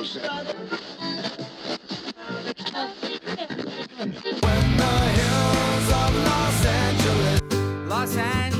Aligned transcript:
Los 0.00 0.16
Angeles, 8.16 8.59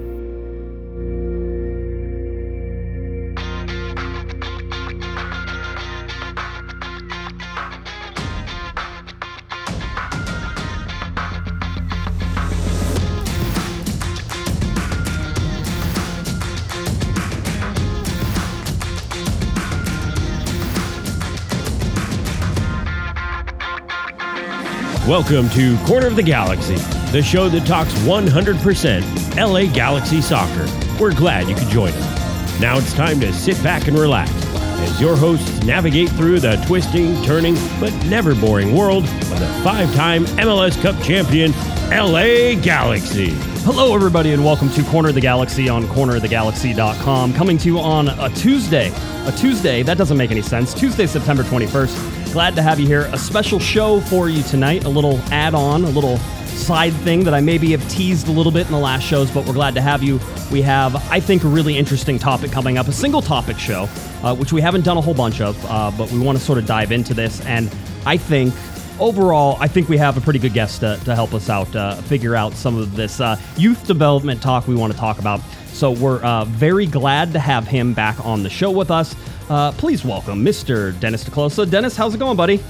Welcome 25.11 25.49
to 25.49 25.77
Corner 25.79 26.07
of 26.07 26.15
the 26.15 26.23
Galaxy, 26.23 26.77
the 27.11 27.21
show 27.21 27.49
that 27.49 27.67
talks 27.67 27.91
100% 28.05 29.35
LA 29.35 29.69
Galaxy 29.73 30.21
soccer. 30.21 30.65
We're 30.97 31.13
glad 31.13 31.49
you 31.49 31.55
could 31.55 31.67
join 31.67 31.91
us. 31.91 32.61
Now 32.61 32.77
it's 32.77 32.93
time 32.93 33.19
to 33.19 33.33
sit 33.33 33.61
back 33.61 33.89
and 33.89 33.99
relax 33.99 34.31
as 34.79 35.01
your 35.01 35.17
hosts 35.17 35.65
navigate 35.65 36.07
through 36.11 36.39
the 36.39 36.55
twisting, 36.65 37.21
turning, 37.23 37.55
but 37.81 37.91
never 38.05 38.33
boring 38.33 38.73
world 38.73 39.03
of 39.03 39.37
the 39.37 39.61
five 39.65 39.93
time 39.95 40.23
MLS 40.37 40.81
Cup 40.81 40.95
champion, 41.03 41.51
LA 41.89 42.55
Galaxy. 42.61 43.31
Hello, 43.65 43.93
everybody, 43.93 44.31
and 44.31 44.45
welcome 44.45 44.69
to 44.69 44.83
Corner 44.85 45.09
of 45.09 45.15
the 45.15 45.19
Galaxy 45.19 45.67
on 45.67 45.83
cornerofthegalaxy.com. 45.87 47.33
Coming 47.33 47.57
to 47.57 47.67
you 47.67 47.79
on 47.79 48.07
a 48.07 48.29
Tuesday. 48.29 48.93
A 49.27 49.33
Tuesday, 49.33 49.83
that 49.83 49.97
doesn't 49.97 50.17
make 50.17 50.31
any 50.31 50.41
sense. 50.41 50.73
Tuesday, 50.73 51.05
September 51.05 51.43
21st. 51.43 52.20
Glad 52.31 52.55
to 52.55 52.61
have 52.61 52.79
you 52.79 52.87
here. 52.87 53.09
A 53.11 53.17
special 53.17 53.59
show 53.59 53.99
for 53.99 54.29
you 54.29 54.41
tonight. 54.43 54.85
A 54.85 54.89
little 54.89 55.19
add 55.31 55.53
on, 55.53 55.83
a 55.83 55.89
little 55.89 56.17
side 56.47 56.93
thing 56.93 57.25
that 57.25 57.33
I 57.33 57.41
maybe 57.41 57.71
have 57.71 57.85
teased 57.89 58.29
a 58.29 58.31
little 58.31 58.53
bit 58.53 58.67
in 58.67 58.71
the 58.71 58.79
last 58.79 59.03
shows, 59.03 59.29
but 59.29 59.45
we're 59.45 59.51
glad 59.51 59.75
to 59.75 59.81
have 59.81 60.01
you. 60.01 60.17
We 60.49 60.61
have, 60.61 60.95
I 61.11 61.19
think, 61.19 61.43
a 61.43 61.49
really 61.49 61.77
interesting 61.77 62.17
topic 62.17 62.49
coming 62.49 62.77
up 62.77 62.87
a 62.87 62.93
single 62.93 63.21
topic 63.21 63.57
show, 63.57 63.89
uh, 64.23 64.33
which 64.33 64.53
we 64.53 64.61
haven't 64.61 64.85
done 64.85 64.95
a 64.95 65.01
whole 65.01 65.13
bunch 65.13 65.41
of, 65.41 65.61
uh, 65.65 65.91
but 65.97 66.09
we 66.09 66.19
want 66.19 66.37
to 66.37 66.43
sort 66.43 66.57
of 66.57 66.65
dive 66.65 66.93
into 66.93 67.13
this. 67.13 67.45
And 67.45 67.69
I 68.05 68.15
think 68.15 68.53
overall, 69.01 69.57
I 69.59 69.67
think 69.67 69.89
we 69.89 69.97
have 69.97 70.15
a 70.15 70.21
pretty 70.21 70.39
good 70.39 70.53
guest 70.53 70.81
to, 70.81 70.99
to 71.03 71.15
help 71.15 71.33
us 71.33 71.49
out, 71.49 71.75
uh, 71.75 71.95
figure 72.03 72.35
out 72.35 72.53
some 72.53 72.77
of 72.77 72.95
this 72.95 73.19
uh, 73.19 73.37
youth 73.57 73.85
development 73.87 74.41
talk 74.41 74.67
we 74.67 74.75
want 74.75 74.93
to 74.93 74.99
talk 74.99 75.19
about. 75.19 75.41
So 75.73 75.91
we're 75.91 76.21
uh, 76.21 76.45
very 76.45 76.85
glad 76.85 77.33
to 77.33 77.39
have 77.39 77.67
him 77.67 77.93
back 77.93 78.23
on 78.23 78.43
the 78.43 78.49
show 78.49 78.69
with 78.69 78.91
us. 78.91 79.15
Uh, 79.49 79.71
please 79.73 80.05
welcome 80.05 80.45
Mr. 80.45 80.97
Dennis 80.99 81.23
te 81.25 81.31
Kloese. 81.31 81.69
Dennis, 81.69 81.97
how's 81.97 82.13
it 82.13 82.19
going, 82.19 82.37
buddy? 82.37 82.61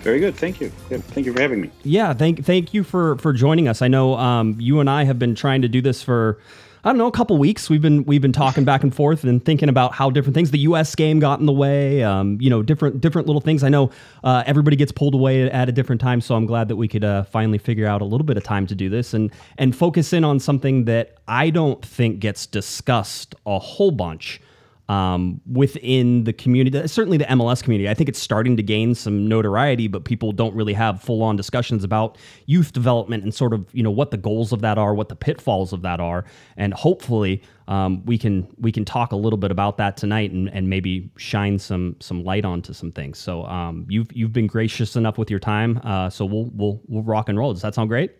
Very 0.00 0.20
good. 0.20 0.36
Thank 0.36 0.60
you. 0.60 0.70
Good. 0.88 1.02
Thank 1.04 1.26
you 1.26 1.32
for 1.32 1.40
having 1.40 1.60
me. 1.60 1.70
Yeah, 1.82 2.14
thank 2.14 2.44
thank 2.44 2.72
you 2.72 2.84
for 2.84 3.16
for 3.16 3.32
joining 3.32 3.66
us. 3.66 3.82
I 3.82 3.88
know 3.88 4.14
um, 4.14 4.54
you 4.58 4.78
and 4.78 4.88
I 4.88 5.02
have 5.04 5.18
been 5.18 5.34
trying 5.34 5.62
to 5.62 5.68
do 5.68 5.82
this 5.82 6.02
for 6.02 6.38
I 6.84 6.90
don't 6.90 6.98
know 6.98 7.06
a 7.06 7.12
couple 7.12 7.36
weeks. 7.38 7.68
We've 7.68 7.82
been 7.82 8.04
we've 8.04 8.22
been 8.22 8.32
talking 8.32 8.64
back 8.64 8.82
and 8.82 8.94
forth 8.94 9.24
and 9.24 9.44
thinking 9.44 9.68
about 9.68 9.94
how 9.94 10.10
different 10.10 10.34
things. 10.34 10.50
The 10.52 10.60
U.S. 10.60 10.94
game 10.94 11.18
got 11.18 11.40
in 11.40 11.46
the 11.46 11.52
way. 11.52 12.02
Um, 12.02 12.38
you 12.40 12.50
know, 12.50 12.62
different 12.62 13.00
different 13.00 13.26
little 13.26 13.40
things. 13.40 13.64
I 13.64 13.68
know 13.68 13.90
uh, 14.22 14.44
everybody 14.46 14.76
gets 14.76 14.92
pulled 14.92 15.14
away 15.14 15.50
at 15.50 15.68
a 15.68 15.72
different 15.72 16.00
time, 16.00 16.20
so 16.20 16.34
I'm 16.36 16.46
glad 16.46 16.68
that 16.68 16.76
we 16.76 16.86
could 16.86 17.04
uh, 17.04 17.24
finally 17.24 17.58
figure 17.58 17.86
out 17.86 18.00
a 18.00 18.04
little 18.04 18.24
bit 18.24 18.36
of 18.36 18.44
time 18.44 18.66
to 18.68 18.74
do 18.74 18.88
this 18.88 19.12
and 19.14 19.32
and 19.56 19.74
focus 19.74 20.12
in 20.12 20.24
on 20.24 20.38
something 20.38 20.84
that 20.84 21.16
I 21.26 21.50
don't 21.50 21.84
think 21.84 22.20
gets 22.20 22.46
discussed 22.46 23.34
a 23.44 23.58
whole 23.58 23.90
bunch 23.90 24.40
um, 24.88 25.40
within 25.46 26.24
the 26.24 26.32
community, 26.32 26.86
certainly 26.88 27.18
the 27.18 27.26
MLS 27.26 27.62
community. 27.62 27.88
I 27.88 27.94
think 27.94 28.08
it's 28.08 28.18
starting 28.18 28.56
to 28.56 28.62
gain 28.62 28.94
some 28.94 29.28
notoriety, 29.28 29.86
but 29.86 30.04
people 30.04 30.32
don't 30.32 30.54
really 30.54 30.72
have 30.72 31.02
full 31.02 31.22
on 31.22 31.36
discussions 31.36 31.84
about 31.84 32.16
youth 32.46 32.72
development 32.72 33.22
and 33.22 33.34
sort 33.34 33.52
of 33.52 33.66
you 33.74 33.82
know 33.82 33.90
what 33.90 34.10
the 34.10 34.16
goals 34.16 34.52
of 34.52 34.62
that 34.62 34.78
are, 34.78 34.94
what 34.94 35.08
the 35.08 35.16
pitfalls 35.16 35.72
of 35.72 35.82
that 35.82 36.00
are, 36.00 36.24
and 36.56 36.72
hopefully 36.72 37.42
um, 37.68 38.04
we 38.06 38.16
can 38.16 38.48
we 38.58 38.72
can 38.72 38.84
talk 38.84 39.12
a 39.12 39.16
little 39.16 39.36
bit 39.36 39.50
about 39.50 39.76
that 39.76 39.96
tonight 39.96 40.30
and, 40.30 40.48
and 40.50 40.70
maybe 40.70 41.10
shine 41.16 41.58
some 41.58 41.96
some 42.00 42.24
light 42.24 42.44
onto 42.44 42.72
some 42.72 42.90
things. 42.90 43.18
So 43.18 43.44
um, 43.44 43.86
you've 43.88 44.10
you've 44.12 44.32
been 44.32 44.46
gracious 44.46 44.96
enough 44.96 45.18
with 45.18 45.30
your 45.30 45.40
time, 45.40 45.80
uh, 45.84 46.08
so 46.08 46.24
we'll 46.24 46.50
we'll 46.54 46.80
we'll 46.86 47.02
rock 47.02 47.28
and 47.28 47.38
roll. 47.38 47.52
Does 47.52 47.62
that 47.62 47.74
sound 47.74 47.90
great? 47.90 48.12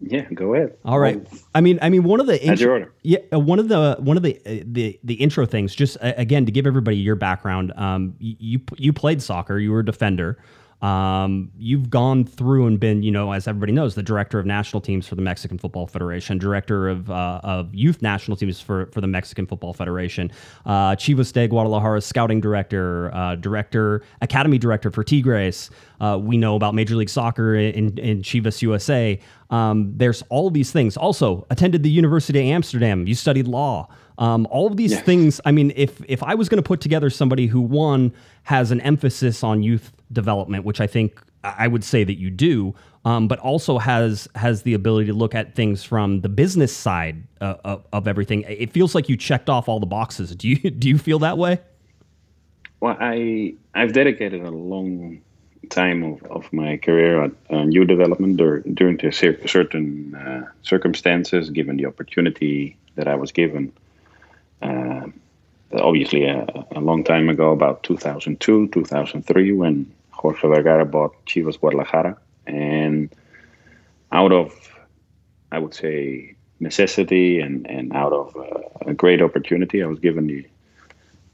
Yeah, 0.00 0.22
go 0.32 0.54
ahead. 0.54 0.76
All 0.84 0.98
right. 0.98 1.26
I 1.54 1.60
mean, 1.60 1.78
I 1.82 1.88
mean, 1.88 2.04
one 2.04 2.20
of 2.20 2.26
the 2.26 2.48
order. 2.48 2.92
yeah, 3.02 3.18
uh, 3.32 3.38
one 3.40 3.58
of 3.58 3.68
the 3.68 3.96
one 3.98 4.16
of 4.16 4.22
the 4.22 4.36
uh, 4.46 4.62
the 4.64 4.98
the 5.02 5.14
intro 5.14 5.44
things. 5.44 5.74
Just 5.74 5.96
uh, 6.00 6.12
again 6.16 6.46
to 6.46 6.52
give 6.52 6.66
everybody 6.66 6.96
your 6.96 7.16
background. 7.16 7.72
Um, 7.74 8.14
you 8.18 8.60
you 8.76 8.92
played 8.92 9.20
soccer. 9.22 9.58
You 9.58 9.72
were 9.72 9.80
a 9.80 9.84
defender. 9.84 10.38
Um, 10.80 11.50
you've 11.58 11.90
gone 11.90 12.24
through 12.24 12.66
and 12.66 12.78
been, 12.78 13.02
you 13.02 13.10
know, 13.10 13.32
as 13.32 13.48
everybody 13.48 13.72
knows, 13.72 13.96
the 13.96 14.02
director 14.02 14.38
of 14.38 14.46
national 14.46 14.80
teams 14.80 15.08
for 15.08 15.16
the 15.16 15.22
Mexican 15.22 15.58
Football 15.58 15.88
Federation, 15.88 16.38
director 16.38 16.88
of 16.88 17.10
uh, 17.10 17.40
of 17.42 17.74
youth 17.74 18.00
national 18.00 18.36
teams 18.36 18.60
for 18.60 18.86
for 18.86 19.00
the 19.00 19.06
Mexican 19.08 19.46
Football 19.46 19.72
Federation, 19.72 20.30
uh, 20.66 20.94
Chivas 20.94 21.32
de 21.32 21.48
Guadalajara 21.48 22.00
scouting 22.00 22.40
director, 22.40 23.12
uh, 23.12 23.34
director, 23.34 24.02
academy 24.20 24.58
director 24.58 24.90
for 24.90 25.02
Tigres. 25.02 25.70
Uh, 26.00 26.18
we 26.20 26.36
know 26.36 26.54
about 26.54 26.74
Major 26.76 26.94
League 26.94 27.10
Soccer 27.10 27.56
in, 27.56 27.98
in 27.98 28.22
Chivas 28.22 28.62
USA. 28.62 29.18
Um, 29.50 29.92
there's 29.96 30.22
all 30.28 30.48
these 30.50 30.70
things. 30.70 30.96
Also, 30.96 31.44
attended 31.50 31.82
the 31.82 31.90
University 31.90 32.38
of 32.38 32.44
Amsterdam. 32.44 33.06
You 33.06 33.16
studied 33.16 33.48
law. 33.48 33.88
Um, 34.18 34.48
all 34.50 34.66
of 34.66 34.76
these 34.76 35.00
things. 35.00 35.40
I 35.44 35.52
mean, 35.52 35.72
if 35.76 36.02
if 36.08 36.22
I 36.22 36.34
was 36.34 36.48
going 36.48 36.62
to 36.62 36.66
put 36.66 36.80
together 36.80 37.08
somebody 37.08 37.46
who 37.46 37.60
one 37.60 38.12
has 38.42 38.70
an 38.70 38.80
emphasis 38.80 39.44
on 39.44 39.62
youth 39.62 39.92
development, 40.12 40.64
which 40.64 40.80
I 40.80 40.86
think 40.86 41.20
I 41.44 41.68
would 41.68 41.84
say 41.84 42.04
that 42.04 42.18
you 42.18 42.30
do, 42.30 42.74
um, 43.04 43.28
but 43.28 43.38
also 43.38 43.78
has 43.78 44.28
has 44.34 44.62
the 44.62 44.74
ability 44.74 45.06
to 45.06 45.12
look 45.12 45.34
at 45.34 45.54
things 45.54 45.84
from 45.84 46.20
the 46.20 46.28
business 46.28 46.76
side 46.76 47.22
uh, 47.40 47.54
of, 47.64 47.86
of 47.92 48.08
everything. 48.08 48.42
It 48.48 48.72
feels 48.72 48.94
like 48.94 49.08
you 49.08 49.16
checked 49.16 49.48
off 49.48 49.68
all 49.68 49.80
the 49.80 49.86
boxes. 49.86 50.34
Do 50.34 50.48
you 50.48 50.56
do 50.70 50.88
you 50.88 50.98
feel 50.98 51.20
that 51.20 51.38
way? 51.38 51.60
Well, 52.80 52.96
I 52.98 53.54
I've 53.74 53.92
dedicated 53.92 54.42
a 54.42 54.50
long 54.50 55.20
time 55.70 56.02
of, 56.02 56.22
of 56.24 56.52
my 56.52 56.76
career 56.78 57.24
at 57.24 57.32
uh, 57.52 57.66
youth 57.68 57.88
development 57.88 58.36
dur- 58.36 58.60
during 58.74 58.98
certain 59.12 60.14
uh, 60.14 60.46
circumstances, 60.62 61.50
given 61.50 61.76
the 61.76 61.86
opportunity 61.86 62.76
that 62.94 63.06
I 63.06 63.14
was 63.14 63.32
given. 63.32 63.72
Uh, 64.62 65.06
obviously, 65.72 66.24
a, 66.24 66.46
a 66.72 66.80
long 66.80 67.04
time 67.04 67.28
ago, 67.28 67.52
about 67.52 67.82
2002, 67.82 68.68
2003, 68.68 69.52
when 69.52 69.92
Jorge 70.10 70.48
Vergara 70.48 70.84
bought 70.84 71.14
Chivas 71.26 71.58
Guadalajara, 71.58 72.16
and 72.46 73.14
out 74.12 74.32
of, 74.32 74.52
I 75.52 75.58
would 75.58 75.74
say, 75.74 76.34
necessity 76.60 77.40
and, 77.40 77.68
and 77.70 77.92
out 77.92 78.12
of 78.12 78.36
uh, 78.36 78.90
a 78.90 78.94
great 78.94 79.22
opportunity, 79.22 79.82
I 79.82 79.86
was 79.86 79.98
given 79.98 80.26
the 80.26 80.46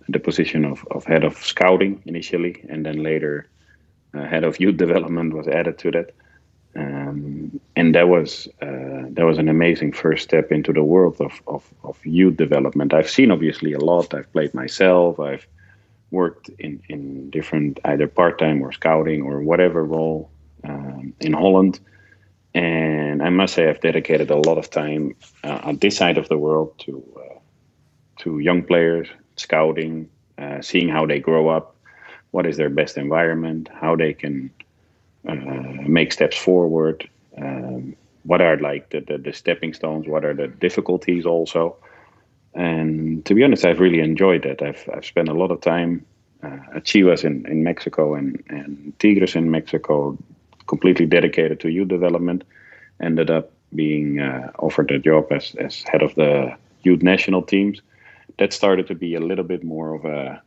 the 0.08 0.18
position 0.18 0.64
of, 0.64 0.86
of 0.90 1.04
head 1.04 1.24
of 1.24 1.36
scouting 1.38 2.02
initially, 2.06 2.62
and 2.68 2.84
then 2.84 3.02
later 3.02 3.48
uh, 4.12 4.24
head 4.24 4.44
of 4.44 4.60
youth 4.60 4.76
development 4.84 5.32
was 5.34 5.48
added 5.48 5.78
to 5.78 5.90
that. 5.92 6.14
Um, 6.76 7.60
and 7.76 7.94
that 7.94 8.08
was 8.08 8.48
uh, 8.60 9.06
that 9.10 9.24
was 9.24 9.38
an 9.38 9.48
amazing 9.48 9.92
first 9.92 10.24
step 10.24 10.50
into 10.50 10.72
the 10.72 10.82
world 10.82 11.20
of, 11.20 11.40
of, 11.46 11.62
of 11.84 12.04
youth 12.04 12.36
development. 12.36 12.92
I've 12.92 13.10
seen 13.10 13.30
obviously 13.30 13.72
a 13.72 13.78
lot. 13.78 14.12
I've 14.12 14.32
played 14.32 14.54
myself. 14.54 15.20
I've 15.20 15.46
worked 16.10 16.48
in, 16.58 16.82
in 16.88 17.30
different 17.30 17.80
either 17.84 18.08
part 18.08 18.38
time 18.38 18.62
or 18.62 18.72
scouting 18.72 19.22
or 19.22 19.40
whatever 19.40 19.84
role 19.84 20.30
um, 20.64 21.12
in 21.20 21.32
Holland. 21.32 21.80
And 22.54 23.22
I 23.22 23.30
must 23.30 23.54
say 23.54 23.68
I've 23.68 23.80
dedicated 23.80 24.30
a 24.30 24.36
lot 24.36 24.58
of 24.58 24.70
time 24.70 25.16
uh, 25.42 25.60
on 25.64 25.78
this 25.78 25.96
side 25.96 26.18
of 26.18 26.28
the 26.28 26.38
world 26.38 26.72
to 26.80 27.02
uh, 27.16 27.38
to 28.20 28.38
young 28.38 28.62
players, 28.62 29.08
scouting, 29.36 30.08
uh, 30.38 30.60
seeing 30.60 30.88
how 30.88 31.06
they 31.06 31.18
grow 31.18 31.48
up, 31.48 31.76
what 32.30 32.46
is 32.46 32.56
their 32.56 32.70
best 32.70 32.96
environment, 32.96 33.68
how 33.72 33.96
they 33.96 34.12
can 34.12 34.50
make 35.24 36.12
steps 36.12 36.36
forward, 36.36 37.08
um, 37.38 37.96
what 38.24 38.40
are 38.40 38.56
like 38.58 38.90
the, 38.90 39.00
the, 39.00 39.18
the 39.18 39.32
stepping 39.32 39.74
stones, 39.74 40.06
what 40.06 40.24
are 40.24 40.34
the 40.34 40.48
difficulties 40.48 41.26
also. 41.26 41.76
And 42.54 43.24
to 43.26 43.34
be 43.34 43.42
honest, 43.42 43.64
I've 43.64 43.80
really 43.80 44.00
enjoyed 44.00 44.42
that. 44.44 44.62
I've, 44.62 44.88
I've 44.94 45.04
spent 45.04 45.28
a 45.28 45.34
lot 45.34 45.50
of 45.50 45.60
time 45.60 46.04
uh, 46.42 46.58
at 46.76 46.84
Chivas 46.84 47.24
in, 47.24 47.46
in 47.46 47.64
Mexico 47.64 48.14
and, 48.14 48.42
and 48.48 48.92
Tigres 48.98 49.34
in 49.34 49.50
Mexico, 49.50 50.16
completely 50.66 51.06
dedicated 51.06 51.60
to 51.60 51.70
youth 51.70 51.88
development. 51.88 52.44
Ended 53.02 53.30
up 53.30 53.50
being 53.74 54.20
uh, 54.20 54.52
offered 54.58 54.90
a 54.90 54.98
job 54.98 55.32
as, 55.32 55.54
as 55.56 55.82
head 55.82 56.02
of 56.02 56.14
the 56.14 56.56
youth 56.82 57.02
national 57.02 57.42
teams. 57.42 57.82
That 58.38 58.52
started 58.52 58.86
to 58.86 58.94
be 58.94 59.14
a 59.14 59.20
little 59.20 59.44
bit 59.44 59.64
more 59.64 59.94
of 59.94 60.04
a, 60.04 60.40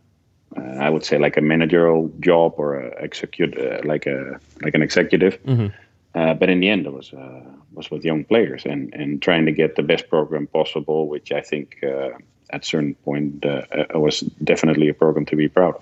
uh, 0.55 0.61
I 0.79 0.89
would 0.89 1.03
say, 1.03 1.17
like 1.17 1.37
a 1.37 1.41
managerial 1.41 2.11
job 2.19 2.53
or 2.57 2.79
a 2.79 3.03
execute, 3.03 3.57
uh, 3.57 3.81
like 3.83 4.05
a 4.05 4.39
like 4.61 4.75
an 4.75 4.81
executive. 4.81 5.39
Uh, 6.15 6.33
but 6.33 6.49
in 6.49 6.59
the 6.59 6.69
end, 6.69 6.85
it 6.85 6.93
was 6.93 7.13
uh, 7.13 7.43
was 7.73 7.91
with 7.91 8.03
young 8.03 8.23
players 8.23 8.65
and, 8.65 8.91
and 8.93 9.21
trying 9.21 9.45
to 9.45 9.51
get 9.51 9.75
the 9.75 9.83
best 9.83 10.09
program 10.09 10.47
possible, 10.47 11.07
which 11.07 11.31
I 11.31 11.41
think 11.41 11.77
uh, 11.83 12.09
at 12.49 12.63
a 12.63 12.65
certain 12.65 12.95
point 12.95 13.45
uh, 13.45 13.61
was 13.93 14.21
definitely 14.43 14.89
a 14.89 14.93
program 14.93 15.25
to 15.27 15.35
be 15.35 15.47
proud 15.47 15.75
of. 15.75 15.81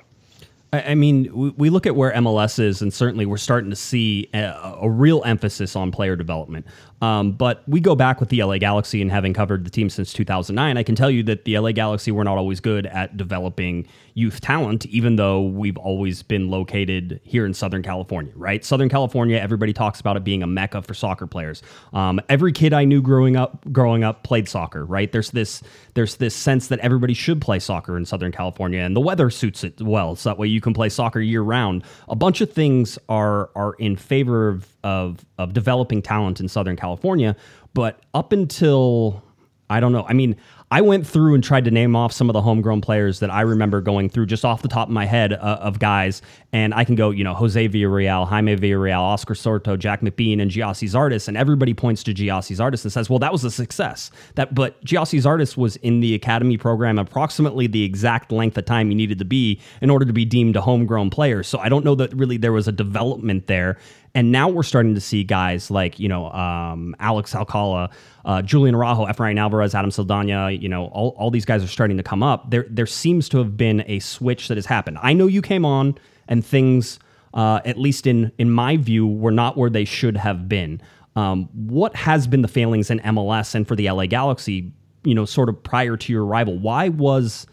I 0.73 0.91
I 0.91 0.95
mean, 0.95 1.33
we 1.33 1.49
we 1.51 1.69
look 1.69 1.85
at 1.85 1.95
where 1.95 2.11
MLS 2.13 2.59
is, 2.59 2.81
and 2.81 2.93
certainly 2.93 3.25
we're 3.25 3.37
starting 3.37 3.69
to 3.69 3.75
see 3.75 4.29
a, 4.33 4.77
a 4.81 4.89
real 4.89 5.23
emphasis 5.23 5.75
on 5.75 5.91
player 5.91 6.15
development. 6.15 6.65
Um, 7.01 7.31
but 7.31 7.63
we 7.67 7.79
go 7.79 7.95
back 7.95 8.19
with 8.19 8.29
the 8.29 8.43
LA 8.43 8.57
Galaxy 8.57 9.01
and 9.01 9.11
having 9.11 9.33
covered 9.33 9.63
the 9.63 9.69
team 9.69 9.89
since 9.89 10.11
2009, 10.11 10.77
I 10.77 10.83
can 10.83 10.95
tell 10.95 11.11
you 11.11 11.23
that 11.23 11.45
the 11.45 11.57
LA 11.57 11.71
Galaxy 11.71 12.11
were 12.11 12.23
not 12.23 12.37
always 12.37 12.59
good 12.59 12.87
at 12.87 13.15
developing 13.15 13.87
youth 14.15 14.39
talent, 14.39 14.85
even 14.85 15.17
though 15.17 15.41
we've 15.41 15.77
always 15.77 16.23
been 16.23 16.49
located 16.49 17.19
here 17.23 17.45
in 17.45 17.53
Southern 17.53 17.83
California, 17.83 18.31
right? 18.35 18.63
Southern 18.63 18.87
California, 18.87 19.37
everybody 19.37 19.73
talks 19.73 19.99
about 19.99 20.15
it 20.15 20.23
being 20.23 20.41
a 20.41 20.47
mecca 20.47 20.81
for 20.81 20.93
soccer 20.93 21.27
players. 21.27 21.61
Um, 21.91 22.21
every 22.29 22.53
kid 22.53 22.71
I 22.71 22.85
knew 22.85 23.01
growing 23.01 23.35
up, 23.35 23.69
growing 23.73 24.05
up, 24.05 24.23
played 24.23 24.47
soccer, 24.47 24.85
right? 24.85 25.11
There's 25.11 25.31
this, 25.31 25.61
there's 25.95 26.15
this 26.15 26.33
sense 26.33 26.69
that 26.69 26.79
everybody 26.79 27.13
should 27.13 27.41
play 27.41 27.59
soccer 27.59 27.97
in 27.97 28.05
Southern 28.05 28.31
California, 28.31 28.79
and 28.79 28.95
the 28.95 29.01
weather 29.01 29.29
suits 29.29 29.65
it 29.65 29.81
well, 29.81 30.15
so 30.15 30.29
that 30.29 30.37
way 30.37 30.47
you 30.47 30.61
can 30.61 30.73
play 30.73 30.87
soccer 30.87 31.19
year 31.19 31.41
round. 31.41 31.83
A 32.07 32.15
bunch 32.15 32.39
of 32.39 32.51
things 32.51 32.97
are 33.09 33.49
are 33.53 33.73
in 33.79 33.97
favor 33.97 34.47
of 34.47 34.75
of, 34.85 35.25
of 35.37 35.51
developing 35.51 36.01
talent 36.01 36.39
in 36.39 36.47
Southern 36.47 36.77
California, 36.77 37.35
but 37.73 37.99
up 38.13 38.31
until 38.31 39.23
I 39.69 39.79
don't 39.79 39.91
know. 39.91 40.05
I 40.07 40.13
mean, 40.13 40.35
I 40.75 40.81
went 40.81 41.07
through 41.07 41.35
and 41.35 41.41
tried 41.41 41.63
to 41.63 41.71
name 41.71 41.95
off 41.95 42.11
some 42.11 42.29
of 42.29 42.33
the 42.33 42.41
homegrown 42.41 42.81
players 42.81 43.21
that 43.21 43.31
I 43.31 43.39
remember 43.43 43.79
going 43.79 44.09
through 44.09 44.25
just 44.25 44.43
off 44.43 44.61
the 44.61 44.67
top 44.67 44.89
of 44.89 44.93
my 44.93 45.05
head 45.05 45.31
uh, 45.31 45.37
of 45.61 45.79
guys, 45.79 46.21
and 46.51 46.73
I 46.73 46.83
can 46.83 46.95
go, 46.95 47.11
you 47.11 47.23
know, 47.23 47.33
Jose 47.33 47.69
Villarreal, 47.69 48.27
Jaime 48.27 48.57
Villarreal, 48.57 48.99
Oscar 48.99 49.35
Sorto, 49.35 49.79
Jack 49.79 50.01
McBean, 50.01 50.41
and 50.41 50.51
Gyasi 50.51 50.89
Zardes, 50.89 51.29
and 51.29 51.37
everybody 51.37 51.73
points 51.73 52.03
to 52.03 52.13
Gyasi 52.13 52.57
Zardes 52.57 52.83
and 52.83 52.91
says, 52.91 53.09
"Well, 53.09 53.19
that 53.19 53.31
was 53.31 53.45
a 53.45 53.51
success." 53.51 54.11
That, 54.33 54.53
but 54.53 54.83
Gyasi 54.83 55.21
Zardes 55.21 55.55
was 55.55 55.77
in 55.77 56.01
the 56.01 56.13
academy 56.13 56.57
program 56.57 56.99
approximately 56.99 57.67
the 57.67 57.83
exact 57.85 58.33
length 58.33 58.57
of 58.57 58.65
time 58.65 58.89
he 58.89 58.95
needed 58.95 59.19
to 59.19 59.25
be 59.25 59.61
in 59.81 59.89
order 59.89 60.03
to 60.03 60.11
be 60.11 60.25
deemed 60.25 60.57
a 60.57 60.61
homegrown 60.61 61.09
player. 61.09 61.41
So 61.41 61.57
I 61.57 61.69
don't 61.69 61.85
know 61.85 61.95
that 61.95 62.13
really 62.13 62.35
there 62.35 62.51
was 62.51 62.67
a 62.67 62.73
development 62.73 63.47
there. 63.47 63.77
And 64.15 64.31
now 64.31 64.47
we're 64.47 64.63
starting 64.63 64.95
to 64.95 65.01
see 65.01 65.25
guys 65.25 65.69
like, 65.69 65.99
you 65.99 66.07
know, 66.07 66.31
um, 66.31 66.95
Alex 66.99 67.35
Alcala, 67.35 67.89
uh, 68.23 68.41
Julian 68.41 68.73
Araujo, 68.73 69.05
Efrain 69.05 69.37
Alvarez, 69.37 69.75
Adam 69.75 69.91
Saldana, 69.91 70.51
you 70.51 70.69
know, 70.69 70.85
all, 70.87 71.09
all 71.19 71.29
these 71.29 71.43
guys 71.43 71.61
are 71.61 71.67
starting 71.67 71.97
to 71.97 72.03
come 72.03 72.23
up. 72.23 72.49
There, 72.49 72.65
there 72.69 72.85
seems 72.85 73.27
to 73.29 73.39
have 73.39 73.57
been 73.57 73.83
a 73.87 73.99
switch 73.99 74.47
that 74.47 74.55
has 74.55 74.65
happened. 74.65 74.99
I 75.01 75.11
know 75.11 75.27
you 75.27 75.41
came 75.41 75.65
on 75.65 75.97
and 76.29 76.45
things, 76.45 76.97
uh, 77.33 77.59
at 77.65 77.77
least 77.77 78.07
in, 78.07 78.31
in 78.37 78.49
my 78.49 78.77
view, 78.77 79.05
were 79.05 79.31
not 79.31 79.57
where 79.57 79.69
they 79.69 79.83
should 79.83 80.15
have 80.15 80.47
been. 80.47 80.81
Um, 81.17 81.49
what 81.53 81.93
has 81.97 82.25
been 82.25 82.41
the 82.41 82.47
failings 82.47 82.89
in 82.89 82.99
MLS 83.01 83.53
and 83.53 83.67
for 83.67 83.75
the 83.75 83.91
LA 83.91 84.05
Galaxy, 84.05 84.71
you 85.03 85.13
know, 85.13 85.25
sort 85.25 85.49
of 85.49 85.61
prior 85.61 85.97
to 85.97 86.13
your 86.13 86.25
arrival? 86.25 86.57
Why 86.57 86.87
was 86.87 87.47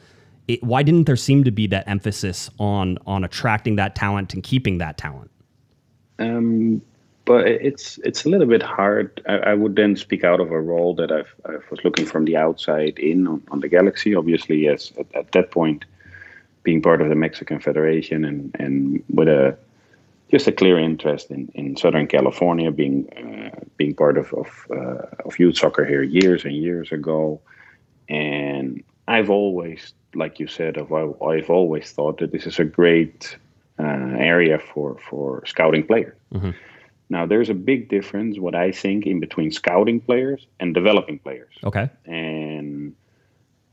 it, 0.47 0.62
why 0.62 0.85
didn't 0.85 1.05
there 1.05 1.17
seem 1.17 1.43
to 1.43 1.50
be 1.50 1.67
that 1.69 1.88
emphasis 1.88 2.50
on 2.61 2.99
on 3.06 3.25
attracting 3.25 3.76
that 3.76 3.97
talent 3.97 4.32
and 4.32 4.44
keeping 4.44 4.79
that 4.79 4.97
talent? 4.97 5.31
Um, 6.19 6.82
but 7.25 7.47
it's 7.47 7.99
it's 7.99 8.25
a 8.25 8.29
little 8.29 8.47
bit 8.47 8.62
hard. 8.62 9.23
I, 9.29 9.37
I 9.37 9.55
would 9.55 9.76
then 9.76 9.97
speak 9.97 10.25
out 10.25 10.41
of 10.41 10.50
a 10.50 10.61
role 10.61 10.94
that 10.97 11.12
I've, 11.12 11.35
I 11.47 11.53
was 11.70 11.85
looking 11.85 12.06
from 12.06 12.25
the 12.25 12.37
outside 12.37 12.99
in 12.99 13.26
on, 13.26 13.43
on 13.50 13.61
the 13.61 13.69
Galaxy. 13.69 14.14
Obviously, 14.14 14.59
yes, 14.59 14.93
at, 14.99 15.06
at 15.14 15.32
that 15.32 15.50
point, 15.50 15.85
being 16.62 16.82
part 16.82 17.00
of 17.00 17.09
the 17.09 17.14
Mexican 17.14 17.61
Federation 17.61 18.25
and, 18.25 18.55
and 18.59 19.03
with 19.09 19.29
a 19.29 19.56
just 20.31 20.49
a 20.49 20.53
clear 20.53 20.79
interest 20.79 21.31
in, 21.31 21.50
in 21.55 21.76
Southern 21.76 22.06
California, 22.06 22.70
being 22.70 23.09
uh, 23.12 23.61
being 23.76 23.94
part 23.94 24.19
of 24.19 24.32
of, 24.35 24.67
uh, 24.70 25.06
of 25.25 25.38
youth 25.38 25.56
soccer 25.56 25.85
here 25.85 26.03
years 26.03 26.44
and 26.44 26.56
years 26.56 26.91
ago, 26.91 27.41
and 28.09 28.82
I've 29.06 29.31
always, 29.31 29.93
like 30.14 30.41
you 30.41 30.47
said, 30.47 30.79
I've, 30.79 30.93
I've 31.23 31.50
always 31.50 31.93
thought 31.93 32.19
that 32.19 32.32
this 32.32 32.47
is 32.47 32.59
a 32.59 32.64
great 32.64 33.37
uh, 33.78 33.82
area 34.19 34.58
for 34.58 34.96
for 35.10 35.44
scouting 35.46 35.86
players. 35.86 36.16
Now, 37.10 37.26
there's 37.26 37.50
a 37.50 37.54
big 37.54 37.90
difference, 37.90 38.38
what 38.38 38.54
I 38.54 38.72
think, 38.72 39.06
in 39.06 39.20
between 39.20 39.50
scouting 39.50 40.00
players 40.00 40.46
and 40.60 40.72
developing 40.74 41.19
players 41.19 41.52
Okay. 41.62 41.90
and 42.06 42.94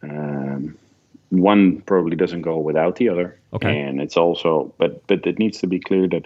um, 0.04 0.78
one 1.30 1.82
probably 1.82 2.18
doesn't 2.18 2.42
go 2.42 2.58
without 2.58 2.96
the 2.98 3.08
other. 3.10 3.40
Okay. 3.54 3.80
And 3.80 4.02
it's 4.02 4.18
also, 4.18 4.74
but 4.78 5.06
but 5.08 5.26
it 5.26 5.40
needs 5.40 5.60
to 5.60 5.68
be 5.68 5.80
clear 5.80 6.08
that 6.10 6.26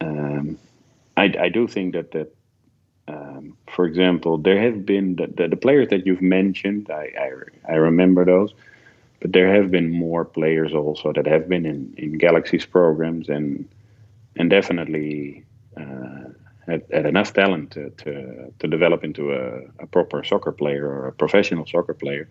um, 0.00 0.58
I 1.16 1.24
I 1.46 1.48
do 1.48 1.68
think 1.68 1.94
that 1.94 2.10
that 2.12 2.34
um, 3.08 3.56
for 3.74 3.86
example 3.86 4.36
there 4.38 4.60
have 4.60 4.84
been 4.84 5.16
the, 5.16 5.26
the, 5.28 5.48
the 5.48 5.56
players 5.56 5.88
that 5.88 6.06
you've 6.06 6.22
mentioned 6.22 6.90
I, 6.90 7.04
I 7.18 7.72
I 7.72 7.76
remember 7.76 8.24
those, 8.24 8.52
but 9.20 9.32
there 9.32 9.52
have 9.54 9.70
been 9.70 9.90
more 9.90 10.24
players 10.24 10.74
also 10.74 11.12
that 11.12 11.26
have 11.26 11.48
been 11.48 11.66
in 11.66 11.94
in 11.96 12.18
Galaxy's 12.18 12.66
programs 12.66 13.28
and 13.28 13.68
and 14.36 14.50
definitely. 14.50 15.44
Uh, 15.76 16.30
had, 16.66 16.82
had 16.92 17.06
enough 17.06 17.32
talent 17.32 17.70
to, 17.70 17.90
to, 17.90 18.52
to 18.58 18.66
develop 18.66 19.04
into 19.04 19.32
a, 19.32 19.60
a 19.78 19.86
proper 19.86 20.24
soccer 20.24 20.52
player 20.52 20.86
or 20.88 21.06
a 21.06 21.12
professional 21.12 21.64
soccer 21.64 21.94
player, 21.94 22.28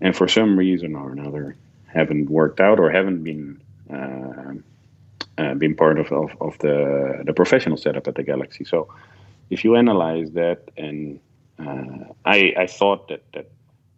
and 0.00 0.16
for 0.16 0.28
some 0.28 0.56
reason 0.56 0.94
or 0.94 1.10
another 1.10 1.56
haven't 1.86 2.30
worked 2.30 2.60
out 2.60 2.78
or 2.78 2.90
haven't 2.90 3.24
been 3.24 3.60
uh, 3.92 4.54
uh, 5.38 5.54
been 5.54 5.74
part 5.74 5.98
of, 5.98 6.10
of, 6.12 6.30
of 6.40 6.58
the 6.58 7.22
the 7.24 7.32
professional 7.32 7.76
setup 7.76 8.06
at 8.06 8.14
the 8.14 8.22
Galaxy. 8.22 8.64
So, 8.64 8.92
if 9.50 9.64
you 9.64 9.76
analyze 9.76 10.30
that, 10.32 10.70
and 10.76 11.20
uh, 11.58 12.12
I 12.24 12.54
I 12.56 12.66
thought 12.66 13.08
that 13.08 13.22
that 13.32 13.50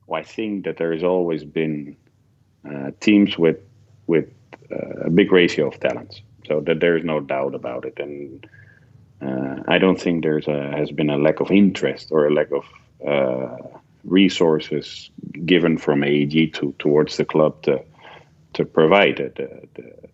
well, 0.07 0.21
I 0.21 0.25
think 0.25 0.65
that 0.65 0.77
there 0.77 0.93
has 0.93 1.03
always 1.03 1.45
been 1.45 1.97
uh, 2.69 2.91
teams 3.01 3.39
with 3.39 3.59
with 4.07 4.31
uh, 4.71 5.07
a 5.07 5.11
big 5.11 5.33
ratio 5.33 5.69
of 5.69 5.79
talents, 5.81 6.23
so 6.47 6.61
that 6.61 6.81
there 6.81 6.97
is 6.97 7.05
no 7.05 7.21
doubt 7.21 7.55
about 7.55 7.85
it, 7.85 7.99
and 7.99 8.47
uh, 9.21 9.63
I 9.67 9.79
don't 9.79 10.01
think 10.01 10.23
there's 10.23 10.49
a, 10.49 10.71
has 10.77 10.91
been 10.91 11.11
a 11.11 11.19
lack 11.19 11.41
of 11.41 11.51
interest 11.51 12.09
or 12.11 12.27
a 12.27 12.33
lack 12.33 12.51
of 12.53 12.65
uh, 13.07 13.79
resources 14.05 15.11
given 15.45 15.79
from 15.79 16.03
AEG 16.03 16.55
to 16.55 16.75
towards 16.79 17.17
the 17.17 17.25
club 17.25 17.63
to 17.63 17.83
to 18.55 18.65
provide 18.65 19.21
it. 19.21 19.37
The, 19.37 19.69
the 19.75 20.09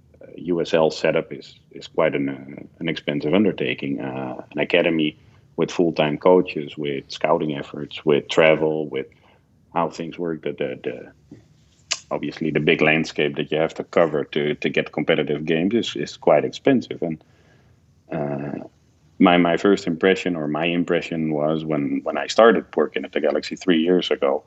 USL 0.53 0.93
setup 0.93 1.33
is 1.33 1.59
is 1.71 1.87
quite 1.89 2.15
an 2.15 2.29
uh, 2.29 2.63
an 2.79 2.89
expensive 2.89 3.35
undertaking. 3.35 4.01
Uh, 4.01 4.45
an 4.51 4.59
academy 4.59 5.19
with 5.57 5.71
full 5.71 5.93
time 5.93 6.19
coaches, 6.19 6.77
with 6.77 7.05
scouting 7.09 7.55
efforts, 7.57 8.05
with 8.05 8.29
travel, 8.29 8.89
with 8.89 9.07
how 9.73 9.89
things 9.91 10.19
work. 10.19 10.43
The, 10.43 10.53
the, 10.53 10.81
the 10.83 11.13
obviously 12.11 12.51
the 12.51 12.61
big 12.61 12.81
landscape 12.81 13.37
that 13.37 13.51
you 13.51 13.59
have 13.59 13.75
to 13.75 13.85
cover 13.85 14.25
to 14.25 14.55
to 14.55 14.69
get 14.69 14.93
competitive 14.93 15.45
games 15.45 15.75
is 15.75 15.97
is 15.97 16.17
quite 16.17 16.45
expensive 16.45 17.03
and. 17.03 17.23
Uh, 18.13 18.69
my 19.21 19.37
my 19.37 19.57
first 19.57 19.87
impression 19.87 20.35
or 20.35 20.49
my 20.49 20.67
impression 20.67 21.33
was 21.33 21.65
when 21.65 22.01
when 22.03 22.19
I 22.19 22.27
started 22.27 22.65
working 22.77 23.05
at 23.05 23.13
the 23.13 23.21
Galaxy 23.21 23.57
three 23.57 23.81
years 23.81 24.11
ago 24.11 24.43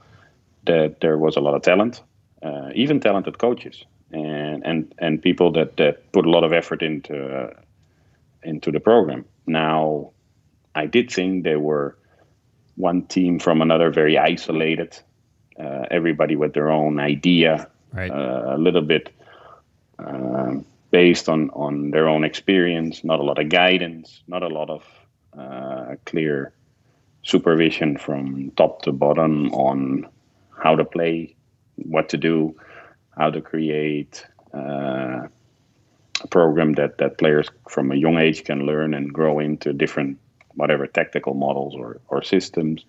that 0.66 1.00
there 1.00 1.18
was 1.18 1.38
a 1.38 1.40
lot 1.40 1.56
of 1.56 1.62
talent, 1.62 2.04
uh, 2.44 2.70
even 2.76 3.00
talented 3.00 3.38
coaches 3.38 3.86
and 4.12 4.66
and 4.66 4.94
and 5.00 5.22
people 5.22 5.52
that 5.54 5.78
that 5.78 6.12
put 6.12 6.26
a 6.26 6.30
lot 6.30 6.44
of 6.44 6.54
effort 6.54 6.82
into 6.82 7.16
uh, 7.16 7.54
into 8.44 8.72
the 8.72 8.80
program. 8.80 9.26
Now, 9.46 10.12
I 10.76 10.86
did 10.86 11.12
think 11.12 11.44
they 11.44 11.56
were 11.56 11.98
one 12.76 13.04
team 13.04 13.40
from 13.40 13.62
another, 13.62 13.90
very 13.90 14.18
isolated. 14.18 14.98
Uh, 15.60 15.86
everybody 15.90 16.36
with 16.36 16.54
their 16.54 16.70
own 16.70 17.00
idea, 17.00 17.68
Right. 17.94 18.12
uh, 18.12 18.56
a 18.56 18.58
little 18.58 18.82
bit 18.82 19.10
um, 20.00 20.66
based 20.92 21.30
on 21.30 21.50
on 21.52 21.92
their 21.92 22.08
own 22.08 22.24
experience. 22.24 23.04
Not 23.04 23.20
a 23.20 23.24
lot 23.24 23.40
of 23.40 23.50
guidance. 23.50 24.22
Not 24.28 24.44
a 24.44 24.48
lot 24.50 24.70
of 24.70 24.84
uh, 25.38 25.96
clear 26.06 26.54
supervision 27.24 27.98
from 27.98 28.52
top 28.56 28.82
to 28.84 28.92
bottom 28.92 29.52
on 29.54 30.08
how 30.64 30.76
to 30.76 30.86
play, 30.86 31.36
what 31.76 32.10
to 32.10 32.18
do, 32.18 32.56
how 33.18 33.30
to 33.32 33.42
create 33.42 34.26
uh, 34.54 35.28
a 36.24 36.28
program 36.30 36.74
that 36.74 36.98
that 36.98 37.18
players 37.18 37.50
from 37.70 37.92
a 37.92 37.96
young 37.96 38.18
age 38.18 38.44
can 38.44 38.66
learn 38.66 38.94
and 38.94 39.12
grow 39.14 39.40
into 39.40 39.74
different 39.74 40.18
whatever 40.56 40.88
tactical 40.88 41.34
models 41.34 41.74
or 41.76 42.00
or 42.10 42.22
systems. 42.24 42.86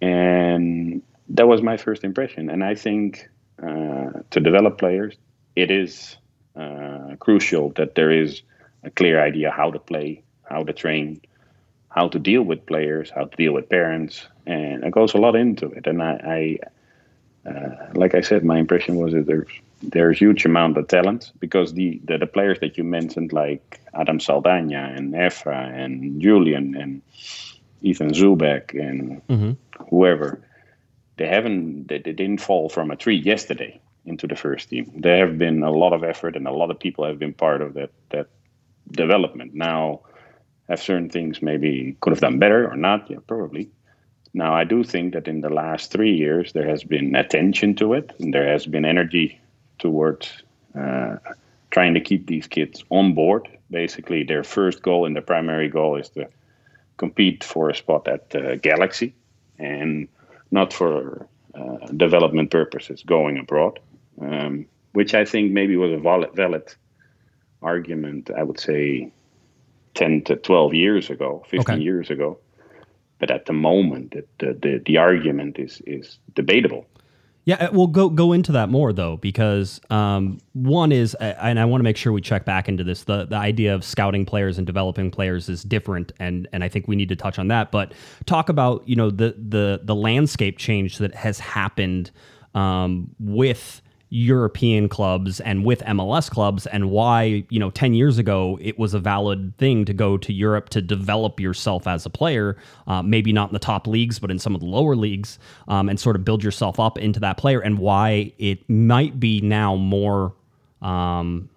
And 0.00 1.02
that 1.30 1.48
was 1.48 1.62
my 1.62 1.76
first 1.76 2.04
impression. 2.04 2.50
And 2.50 2.62
I 2.64 2.74
think 2.74 3.28
uh, 3.62 4.10
to 4.30 4.40
develop 4.40 4.78
players, 4.78 5.16
it 5.54 5.70
is 5.70 6.16
uh, 6.54 7.16
crucial 7.18 7.70
that 7.76 7.94
there 7.94 8.10
is 8.10 8.42
a 8.82 8.90
clear 8.90 9.20
idea 9.20 9.50
how 9.50 9.70
to 9.70 9.78
play, 9.78 10.22
how 10.44 10.62
to 10.64 10.72
train, 10.72 11.20
how 11.88 12.08
to 12.08 12.18
deal 12.18 12.42
with 12.42 12.66
players, 12.66 13.10
how 13.10 13.24
to 13.24 13.36
deal 13.36 13.52
with 13.52 13.68
parents, 13.68 14.26
and 14.46 14.84
it 14.84 14.90
goes 14.92 15.14
a 15.14 15.18
lot 15.18 15.34
into 15.34 15.66
it. 15.70 15.86
And 15.86 16.02
I, 16.02 16.58
I 17.44 17.48
uh, 17.48 17.90
like 17.94 18.14
I 18.14 18.20
said, 18.20 18.44
my 18.44 18.58
impression 18.58 18.96
was 18.96 19.12
that 19.12 19.26
there's 19.26 19.48
there's 19.82 20.18
huge 20.18 20.44
amount 20.44 20.76
of 20.78 20.88
talent 20.88 21.32
because 21.38 21.74
the, 21.74 22.00
the, 22.04 22.16
the 22.16 22.26
players 22.26 22.58
that 22.60 22.78
you 22.78 22.84
mentioned, 22.84 23.32
like 23.32 23.80
Adam 23.94 24.18
Saldana 24.18 24.92
and 24.96 25.12
Efra 25.12 25.70
and 25.72 26.20
Julian 26.20 26.74
and 26.74 27.02
Ethan 27.82 28.12
Zubek 28.12 28.74
and 28.74 29.20
whoever, 29.90 30.40
they 31.16 31.26
haven't 31.26 31.88
they, 31.88 31.98
they 31.98 32.12
didn't 32.12 32.40
fall 32.40 32.68
from 32.68 32.90
a 32.90 32.96
tree 32.96 33.16
yesterday 33.16 33.80
into 34.04 34.26
the 34.26 34.36
first 34.36 34.70
team. 34.70 34.90
There 34.96 35.26
have 35.26 35.38
been 35.38 35.62
a 35.62 35.70
lot 35.70 35.92
of 35.92 36.04
effort 36.04 36.36
and 36.36 36.46
a 36.46 36.52
lot 36.52 36.70
of 36.70 36.78
people 36.78 37.04
have 37.04 37.18
been 37.18 37.34
part 37.34 37.62
of 37.62 37.74
that 37.74 37.90
that 38.10 38.28
development. 38.90 39.54
Now, 39.54 40.00
have 40.68 40.80
certain 40.80 41.10
things 41.10 41.42
maybe 41.42 41.96
could 42.00 42.12
have 42.12 42.20
done 42.20 42.38
better 42.38 42.70
or 42.70 42.76
not? 42.76 43.10
Yeah, 43.10 43.18
probably. 43.26 43.70
Now, 44.34 44.54
I 44.54 44.64
do 44.64 44.84
think 44.84 45.14
that 45.14 45.28
in 45.28 45.40
the 45.40 45.48
last 45.48 45.90
three 45.90 46.14
years 46.14 46.52
there 46.52 46.68
has 46.68 46.84
been 46.84 47.16
attention 47.16 47.74
to 47.76 47.94
it 47.94 48.12
and 48.18 48.34
there 48.34 48.46
has 48.46 48.66
been 48.66 48.84
energy 48.84 49.40
towards 49.78 50.42
uh, 50.78 51.16
trying 51.70 51.94
to 51.94 52.00
keep 52.00 52.26
these 52.26 52.46
kids 52.46 52.84
on 52.90 53.14
board. 53.14 53.48
Basically, 53.70 54.22
their 54.22 54.44
first 54.44 54.82
goal 54.82 55.06
and 55.06 55.16
their 55.16 55.22
primary 55.22 55.68
goal 55.68 55.96
is 55.96 56.10
to 56.10 56.28
compete 56.96 57.42
for 57.44 57.70
a 57.70 57.74
spot 57.74 58.06
at 58.08 58.34
uh, 58.34 58.56
Galaxy 58.56 59.14
and 59.58 60.08
not 60.50 60.72
for 60.72 61.28
uh, 61.54 61.86
development 61.96 62.50
purposes 62.50 63.02
going 63.06 63.38
abroad, 63.38 63.78
um, 64.20 64.66
which 64.92 65.14
I 65.14 65.24
think 65.24 65.52
maybe 65.52 65.76
was 65.76 65.92
a 65.92 65.98
valid, 65.98 66.30
valid 66.34 66.74
argument, 67.62 68.30
I 68.36 68.42
would 68.42 68.60
say 68.60 69.10
10 69.94 70.22
to 70.24 70.36
12 70.36 70.74
years 70.74 71.10
ago, 71.10 71.44
15 71.48 71.60
Okay. 71.60 71.82
years 71.82 72.10
ago. 72.10 72.38
But 73.18 73.30
at 73.30 73.46
the 73.46 73.54
moment, 73.54 74.10
the, 74.12 74.24
the, 74.38 74.52
the, 74.54 74.82
the 74.84 74.96
argument 74.98 75.58
is, 75.58 75.80
is 75.86 76.18
debatable. 76.34 76.86
Yeah, 77.46 77.66
uh, 77.66 77.68
we'll 77.72 77.86
go 77.86 78.10
go 78.10 78.32
into 78.32 78.50
that 78.52 78.70
more 78.70 78.92
though, 78.92 79.18
because 79.18 79.80
um, 79.88 80.38
one 80.52 80.90
is, 80.90 81.14
uh, 81.14 81.34
and 81.40 81.60
I 81.60 81.64
want 81.64 81.78
to 81.78 81.84
make 81.84 81.96
sure 81.96 82.12
we 82.12 82.20
check 82.20 82.44
back 82.44 82.68
into 82.68 82.82
this. 82.82 83.04
The 83.04 83.24
the 83.24 83.36
idea 83.36 83.72
of 83.72 83.84
scouting 83.84 84.26
players 84.26 84.58
and 84.58 84.66
developing 84.66 85.12
players 85.12 85.48
is 85.48 85.62
different, 85.62 86.10
and 86.18 86.48
and 86.52 86.64
I 86.64 86.68
think 86.68 86.88
we 86.88 86.96
need 86.96 87.08
to 87.08 87.16
touch 87.16 87.38
on 87.38 87.46
that. 87.48 87.70
But 87.70 87.94
talk 88.26 88.48
about 88.48 88.86
you 88.88 88.96
know 88.96 89.10
the 89.10 89.36
the 89.38 89.80
the 89.84 89.94
landscape 89.94 90.58
change 90.58 90.98
that 90.98 91.14
has 91.14 91.38
happened 91.38 92.10
um, 92.56 93.14
with 93.20 93.80
European 94.08 94.88
clubs 94.88 95.40
and 95.40 95.64
with 95.64 95.80
MLS 95.82 96.30
clubs, 96.30 96.66
and 96.66 96.90
why 96.90 97.44
you 97.50 97.58
know 97.58 97.70
ten 97.70 97.94
years 97.94 98.18
ago 98.18 98.58
it 98.60 98.78
was 98.78 98.94
a 98.94 99.00
valid 99.00 99.56
thing 99.58 99.84
to 99.84 99.92
go 99.92 100.16
to 100.16 100.32
Europe 100.32 100.68
to 100.70 100.80
develop 100.80 101.40
yourself 101.40 101.86
as 101.86 102.06
a 102.06 102.10
player, 102.10 102.56
uh, 102.86 103.02
maybe 103.02 103.32
not 103.32 103.50
in 103.50 103.52
the 103.52 103.58
top 103.58 103.86
leagues, 103.86 104.18
but 104.18 104.30
in 104.30 104.38
some 104.38 104.54
of 104.54 104.60
the 104.60 104.66
lower 104.66 104.94
leagues, 104.94 105.38
um, 105.68 105.88
and 105.88 105.98
sort 105.98 106.14
of 106.14 106.24
build 106.24 106.44
yourself 106.44 106.78
up 106.78 106.98
into 106.98 107.18
that 107.20 107.36
player, 107.36 107.60
and 107.60 107.78
why 107.78 108.32
it 108.38 108.68
might 108.68 109.18
be 109.18 109.40
now 109.40 109.76
more. 109.76 110.34
Um, 110.82 111.48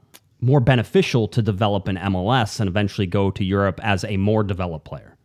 more 0.41 0.61
beneficial 0.61 1.27
to 1.27 1.41
develop 1.41 1.89
an 1.89 1.97
MLS 1.97 2.61
and 2.61 2.69
eventually 2.69 3.05
go 3.05 3.29
to 3.29 3.43
Europe 3.43 3.77
as 3.83 4.05
a 4.05 4.15
more 4.15 4.41
developed 4.41 4.85
player. 4.85 5.17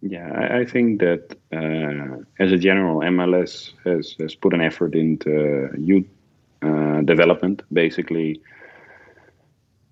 Yeah, 0.00 0.30
I, 0.32 0.60
I 0.60 0.64
think 0.64 1.00
that 1.00 1.36
uh, 1.52 2.22
as 2.38 2.52
a 2.52 2.56
general, 2.56 3.00
MLS 3.00 3.72
has, 3.84 4.14
has 4.20 4.34
put 4.36 4.54
an 4.54 4.60
effort 4.60 4.94
into 4.94 5.70
youth 5.76 6.06
uh, 6.62 7.00
development, 7.02 7.62
basically 7.72 8.40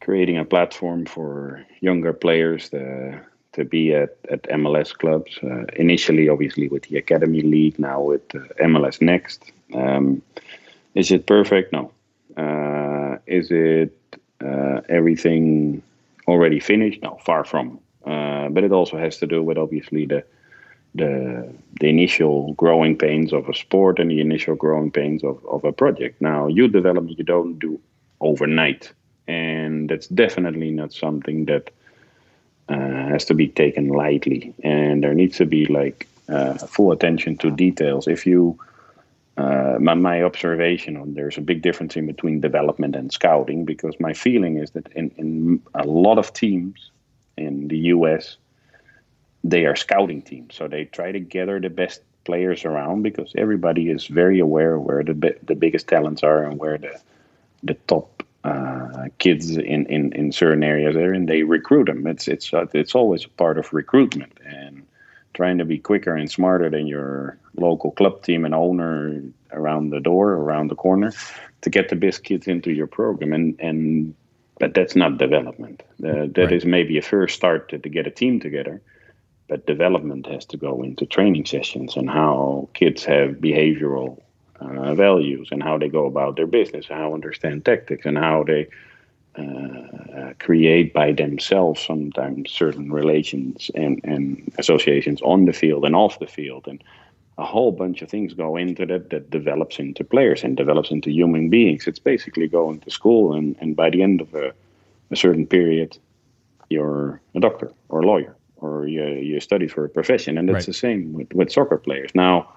creating 0.01 0.39
a 0.39 0.45
platform 0.45 1.05
for 1.05 1.65
younger 1.81 2.13
players 2.13 2.69
to, 2.71 3.21
to 3.53 3.65
be 3.65 3.95
at, 3.95 4.17
at 4.31 4.43
MLS 4.45 4.97
clubs. 4.97 5.39
Uh, 5.43 5.65
initially, 5.75 6.29
obviously, 6.29 6.69
with 6.69 6.85
the 6.85 6.97
Academy 6.97 7.43
League, 7.43 7.79
now 7.79 8.01
with 8.01 8.35
uh, 8.35 8.39
MLS 8.61 9.01
Next. 9.01 9.51
Um, 9.75 10.23
is 10.95 11.11
it 11.11 11.27
perfect? 11.27 11.73
No. 11.73 11.91
Uh, 12.37 13.19
is 13.27 13.51
it 13.51 13.93
uh, 14.45 14.81
everything 14.89 15.83
already 16.29 16.61
finished? 16.61 17.03
No, 17.03 17.19
far 17.25 17.45
from. 17.45 17.81
Uh, 18.05 18.49
but 18.49 18.63
it 18.63 18.73
also 18.73 18.97
has 18.97 19.19
to 19.19 19.27
do 19.27 19.43
with 19.43 19.59
obviously 19.59 20.07
the 20.07 20.25
the 20.97 21.53
the 21.81 21.89
initial 21.89 22.55
growing 22.55 22.97
pains 22.97 23.33
of 23.33 23.49
a 23.49 23.55
sport 23.55 23.99
and 23.99 24.11
the 24.11 24.21
initial 24.21 24.55
growing 24.55 24.91
pains 24.91 25.23
of, 25.23 25.45
of 25.47 25.65
a 25.65 25.73
project. 25.73 26.21
Now, 26.21 26.47
youth 26.47 26.73
development 26.73 27.19
you 27.19 27.25
don't 27.25 27.59
do 27.59 27.79
overnight, 28.21 28.93
and 29.29 29.89
that's 29.89 30.07
definitely 30.07 30.71
not 30.71 30.93
something 30.93 31.45
that 31.47 31.71
uh, 32.69 33.09
has 33.13 33.25
to 33.27 33.35
be 33.35 33.49
taken 33.49 33.89
lightly. 33.89 34.55
And 34.63 35.03
there 35.03 35.15
needs 35.15 35.37
to 35.37 35.47
be 35.47 35.67
like 35.67 36.09
uh, 36.29 36.55
full 36.55 36.93
attention 36.93 37.37
to 37.39 37.51
details. 37.51 38.09
If 38.09 38.27
you 38.27 38.59
uh, 39.37 39.77
my, 39.79 39.95
my 39.95 40.23
observation 40.23 40.97
on 40.97 41.13
there's 41.13 41.37
a 41.37 41.43
big 41.43 41.61
difference 41.61 41.95
in 41.95 42.07
between 42.07 42.41
development 42.41 42.97
and 42.97 43.13
scouting 43.13 43.67
because 43.67 43.95
my 44.01 44.15
feeling 44.15 44.57
is 44.57 44.71
that 44.71 44.91
in, 44.93 45.11
in 45.19 45.63
a 45.75 45.87
lot 45.87 46.19
of 46.19 46.33
teams 46.33 46.91
in 47.37 47.69
the 47.69 47.77
US 47.95 48.39
they 49.51 49.65
are 49.67 49.77
scouting 49.77 50.23
teams 50.23 50.55
so 50.55 50.69
they 50.69 50.85
try 50.85 51.13
to 51.13 51.21
gather 51.21 51.61
the 51.61 51.71
best 51.71 52.01
players 52.25 52.65
around 52.65 53.03
because 53.03 53.33
everybody 53.37 53.89
is 53.91 54.07
very 54.07 54.39
aware 54.39 54.79
where 54.79 55.03
the 55.03 55.15
bi- 55.15 55.41
the 55.43 55.55
biggest 55.55 55.87
talents 55.89 56.23
are 56.23 56.45
and 56.45 56.59
where 56.59 56.79
the 56.79 57.01
the 57.63 57.75
top 57.87 58.23
uh, 58.45 59.09
kids 59.19 59.57
in, 59.57 59.87
in, 59.87 60.13
in 60.13 60.31
certain 60.31 60.63
areas 60.63 60.95
are 60.95 61.13
and 61.13 61.29
they 61.29 61.43
recruit 61.43 61.87
them 61.87 62.07
it's 62.07 62.29
it's 62.29 62.53
uh, 62.55 62.67
it's 62.73 62.95
always 62.95 63.25
a 63.25 63.29
part 63.31 63.59
of 63.59 63.73
recruitment 63.73 64.39
and 64.45 64.87
trying 65.37 65.59
to 65.59 65.65
be 65.65 65.79
quicker 65.79 66.17
and 66.17 66.31
smarter 66.31 66.71
than 66.71 66.87
your 66.87 67.39
local 67.57 67.91
club 67.93 68.23
team 68.23 68.45
and 68.45 68.55
owner 68.55 69.23
around 69.53 69.91
the 69.91 70.01
door, 70.01 70.33
around 70.33 70.69
the 70.69 70.75
corner, 70.75 71.13
to 71.61 71.71
get 71.71 71.91
the 71.91 71.97
best 71.97 72.25
kids 72.25 72.49
into 72.49 72.73
your 72.73 72.87
program. 72.87 73.33
And 73.33 73.61
and 73.61 74.15
but 74.59 74.73
that's 74.73 74.97
not 74.97 75.19
development. 75.19 75.83
Uh, 76.03 76.27
that 76.35 76.51
is 76.51 76.65
maybe 76.65 76.97
a 76.97 77.03
first 77.03 77.37
start 77.37 77.69
to, 77.69 77.79
to 77.79 77.89
get 77.91 78.07
a 78.07 78.11
team 78.11 78.41
together. 78.41 78.81
But 79.49 79.67
development 79.67 80.27
has 80.27 80.45
to 80.47 80.57
go 80.57 80.83
into 80.83 81.07
training 81.07 81.47
sessions 81.47 81.97
and 81.97 82.11
how 82.11 82.69
kids 82.75 83.05
have 83.05 83.37
behavioral 83.37 84.21
uh, 84.61 84.95
values 84.95 85.49
and 85.53 85.63
how 85.63 85.79
they 85.79 85.89
go 85.89 86.07
about 86.07 86.37
their 86.37 86.47
business, 86.47 86.87
how 86.89 87.15
understand 87.15 87.65
tactics, 87.65 88.07
and 88.07 88.19
how 88.19 88.43
they 88.43 88.67
uh, 89.39 90.33
create 90.39 90.93
by 90.93 91.13
themselves 91.13 91.81
sometimes 91.81 92.51
certain 92.51 92.91
relations 92.91 93.71
and, 93.75 94.01
and 94.03 94.53
associations 94.59 95.21
on 95.23 95.45
the 95.45 95.53
field 95.53 95.85
and 95.85 95.95
off 95.95 96.19
the 96.19 96.27
field. 96.27 96.67
And 96.67 96.83
a 97.39 97.45
whole 97.45 97.71
bunch 97.71 98.03
of 98.03 98.09
things 98.09 98.33
go 98.33 98.57
into 98.57 98.87
that 98.87 99.11
that 99.11 99.31
develops 99.31 99.79
into 99.79 100.03
players 100.03 100.43
and 100.43 100.57
develops 100.57 100.91
into 100.91 101.11
human 101.11 101.51
beings. 101.51 101.87
It's 101.87 101.99
basically 101.99 102.49
going 102.49 102.81
to 102.81 102.91
school, 102.91 103.35
and, 103.35 103.55
and 103.61 103.77
by 103.77 103.91
the 103.91 104.03
end 104.03 104.23
of 104.23 104.35
a, 104.35 104.53
a 105.11 105.17
certain 105.17 105.47
period, 105.47 105.99
you're 106.71 107.21
a 107.35 107.41
doctor 107.41 107.71
or 107.91 108.01
a 108.01 108.07
lawyer 108.07 108.35
or 108.67 108.87
you, 108.87 109.05
you 109.05 109.41
study 109.41 109.69
for 109.69 109.85
a 109.85 109.89
profession. 109.89 110.39
And 110.39 110.49
that's 110.49 110.55
Right. 110.55 110.67
the 110.67 110.73
same 110.73 111.13
with, 111.13 111.33
with 111.33 111.53
soccer 111.53 111.79
players. 111.79 112.11
Now, 112.15 112.53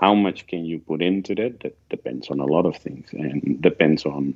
how 0.00 0.14
much 0.14 0.46
can 0.46 0.64
you 0.64 0.78
put 0.78 1.02
into 1.02 1.34
that? 1.34 1.60
That 1.60 1.76
depends 1.88 2.30
on 2.30 2.40
a 2.40 2.46
lot 2.46 2.66
of 2.66 2.76
things 2.76 3.08
and 3.12 3.60
depends 3.60 4.04
on. 4.06 4.34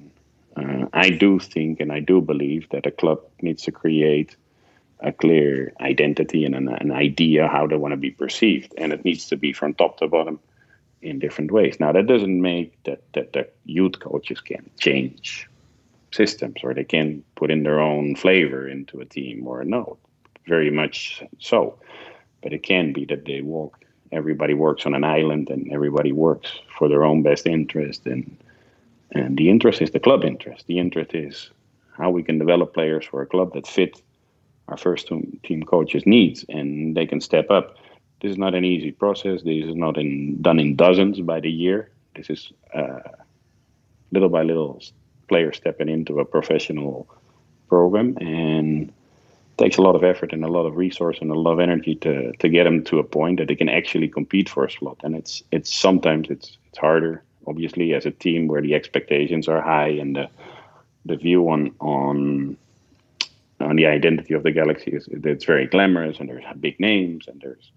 Uh, 0.56 0.86
I 0.92 1.10
do 1.10 1.40
think 1.40 1.80
and 1.80 1.90
I 1.90 2.00
do 2.00 2.20
believe 2.20 2.68
that 2.70 2.86
a 2.86 2.90
club 2.90 3.20
needs 3.42 3.62
to 3.64 3.72
create 3.72 4.36
a 5.00 5.12
clear 5.12 5.72
identity 5.80 6.44
and 6.44 6.54
an, 6.54 6.68
an 6.68 6.92
idea 6.92 7.48
how 7.48 7.66
they 7.66 7.76
want 7.76 7.92
to 7.92 7.96
be 7.96 8.10
perceived, 8.12 8.72
and 8.78 8.92
it 8.92 9.04
needs 9.04 9.26
to 9.28 9.36
be 9.36 9.52
from 9.52 9.74
top 9.74 9.98
to 9.98 10.06
bottom 10.06 10.38
in 11.02 11.18
different 11.18 11.50
ways. 11.50 11.80
Now, 11.80 11.92
that 11.92 12.06
doesn't 12.06 12.40
make 12.40 12.82
that 12.84 13.02
that 13.14 13.32
the 13.32 13.48
youth 13.64 13.98
coaches 14.00 14.40
can 14.40 14.70
change 14.78 15.48
systems 16.12 16.56
or 16.62 16.72
they 16.74 16.84
can 16.84 17.24
put 17.34 17.50
in 17.50 17.64
their 17.64 17.80
own 17.80 18.14
flavor 18.14 18.68
into 18.68 19.00
a 19.00 19.04
team 19.04 19.46
or 19.46 19.64
no, 19.64 19.98
very 20.46 20.70
much 20.70 21.22
so. 21.38 21.78
But 22.42 22.52
it 22.52 22.62
can 22.62 22.92
be 22.92 23.04
that 23.06 23.24
they 23.24 23.40
walk 23.40 23.84
everybody 24.12 24.54
works 24.54 24.86
on 24.86 24.94
an 24.94 25.04
island 25.04 25.50
and 25.50 25.70
everybody 25.72 26.12
works 26.12 26.60
for 26.78 26.88
their 26.88 27.04
own 27.04 27.22
best 27.22 27.46
interest 27.46 28.06
and 28.06 28.36
and 29.12 29.36
the 29.36 29.48
interest 29.48 29.80
is 29.80 29.92
the 29.92 30.00
club 30.00 30.24
interest. 30.24 30.66
The 30.66 30.78
interest 30.78 31.14
is 31.14 31.50
how 31.96 32.10
we 32.10 32.24
can 32.24 32.38
develop 32.38 32.74
players 32.74 33.06
for 33.06 33.22
a 33.22 33.26
club 33.26 33.52
that 33.54 33.66
fit 33.66 34.02
our 34.66 34.76
first 34.76 35.08
team 35.44 35.62
coaches 35.62 36.04
needs 36.04 36.44
and 36.48 36.96
they 36.96 37.06
can 37.06 37.20
step 37.20 37.50
up. 37.50 37.76
This 38.20 38.32
is 38.32 38.38
not 38.38 38.54
an 38.54 38.64
easy 38.64 38.90
process. 38.90 39.42
This 39.42 39.66
is 39.66 39.76
not 39.76 39.98
in, 39.98 40.42
done 40.42 40.58
in 40.58 40.74
dozens 40.74 41.20
by 41.20 41.38
the 41.38 41.50
year. 41.50 41.90
This 42.16 42.28
is 42.30 42.52
uh, 42.72 43.00
little 44.10 44.30
by 44.30 44.42
little 44.42 44.82
players 45.28 45.58
stepping 45.58 45.88
into 45.88 46.18
a 46.18 46.24
professional 46.24 47.06
program 47.68 48.16
and 48.20 48.92
takes 49.56 49.78
a 49.78 49.82
lot 49.82 49.96
of 49.96 50.04
effort 50.04 50.32
and 50.32 50.44
a 50.44 50.48
lot 50.48 50.66
of 50.66 50.76
resource 50.76 51.18
and 51.20 51.30
a 51.30 51.34
lot 51.34 51.52
of 51.52 51.60
energy 51.60 51.94
to 51.96 52.32
to 52.32 52.48
get 52.48 52.64
them 52.64 52.82
to 52.84 52.98
a 52.98 53.04
point 53.04 53.38
that 53.38 53.48
they 53.48 53.54
can 53.54 53.68
actually 53.68 54.08
compete 54.08 54.48
for 54.48 54.64
a 54.64 54.70
slot. 54.70 54.98
And 55.02 55.14
it's 55.14 55.42
it's 55.50 55.72
sometimes 55.72 56.30
it's 56.30 56.58
it's 56.68 56.78
harder, 56.78 57.22
obviously, 57.46 57.94
as 57.94 58.06
a 58.06 58.10
team 58.10 58.48
where 58.48 58.62
the 58.62 58.74
expectations 58.74 59.48
are 59.48 59.60
high 59.60 59.88
and 60.00 60.16
the 60.16 60.28
the 61.06 61.16
view 61.16 61.48
on 61.48 61.74
on 61.80 62.56
on 63.60 63.76
the 63.76 63.86
identity 63.86 64.34
of 64.34 64.42
the 64.42 64.50
Galaxy 64.50 64.90
is 64.90 65.08
it's 65.08 65.44
very 65.44 65.66
glamorous 65.66 66.18
and 66.20 66.28
there's 66.28 66.44
big 66.60 66.78
names 66.80 67.28
and 67.28 67.40
there's 67.40 67.70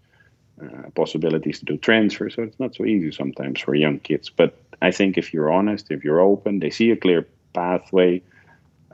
uh, 0.61 0.89
possibilities 0.95 1.59
to 1.59 1.65
do 1.65 1.77
transfer. 1.77 2.29
So 2.29 2.43
it's 2.43 2.59
not 2.59 2.75
so 2.75 2.85
easy 2.85 3.11
sometimes 3.11 3.59
for 3.59 3.75
young 3.75 3.99
kids. 3.99 4.29
But 4.29 4.57
I 4.81 4.91
think 4.91 5.17
if 5.17 5.33
you're 5.33 5.51
honest, 5.51 5.91
if 5.91 6.03
you're 6.03 6.19
open, 6.19 6.59
they 6.59 6.71
see 6.71 6.91
a 6.91 6.97
clear 6.97 7.27
pathway. 7.53 8.21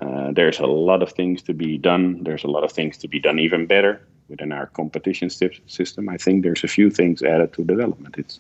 Uh, 0.02 0.32
there's 0.32 0.60
a 0.60 0.66
lot 0.66 1.04
of 1.04 1.12
things 1.12 1.42
to 1.44 1.54
be 1.54 1.78
done. 1.78 2.24
There's 2.24 2.44
a 2.44 2.48
lot 2.48 2.64
of 2.64 2.72
things 2.72 2.98
to 3.00 3.08
be 3.08 3.20
done 3.20 3.40
even 3.40 3.68
better 3.68 4.02
within 4.28 4.52
our 4.52 4.68
competition 4.68 5.30
system. 5.30 6.10
I 6.10 6.18
think 6.18 6.44
there's 6.44 6.64
a 6.64 6.68
few 6.68 6.90
things 6.90 7.22
added 7.22 7.54
to 7.54 7.64
development. 7.64 8.16
It's 8.18 8.40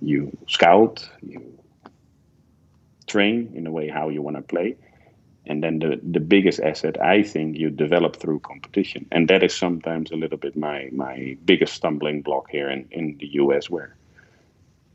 you 0.00 0.36
scout, 0.48 1.08
you 1.22 1.40
train 3.06 3.52
in 3.54 3.66
a 3.66 3.70
way 3.70 3.88
how 3.88 4.08
you 4.08 4.20
want 4.22 4.36
to 4.36 4.42
play, 4.42 4.76
and 5.46 5.62
then 5.62 5.78
the 5.78 6.00
the 6.02 6.20
biggest 6.20 6.60
asset 6.60 7.00
I 7.00 7.22
think 7.22 7.56
you 7.56 7.70
develop 7.70 8.16
through 8.16 8.40
competition, 8.40 9.06
and 9.12 9.28
that 9.28 9.42
is 9.42 9.54
sometimes 9.54 10.10
a 10.10 10.16
little 10.16 10.38
bit 10.38 10.56
my 10.56 10.88
my 10.92 11.36
biggest 11.44 11.74
stumbling 11.74 12.22
block 12.22 12.50
here 12.50 12.68
in 12.68 12.88
in 12.90 13.16
the 13.18 13.28
US 13.34 13.70
where 13.70 13.96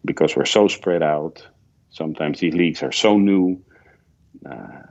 because 0.04 0.36
we're 0.36 0.46
so 0.46 0.68
spread 0.68 1.04
out, 1.04 1.48
sometimes 1.92 2.40
these 2.40 2.54
leagues 2.54 2.84
are 2.84 2.92
so 2.92 3.18
new. 3.18 3.62
Uh, 4.46 4.82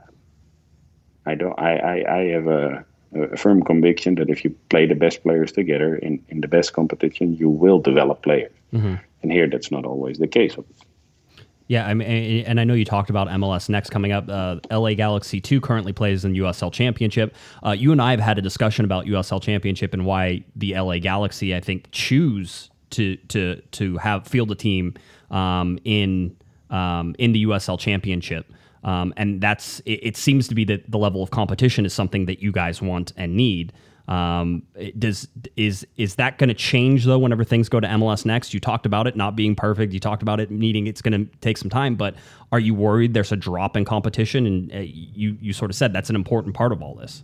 I 1.25 1.35
don't. 1.35 1.57
I, 1.59 1.75
I, 1.77 2.17
I 2.17 2.23
have 2.29 2.47
a, 2.47 2.85
a 3.15 3.37
firm 3.37 3.63
conviction 3.63 4.15
that 4.15 4.29
if 4.29 4.43
you 4.43 4.49
play 4.69 4.85
the 4.85 4.95
best 4.95 5.21
players 5.23 5.51
together 5.51 5.95
in, 5.95 6.23
in 6.29 6.41
the 6.41 6.47
best 6.47 6.73
competition, 6.73 7.35
you 7.35 7.49
will 7.49 7.79
develop 7.79 8.23
players. 8.23 8.51
And 9.21 9.31
here, 9.31 9.47
that's 9.47 9.71
not 9.71 9.85
always 9.85 10.17
the 10.17 10.27
case. 10.27 10.55
Yeah, 11.67 11.87
I 11.87 11.93
mean, 11.93 12.45
and- 12.45 12.59
I 12.59 12.63
know 12.63 12.73
you 12.73 12.83
talked 12.85 13.09
about 13.09 13.27
MLS 13.27 13.69
next 13.69 13.91
coming 13.91 14.11
up. 14.11 14.27
Uh, 14.27 14.57
LA 14.71 14.93
Galaxy 14.93 15.39
two 15.39 15.61
currently 15.61 15.93
plays 15.93 16.25
in 16.25 16.33
USL 16.33 16.71
Championship. 16.73 17.35
Uh, 17.65 17.71
you 17.71 17.91
and 17.91 18.01
I 18.01 18.11
have 18.11 18.19
had 18.19 18.37
a 18.37 18.41
discussion 18.41 18.83
about 18.83 19.05
USL 19.05 19.41
Championship 19.41 19.93
and 19.93 20.05
why 20.05 20.43
the 20.55 20.73
LA 20.77 20.97
Galaxy, 20.97 21.55
I 21.55 21.59
think, 21.61 21.87
choose 21.91 22.69
to 22.91 23.15
to 23.29 23.61
to 23.71 23.97
have 23.97 24.27
field 24.27 24.51
a 24.51 24.55
team 24.55 24.95
um, 25.29 25.79
in 25.85 26.35
um, 26.71 27.15
in 27.19 27.31
the 27.31 27.45
USL 27.45 27.79
Championship. 27.79 28.51
Um, 28.83 29.13
and 29.17 29.41
that's 29.41 29.79
it, 29.81 29.99
it 30.03 30.17
seems 30.17 30.47
to 30.47 30.55
be 30.55 30.63
that 30.65 30.89
the 30.89 30.97
level 30.97 31.21
of 31.21 31.31
competition 31.31 31.85
is 31.85 31.93
something 31.93 32.25
that 32.25 32.41
you 32.41 32.51
guys 32.51 32.81
want 32.81 33.13
and 33.15 33.35
need. 33.35 33.73
Um, 34.07 34.63
does 34.97 35.27
is 35.55 35.85
is 35.95 36.15
that 36.15 36.37
going 36.37 36.49
to 36.49 36.53
change 36.53 37.05
though 37.05 37.19
whenever 37.19 37.43
things 37.43 37.69
go 37.69 37.79
to 37.79 37.87
MLS 37.87 38.25
next? 38.25 38.53
You 38.53 38.59
talked 38.59 38.85
about 38.85 39.07
it 39.07 39.15
not 39.15 39.35
being 39.35 39.55
perfect. 39.55 39.93
You 39.93 39.99
talked 39.99 40.21
about 40.21 40.39
it 40.39 40.51
needing 40.51 40.87
it's 40.87 41.01
going 41.01 41.27
to 41.27 41.37
take 41.37 41.57
some 41.57 41.69
time. 41.69 41.95
But 41.95 42.15
are 42.51 42.59
you 42.59 42.73
worried 42.73 43.13
there's 43.13 43.31
a 43.31 43.37
drop 43.37 43.77
in 43.77 43.85
competition? 43.85 44.45
And 44.45 44.73
uh, 44.73 44.79
you 44.79 45.37
you 45.39 45.53
sort 45.53 45.71
of 45.71 45.77
said 45.77 45.93
that's 45.93 46.09
an 46.09 46.15
important 46.15 46.55
part 46.55 46.71
of 46.71 46.81
all 46.81 46.95
this. 46.95 47.23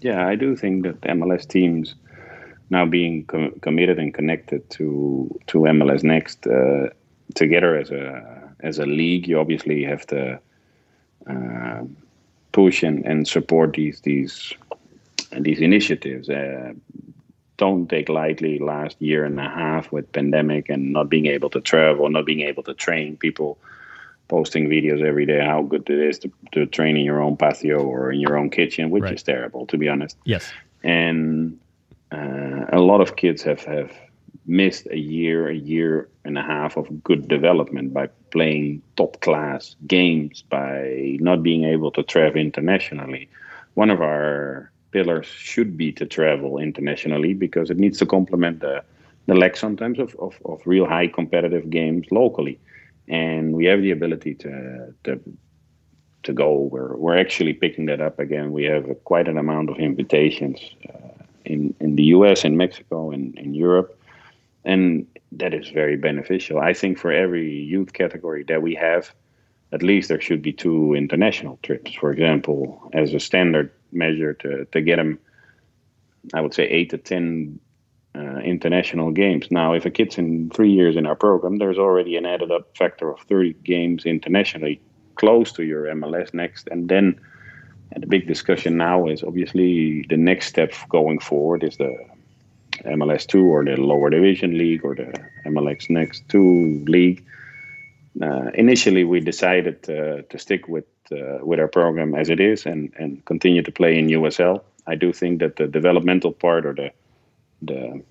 Yeah, 0.00 0.26
I 0.26 0.34
do 0.34 0.56
think 0.56 0.84
that 0.84 1.00
MLS 1.02 1.46
teams 1.46 1.94
now 2.70 2.86
being 2.86 3.26
com- 3.26 3.52
committed 3.60 3.98
and 3.98 4.14
connected 4.14 4.68
to 4.70 5.38
to 5.48 5.58
MLS 5.58 6.02
Next 6.02 6.46
uh, 6.46 6.88
together 7.34 7.76
as 7.76 7.90
a 7.90 8.54
as 8.60 8.78
a 8.78 8.86
league, 8.86 9.28
you 9.28 9.38
obviously 9.38 9.84
have 9.84 10.06
to 10.06 10.40
uh, 11.28 11.82
push 12.52 12.82
and, 12.82 13.04
and 13.04 13.26
support 13.28 13.72
these 13.74 14.00
these 14.00 14.52
these 15.38 15.60
initiatives. 15.60 16.28
Uh, 16.28 16.72
don't 17.56 17.88
take 17.88 18.08
lightly 18.08 18.58
last 18.58 18.96
year 19.02 19.24
and 19.26 19.38
a 19.38 19.48
half 19.48 19.92
with 19.92 20.10
pandemic 20.12 20.70
and 20.70 20.94
not 20.94 21.10
being 21.10 21.26
able 21.26 21.50
to 21.50 21.60
travel, 21.60 22.08
not 22.08 22.24
being 22.24 22.40
able 22.40 22.62
to 22.62 22.72
train 22.72 23.18
people 23.18 23.58
posting 24.28 24.68
videos 24.68 25.02
every 25.02 25.26
day 25.26 25.44
how 25.44 25.60
good 25.62 25.90
it 25.90 25.98
is 25.98 26.18
to, 26.20 26.30
to 26.52 26.64
train 26.64 26.96
in 26.96 27.04
your 27.04 27.20
own 27.20 27.36
patio 27.36 27.82
or 27.82 28.12
in 28.12 28.20
your 28.20 28.38
own 28.38 28.48
kitchen, 28.48 28.88
which 28.88 29.02
Right. 29.02 29.14
is 29.14 29.22
terrible 29.22 29.66
to 29.66 29.76
be 29.76 29.88
honest 29.88 30.16
Yes. 30.24 30.52
and 30.82 31.58
uh, 32.12 32.66
a 32.72 32.78
lot 32.78 33.00
of 33.00 33.16
kids 33.16 33.42
have, 33.42 33.62
have 33.64 33.92
missed 34.46 34.86
a 34.90 34.98
year, 34.98 35.48
a 35.48 35.54
year 35.54 36.08
and 36.24 36.38
a 36.38 36.42
half 36.42 36.76
of 36.76 37.02
good 37.02 37.28
development 37.28 37.92
by 37.92 38.08
playing 38.30 38.82
top 38.96 39.20
class 39.20 39.76
games, 39.86 40.42
by 40.42 41.16
not 41.20 41.42
being 41.42 41.64
able 41.64 41.90
to 41.92 42.02
travel 42.02 42.40
internationally. 42.40 43.28
One 43.74 43.90
of 43.90 44.00
our 44.00 44.70
pillars 44.90 45.26
should 45.26 45.76
be 45.76 45.92
to 45.92 46.06
travel 46.06 46.58
internationally 46.58 47.34
because 47.34 47.70
it 47.70 47.78
needs 47.78 47.98
to 47.98 48.06
complement 48.06 48.60
the, 48.60 48.82
the 49.26 49.34
lack 49.34 49.56
sometimes 49.56 49.98
of, 49.98 50.16
of, 50.16 50.38
of 50.44 50.60
real 50.66 50.86
high 50.86 51.06
competitive 51.06 51.70
games 51.70 52.06
locally. 52.10 52.58
And 53.08 53.52
we 53.54 53.66
have 53.66 53.82
the 53.82 53.90
ability 53.90 54.34
to, 54.36 54.94
to 55.04 55.20
to 56.22 56.32
go. 56.32 56.68
We're 56.72 56.96
we're 56.96 57.16
actually 57.16 57.54
picking 57.54 57.86
that 57.86 58.00
up 58.00 58.18
again. 58.18 58.52
We 58.52 58.64
have 58.64 58.86
quite 59.04 59.28
an 59.28 59.38
amount 59.38 59.70
of 59.70 59.78
invitations 59.78 60.60
uh, 60.88 61.24
in 61.44 61.74
in 61.80 61.96
the 61.96 62.04
U.S., 62.16 62.44
in 62.44 62.56
Mexico, 62.56 63.10
and 63.10 63.36
in 63.38 63.54
Europe, 63.54 63.99
and 64.64 65.06
that 65.32 65.54
is 65.54 65.68
very 65.68 65.96
beneficial. 65.96 66.58
I 66.58 66.72
think 66.72 66.98
for 66.98 67.12
every 67.12 67.50
youth 67.50 67.92
category 67.92 68.44
that 68.44 68.62
we 68.62 68.74
have, 68.74 69.12
at 69.72 69.82
least 69.82 70.08
there 70.08 70.20
should 70.20 70.42
be 70.42 70.52
two 70.52 70.94
international 70.94 71.58
trips. 71.62 71.94
For 71.94 72.12
example, 72.12 72.90
as 72.92 73.14
a 73.14 73.20
standard 73.20 73.72
measure 73.92 74.34
to 74.34 74.64
to 74.66 74.80
get 74.80 74.96
them, 74.96 75.18
I 76.34 76.40
would 76.40 76.54
say 76.54 76.64
eight 76.64 76.90
to 76.90 76.98
ten. 76.98 77.60
Uh, 78.12 78.38
international 78.38 79.12
games. 79.12 79.46
Now, 79.52 79.72
if 79.72 79.86
a 79.86 79.90
kid's 79.90 80.18
in 80.18 80.50
three 80.50 80.72
years 80.72 80.96
in 80.96 81.06
our 81.06 81.14
program, 81.14 81.58
there's 81.58 81.78
already 81.78 82.16
an 82.16 82.26
added 82.26 82.50
up 82.50 82.76
factor 82.76 83.08
of 83.08 83.20
30 83.20 83.52
games 83.62 84.04
internationally 84.04 84.80
close 85.14 85.52
to 85.52 85.62
your 85.62 85.84
MLS 85.84 86.34
next. 86.34 86.66
And 86.72 86.88
then 86.88 87.20
and 87.92 88.02
the 88.02 88.06
big 88.06 88.26
discussion 88.26 88.76
now 88.76 89.06
is 89.06 89.22
obviously 89.22 90.04
the 90.08 90.16
next 90.16 90.46
step 90.46 90.72
going 90.88 91.18
forward 91.18 91.64
is 91.64 91.76
the 91.76 91.96
MLS 92.84 93.26
2 93.26 93.44
or 93.44 93.64
the 93.64 93.76
lower 93.76 94.10
division 94.10 94.56
league 94.58 94.84
or 94.84 94.94
the 94.94 95.12
MLS 95.46 95.88
Next 95.90 96.28
2 96.28 96.84
league. 96.86 97.24
Uh, 98.20 98.50
initially, 98.54 99.04
we 99.04 99.20
decided 99.20 99.78
uh, 99.88 100.22
to 100.28 100.38
stick 100.38 100.68
with 100.68 100.84
uh, 101.12 101.38
with 101.44 101.58
our 101.58 101.68
program 101.68 102.14
as 102.14 102.30
it 102.30 102.40
is 102.40 102.66
and, 102.66 102.92
and 102.98 103.24
continue 103.24 103.62
to 103.62 103.72
play 103.72 103.98
in 103.98 104.06
USL. 104.08 104.62
I 104.86 104.94
do 104.94 105.12
think 105.12 105.40
that 105.40 105.56
the 105.56 105.66
developmental 105.66 106.32
part 106.32 106.66
or 106.66 106.74
the 106.74 106.90
the 107.62 108.02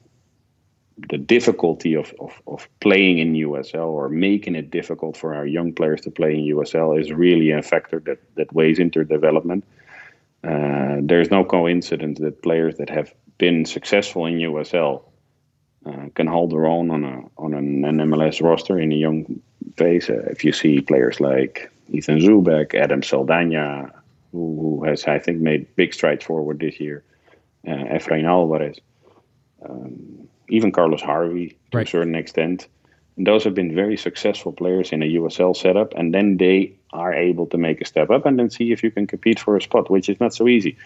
the 1.08 1.17
difficulty 1.17 1.95
of, 1.95 2.13
of, 2.19 2.41
of 2.47 2.67
playing 2.79 3.19
in 3.19 3.34
USL 3.34 3.88
or 3.88 4.10
making 4.10 4.55
it 4.55 4.69
difficult 4.69 5.15
for 5.15 5.34
our 5.34 5.45
young 5.45 5.73
players 5.73 6.01
to 6.01 6.12
play 6.12 6.34
in 6.34 6.55
USL 6.55 6.99
is 6.99 7.12
really 7.12 7.51
a 7.51 7.62
factor 7.62 7.99
that, 8.01 8.19
that 8.36 8.51
weighs 8.53 8.79
into 8.79 9.03
development. 9.03 9.63
Uh, 10.43 10.97
there's 11.01 11.32
no 11.32 11.43
coincidence 11.43 12.19
that 12.19 12.41
players 12.41 12.75
that 12.77 12.89
have 12.89 13.13
been 13.39 13.65
successful 13.65 14.28
in 14.28 14.36
USL 14.36 15.02
uh, 15.86 16.10
can 16.13 16.28
hold 16.28 16.52
their 16.52 16.67
own 16.67 16.91
on 16.91 17.04
a 17.04 17.23
on 17.38 17.54
an, 17.56 17.84
an 17.86 17.97
MLS 18.10 18.43
roster 18.43 18.80
in 18.80 18.91
a 18.91 18.95
young 18.95 19.41
phase. 19.78 20.10
Uh, 20.10 20.25
if 20.30 20.43
you 20.43 20.52
see 20.52 20.82
players 20.82 21.19
like 21.19 21.71
Ethan 21.89 22.19
Zubek, 22.19 22.75
Adam 22.75 23.02
Saldana, 23.02 23.91
who, 24.32 24.43
who 24.62 24.84
has 24.84 25.06
I 25.06 25.17
think 25.17 25.39
made 25.39 25.75
big 25.75 25.93
strides 25.93 26.25
forward 26.25 26.60
this 26.60 26.80
year, 26.80 27.04
uh, 27.67 27.71
Efrain 27.71 28.25
Alvarez, 28.25 28.78
um, 29.67 30.28
even 30.49 30.71
Carlos 30.71 31.02
Harvey 31.02 31.58
to 31.71 31.78
Right. 31.78 31.88
a 31.88 31.89
certain 31.89 32.15
extent. 32.15 32.67
And 33.17 33.28
those 33.28 33.43
have 33.43 33.54
been 33.54 33.75
very 33.75 33.97
successful 33.97 34.52
players 34.54 34.91
in 34.91 35.04
a 35.04 35.06
USL 35.06 35.56
setup, 35.56 35.93
and 35.95 36.13
then 36.13 36.38
they 36.38 36.73
are 36.91 37.13
able 37.13 37.47
to 37.47 37.58
make 37.58 37.82
a 37.82 37.86
step 37.86 38.10
up 38.10 38.25
and 38.25 38.39
then 38.39 38.49
see 38.49 38.71
if 38.71 38.84
you 38.84 38.91
can 38.91 39.08
compete 39.08 39.39
for 39.39 39.58
a 39.58 39.62
spot, 39.62 39.89
which 39.89 40.10
is 40.10 40.19
not 40.19 40.34
so 40.34 40.47
easy. 40.47 40.78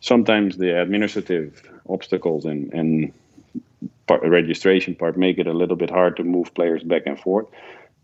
Sometimes 0.00 0.56
the 0.56 0.80
administrative 0.80 1.62
obstacles 1.88 2.44
and, 2.44 2.72
and 2.72 3.12
part, 4.06 4.22
registration 4.22 4.94
part 4.94 5.16
make 5.16 5.38
it 5.38 5.46
a 5.46 5.52
little 5.52 5.76
bit 5.76 5.90
hard 5.90 6.16
to 6.16 6.24
move 6.24 6.52
players 6.54 6.82
back 6.82 7.02
and 7.06 7.18
forth. 7.18 7.46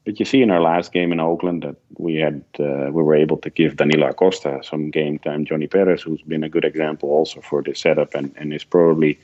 But 0.04 0.18
you 0.18 0.26
see 0.26 0.42
in 0.42 0.50
our 0.50 0.60
last 0.60 0.92
game 0.92 1.12
in 1.12 1.20
Oakland 1.20 1.62
that 1.62 1.76
we 1.96 2.16
had 2.16 2.44
uh, 2.60 2.90
we 2.92 3.02
were 3.02 3.14
able 3.14 3.38
to 3.38 3.48
give 3.48 3.76
Danilo 3.76 4.08
Acosta 4.08 4.60
some 4.62 4.90
game 4.90 5.18
time. 5.18 5.46
Johnny 5.46 5.66
Perez, 5.66 6.02
who's 6.02 6.20
been 6.22 6.44
a 6.44 6.48
good 6.48 6.64
example 6.64 7.08
also 7.08 7.40
for 7.40 7.62
the 7.62 7.74
setup 7.74 8.14
and, 8.14 8.34
and 8.36 8.52
is 8.52 8.64
probably 8.64 9.18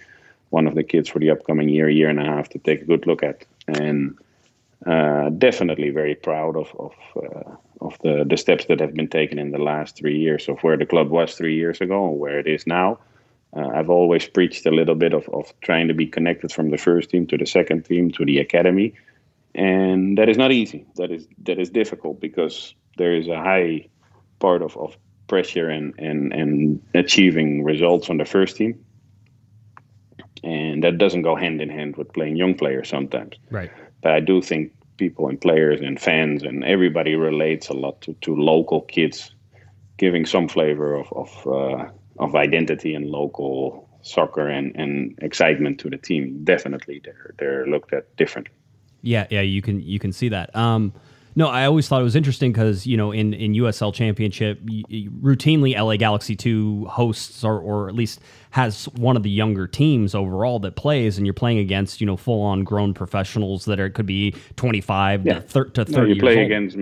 one 0.49 0.67
of 0.67 0.75
the 0.75 0.83
kids 0.83 1.09
for 1.09 1.19
the 1.19 1.31
upcoming 1.31 1.69
year, 1.69 1.89
year 1.91 2.09
and 2.09 2.19
a 2.19 2.25
half 2.25 2.49
to 2.51 2.59
take 2.59 2.81
a 2.81 2.87
good 2.87 3.07
look 3.07 3.23
at. 3.23 3.45
And 3.69 4.17
definitely 4.85 5.91
very 5.91 6.15
proud 6.15 6.57
of 6.57 6.69
of, 6.79 6.93
uh, 7.17 7.55
of 7.81 7.99
the, 8.03 8.25
the 8.29 8.37
steps 8.37 8.67
that 8.67 8.81
have 8.81 8.95
been 8.95 9.09
taken 9.09 9.39
in 9.39 9.51
the 9.51 9.59
last 9.59 9.97
three 9.97 10.19
years 10.19 10.49
of 10.49 10.59
where 10.61 10.77
the 10.77 10.87
club 10.87 11.11
was 11.11 11.35
three 11.35 11.57
years 11.57 11.81
ago 11.81 12.09
and 12.09 12.19
where 12.19 12.39
it 12.39 12.47
is 12.47 12.67
now. 12.67 12.99
Uh, 13.57 13.69
I've 13.75 13.91
always 13.91 14.29
preached 14.29 14.65
a 14.67 14.71
little 14.71 14.95
bit 14.95 15.13
of, 15.13 15.29
of 15.31 15.53
trying 15.61 15.89
to 15.89 15.95
be 15.95 16.07
connected 16.07 16.53
from 16.53 16.71
the 16.71 16.79
first 16.79 17.11
team 17.11 17.27
to 17.27 17.37
the 17.37 17.47
second 17.47 17.85
team 17.85 18.11
to 18.13 18.25
the 18.25 18.39
academy, 18.39 18.95
and 19.55 20.17
that 20.19 20.29
is 20.29 20.39
not 20.39 20.53
easy. 20.53 20.87
That 20.97 21.11
is 21.11 21.27
that 21.45 21.59
is 21.59 21.71
difficult 21.71 22.21
because 22.21 22.75
there 22.97 23.15
is 23.15 23.29
a 23.29 23.37
high 23.37 23.89
part 24.39 24.63
of, 24.63 24.77
of 24.77 24.97
pressure 25.31 25.71
and, 25.71 25.95
and, 25.99 26.33
and 26.33 26.83
achieving 26.95 27.63
results 27.63 28.11
on 28.11 28.19
the 28.19 28.25
first 28.25 28.57
team, 28.57 28.85
and 30.43 30.83
that 30.85 30.99
doesn't 30.99 31.23
go 31.23 31.37
hand 31.37 31.61
in 31.61 31.69
hand 31.71 31.97
with 31.97 32.13
playing 32.13 32.37
young 32.37 32.55
players 32.55 32.89
sometimes 32.89 33.37
Right. 33.51 33.71
but 34.03 34.13
I 34.13 34.21
do 34.21 34.41
think 34.43 34.73
people 34.97 35.29
and 35.29 35.41
players 35.41 35.81
and 35.81 35.99
fans 36.01 36.43
and 36.43 36.65
everybody 36.65 37.15
relates 37.17 37.69
a 37.69 37.75
lot 37.75 38.01
to, 38.03 38.15
to 38.21 38.37
local 38.37 38.83
kids 38.83 39.35
giving 39.97 40.27
some 40.27 40.49
flavor 40.49 40.95
of 40.95 41.07
of, 41.13 41.47
uh, 41.47 41.85
of 42.19 42.35
identity 42.35 42.95
and 42.95 43.07
local 43.07 43.89
soccer 44.03 44.49
and, 44.49 44.75
and 44.77 45.19
excitement 45.23 45.79
to 45.81 45.91
the 45.91 45.99
team. 45.99 46.43
Definitely, 46.45 47.01
they're 47.05 47.35
they're 47.39 47.67
looked 47.67 47.93
at 47.93 48.15
differently. 48.17 48.55
Yeah, 49.03 49.27
yeah, 49.31 49.41
you 49.43 49.63
can 49.63 49.81
you 49.81 49.99
can 49.99 50.13
see 50.13 50.29
that. 50.31 50.55
Um, 50.55 50.93
no, 51.37 51.49
I 51.49 51.65
always 51.67 51.87
thought 51.89 52.01
it 52.01 52.05
was 52.05 52.17
interesting 52.17 52.53
because 52.53 52.87
you 52.87 52.97
know 52.97 53.13
in 53.13 53.33
in 53.35 53.53
USL 53.53 53.93
Championship, 53.95 54.59
y- 54.67 54.83
y- 54.91 55.09
routinely 55.23 55.75
LA 55.79 55.97
Galaxy 55.97 56.35
two 56.37 56.87
hosts 56.87 57.45
or 57.45 57.59
or 57.59 57.89
at 57.89 57.95
least 57.95 58.21
has 58.51 58.87
one 58.97 59.17
of 59.17 59.23
the 59.23 59.31
younger 59.31 59.67
teams 59.67 60.15
overall 60.15 60.59
that 60.61 60.75
plays, 60.77 61.17
and 61.19 61.27
you're 61.27 61.35
playing 61.35 61.59
against 61.59 62.01
you 62.01 62.07
know 62.07 62.17
full 62.17 62.43
on 62.43 62.65
grown 62.65 62.93
professionals 62.95 63.65
that 63.67 63.79
are 63.79 63.89
could 63.91 64.07
be 64.07 64.35
25 64.57 65.25
Yeah. 65.27 65.35
to, 65.35 65.41
thir- 65.41 65.65
to 65.71 65.85
30 65.85 65.97
No, 65.97 66.05
you 66.15 66.21
play 66.21 66.37
old. 66.37 66.47
against 66.47 66.77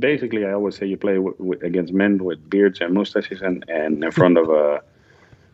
basically. 0.00 0.44
I 0.44 0.52
always 0.52 0.76
say 0.76 0.86
you 0.86 0.96
play 0.96 1.14
w- 1.14 1.36
w- 1.38 1.60
against 1.62 1.92
men 1.92 2.22
with 2.22 2.48
beards 2.50 2.80
and 2.80 2.92
mustaches, 2.94 3.40
and, 3.42 3.64
and 3.68 4.02
in 4.04 4.10
front 4.10 4.36
of 4.38 4.48
a. 4.50 4.82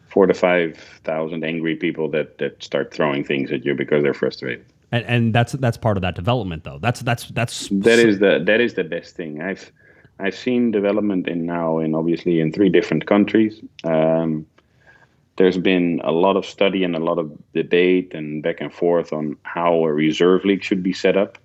four 0.09 0.27
to 0.27 0.35
five 0.35 0.77
thousand 1.05 1.43
angry 1.43 1.75
people 1.75 2.07
that, 2.11 2.37
that 2.37 2.63
start 2.63 2.93
throwing 2.93 3.25
things 3.25 3.51
at 3.51 3.65
you 3.65 3.75
because 3.75 4.03
they're 4.03 4.13
frustrated. 4.13 4.63
And, 4.93 5.05
and 5.07 5.35
that's 5.35 5.53
that's 5.53 5.79
part 5.79 5.97
of 5.97 6.03
that 6.03 6.15
development 6.15 6.65
though. 6.65 6.79
That's 6.79 7.01
that's 7.01 7.25
that's 7.29 7.69
That 7.69 7.99
is 7.99 8.19
the 8.19 8.43
that 8.45 8.61
is 8.61 8.75
the 8.75 8.85
best 8.85 9.17
thing. 9.17 9.41
I've 9.41 9.73
I've 10.19 10.37
seen 10.37 10.71
development 10.71 11.27
in 11.27 11.47
now 11.47 11.79
in 11.79 11.95
obviously 11.95 12.41
in 12.41 12.53
three 12.53 12.69
different 12.69 13.07
countries. 13.07 13.61
Um, 13.85 14.47
there's 15.37 15.57
been 15.57 16.01
a 16.05 16.13
lot 16.13 16.37
of 16.37 16.45
study 16.45 16.85
and 16.85 16.95
a 16.95 16.99
lot 16.99 17.19
of 17.19 17.33
debate 17.55 18.13
and 18.15 18.43
back 18.43 18.61
and 18.61 18.73
forth 18.73 19.15
on 19.15 19.37
how 19.45 19.73
a 19.85 19.93
reserve 19.93 20.45
league 20.45 20.63
should 20.63 20.83
be 20.83 20.93
set 20.93 21.17
up, 21.17 21.39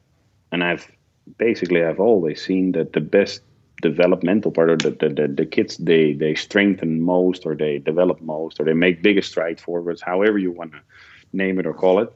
and 0.51 0.61
I've 0.63 0.91
basically 1.37 1.83
I've 1.83 2.01
always 2.01 2.43
seen 2.43 2.73
that 2.73 2.91
the 2.91 3.01
best 3.01 3.41
developmental 3.81 4.51
part 4.51 4.71
of 4.71 4.79
the, 4.79 4.89
the, 4.89 5.09
the, 5.09 5.27
the 5.27 5.45
kids 5.45 5.77
they 5.77 6.13
they 6.13 6.35
strengthen 6.35 7.01
most 7.01 7.45
or 7.45 7.55
they 7.55 7.77
develop 7.77 8.19
most 8.21 8.59
or 8.59 8.65
they 8.65 8.73
make 8.73 9.03
biggest 9.03 9.29
stride 9.29 9.59
forwards 9.59 10.01
however 10.01 10.39
you 10.39 10.51
want 10.51 10.71
to 10.71 10.79
name 11.31 11.59
it 11.59 11.67
or 11.67 11.75
call 11.75 11.99
it 11.99 12.11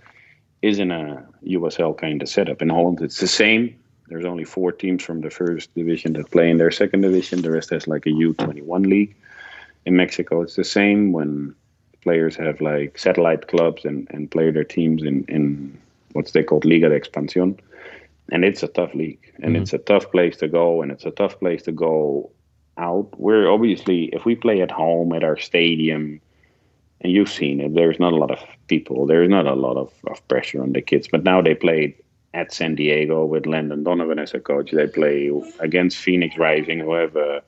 is 0.62 0.80
in 0.80 0.92
a 0.92 1.26
USL 1.46 1.98
kind 1.98 2.22
of 2.22 2.30
setup. 2.30 2.62
In 2.62 2.70
Holland, 2.70 3.02
it's 3.02 3.20
the 3.20 3.28
same. 3.28 3.76
There's 4.08 4.26
only 4.26 4.44
four 4.44 4.72
teams 4.72 5.04
from 5.04 5.22
the 5.22 5.30
first 5.30 5.74
division 5.74 6.14
that 6.14 6.32
play 6.32 6.50
in 6.50 6.58
their 6.58 6.72
second 6.72 7.02
division. 7.02 7.42
The 7.42 7.52
rest 7.52 7.70
has 7.70 7.88
like 7.88 8.06
a 8.06 8.10
U21 8.10 8.86
league. 8.86 9.16
In 9.86 9.96
Mexico, 9.96 10.42
it's 10.42 10.56
the 10.56 10.64
same 10.64 11.14
when 11.14 11.56
players 12.02 12.36
have 12.36 12.62
like 12.62 12.98
satellite 12.98 13.48
clubs 13.48 13.86
and, 13.86 14.08
and 14.12 14.30
play 14.30 14.52
their 14.52 14.64
teams 14.64 15.04
in, 15.04 15.24
in 15.26 15.80
what's 16.12 16.32
they 16.32 16.44
called 16.44 16.66
Liga 16.66 16.90
de 16.90 17.00
Expansión. 17.00 17.58
And 18.32 18.44
it's 18.46 18.64
a 18.64 18.68
tough 18.68 18.94
league. 18.94 19.32
And 19.42 19.54
mm-hmm. 19.54 19.64
it's 19.64 19.74
a 19.74 19.78
tough 19.78 20.12
place 20.12 20.38
to 20.38 20.48
go. 20.48 20.82
And 20.82 20.92
it's 20.92 21.06
a 21.06 21.12
tough 21.12 21.40
place 21.40 21.64
to 21.64 21.72
go 21.72 22.32
out. 22.78 23.10
We're 23.18 23.50
obviously, 23.50 24.06
if 24.14 24.26
we 24.26 24.36
play 24.36 24.62
at 24.62 24.72
home 24.72 25.14
at 25.14 25.24
our 25.24 25.38
stadium, 25.38 26.22
and 27.02 27.12
you've 27.12 27.30
seen 27.30 27.60
it. 27.60 27.74
There's 27.74 28.00
not 28.00 28.14
a 28.14 28.16
lot 28.18 28.32
of 28.32 28.40
people. 28.68 29.06
There's 29.06 29.30
not 29.30 29.46
a 29.48 29.54
lot 29.54 29.78
of, 29.78 29.92
of 30.08 30.26
pressure 30.28 30.62
on 30.62 30.72
the 30.74 30.82
kids. 30.82 31.08
But 31.12 31.24
now 31.24 31.42
they 31.42 31.56
played 31.56 31.96
at 32.34 32.54
San 32.54 32.76
Diego 32.76 33.26
with 33.26 33.46
Landon 33.46 33.84
Donovan 33.84 34.20
as 34.20 34.34
a 34.34 34.40
coach. 34.40 34.72
They 34.72 34.88
play 34.88 35.30
against 35.60 35.98
Phoenix 35.98 36.38
Rising, 36.38 36.80
who 36.80 36.94
have 36.94 37.16
a, 37.16 37.42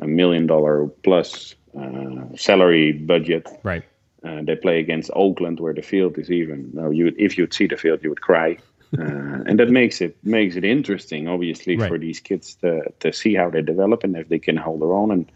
a 0.00 0.06
million 0.06 0.46
dollar 0.46 0.86
plus 1.02 1.54
uh, 1.78 2.24
salary 2.36 2.92
budget. 2.92 3.48
right. 3.62 3.82
Uh, 4.24 4.40
they 4.42 4.54
play 4.54 4.78
against 4.78 5.10
Oakland, 5.16 5.58
where 5.58 5.74
the 5.74 5.82
field 5.82 6.16
is 6.16 6.30
even. 6.30 6.70
No, 6.74 6.90
you 6.90 7.12
if 7.18 7.36
you'd 7.36 7.52
see 7.52 7.66
the 7.66 7.76
field, 7.76 8.04
you 8.04 8.08
would 8.10 8.20
cry, 8.20 8.56
uh, 8.96 9.02
and 9.48 9.58
that 9.58 9.68
makes 9.68 10.00
it 10.00 10.16
makes 10.22 10.54
it 10.54 10.62
interesting, 10.64 11.26
obviously, 11.26 11.76
Right. 11.76 11.88
for 11.88 11.98
these 11.98 12.20
kids 12.20 12.54
to 12.62 12.82
to 13.00 13.12
see 13.12 13.34
how 13.34 13.50
they 13.50 13.62
develop 13.62 14.04
and 14.04 14.16
if 14.16 14.28
they 14.28 14.38
can 14.38 14.56
hold 14.56 14.80
their 14.80 14.92
own. 14.92 15.10
And 15.10 15.32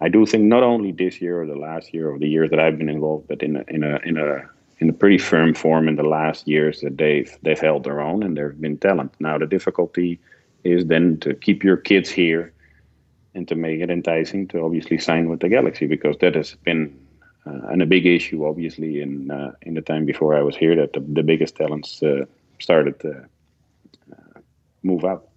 I 0.00 0.08
do 0.08 0.24
think 0.26 0.44
not 0.44 0.62
only 0.62 0.92
this 0.92 1.20
year 1.20 1.42
or 1.42 1.46
the 1.46 1.56
last 1.56 1.92
year 1.92 2.10
or 2.10 2.18
the 2.18 2.28
years 2.28 2.50
that 2.50 2.60
I've 2.60 2.78
been 2.78 2.88
involved, 2.88 3.28
but 3.28 3.42
in 3.42 3.56
a 3.56 3.64
in 3.68 3.82
a 3.82 3.98
in 4.04 4.16
a 4.16 4.48
in 4.78 4.88
a 4.88 4.92
pretty 4.92 5.18
firm 5.18 5.54
form 5.54 5.88
in 5.88 5.96
the 5.96 6.04
last 6.04 6.46
years 6.46 6.80
that 6.80 6.96
they've 6.98 7.36
they've 7.42 7.58
held 7.58 7.84
their 7.84 8.00
own 8.00 8.22
and 8.22 8.36
there've 8.36 8.60
been 8.60 8.78
talent. 8.78 9.12
Now 9.18 9.38
the 9.38 9.46
difficulty 9.46 10.20
is 10.64 10.86
then 10.86 11.18
to 11.20 11.34
keep 11.34 11.64
your 11.64 11.76
kids 11.76 12.10
here 12.10 12.52
and 13.34 13.46
to 13.48 13.54
make 13.54 13.80
it 13.80 13.90
enticing 13.90 14.46
to 14.48 14.60
obviously 14.60 14.98
sign 14.98 15.28
with 15.28 15.40
the 15.40 15.48
Galaxy 15.48 15.86
because 15.86 16.16
that 16.20 16.34
has 16.34 16.54
been 16.64 16.96
uh, 17.46 17.68
and 17.68 17.82
a 17.82 17.86
big 17.86 18.06
issue 18.06 18.46
obviously 18.46 19.00
in 19.00 19.30
uh, 19.30 19.52
in 19.62 19.74
the 19.74 19.82
time 19.82 20.04
before 20.04 20.36
I 20.36 20.42
was 20.42 20.56
here 20.56 20.76
that 20.76 20.92
the, 20.92 21.00
the 21.00 21.22
biggest 21.22 21.56
talents 21.56 22.02
uh, 22.02 22.24
started 22.60 23.00
to 23.00 23.24
uh, 24.12 24.40
move 24.84 25.04
out. 25.04 25.27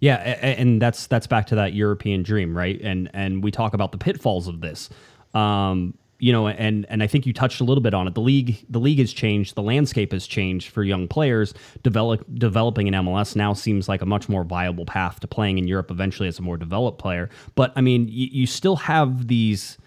Yeah, 0.00 0.16
and 0.16 0.80
that's 0.80 1.06
that's 1.06 1.26
back 1.26 1.46
to 1.48 1.56
that 1.56 1.72
European 1.72 2.22
dream, 2.22 2.56
right? 2.56 2.80
And 2.80 3.10
and 3.12 3.42
we 3.42 3.50
talk 3.50 3.74
about 3.74 3.92
the 3.92 3.98
pitfalls 3.98 4.46
of 4.46 4.60
this. 4.60 4.90
Um, 5.34 5.94
you 6.20 6.32
know, 6.32 6.48
and 6.48 6.86
and 6.88 7.02
I 7.02 7.06
think 7.06 7.26
you 7.26 7.32
touched 7.32 7.60
a 7.60 7.64
little 7.64 7.82
bit 7.82 7.94
on 7.94 8.06
it. 8.08 8.14
The 8.14 8.20
league 8.20 8.64
the 8.68 8.80
league 8.80 8.98
has 8.98 9.12
changed, 9.12 9.54
the 9.54 9.62
landscape 9.62 10.12
has 10.12 10.26
changed 10.26 10.70
for 10.70 10.82
young 10.82 11.06
players. 11.08 11.54
Develop 11.82 12.24
developing 12.34 12.88
in 12.88 12.94
MLS 12.94 13.36
now 13.36 13.52
seems 13.52 13.88
like 13.88 14.02
a 14.02 14.06
much 14.06 14.28
more 14.28 14.44
viable 14.44 14.84
path 14.84 15.20
to 15.20 15.28
playing 15.28 15.58
in 15.58 15.68
Europe 15.68 15.90
eventually 15.90 16.28
as 16.28 16.38
a 16.38 16.42
more 16.42 16.56
developed 16.56 16.98
player. 16.98 17.30
But 17.54 17.72
I 17.76 17.80
mean, 17.80 18.08
you, 18.08 18.28
you 18.30 18.46
still 18.46 18.76
have 18.76 19.28
these 19.28 19.78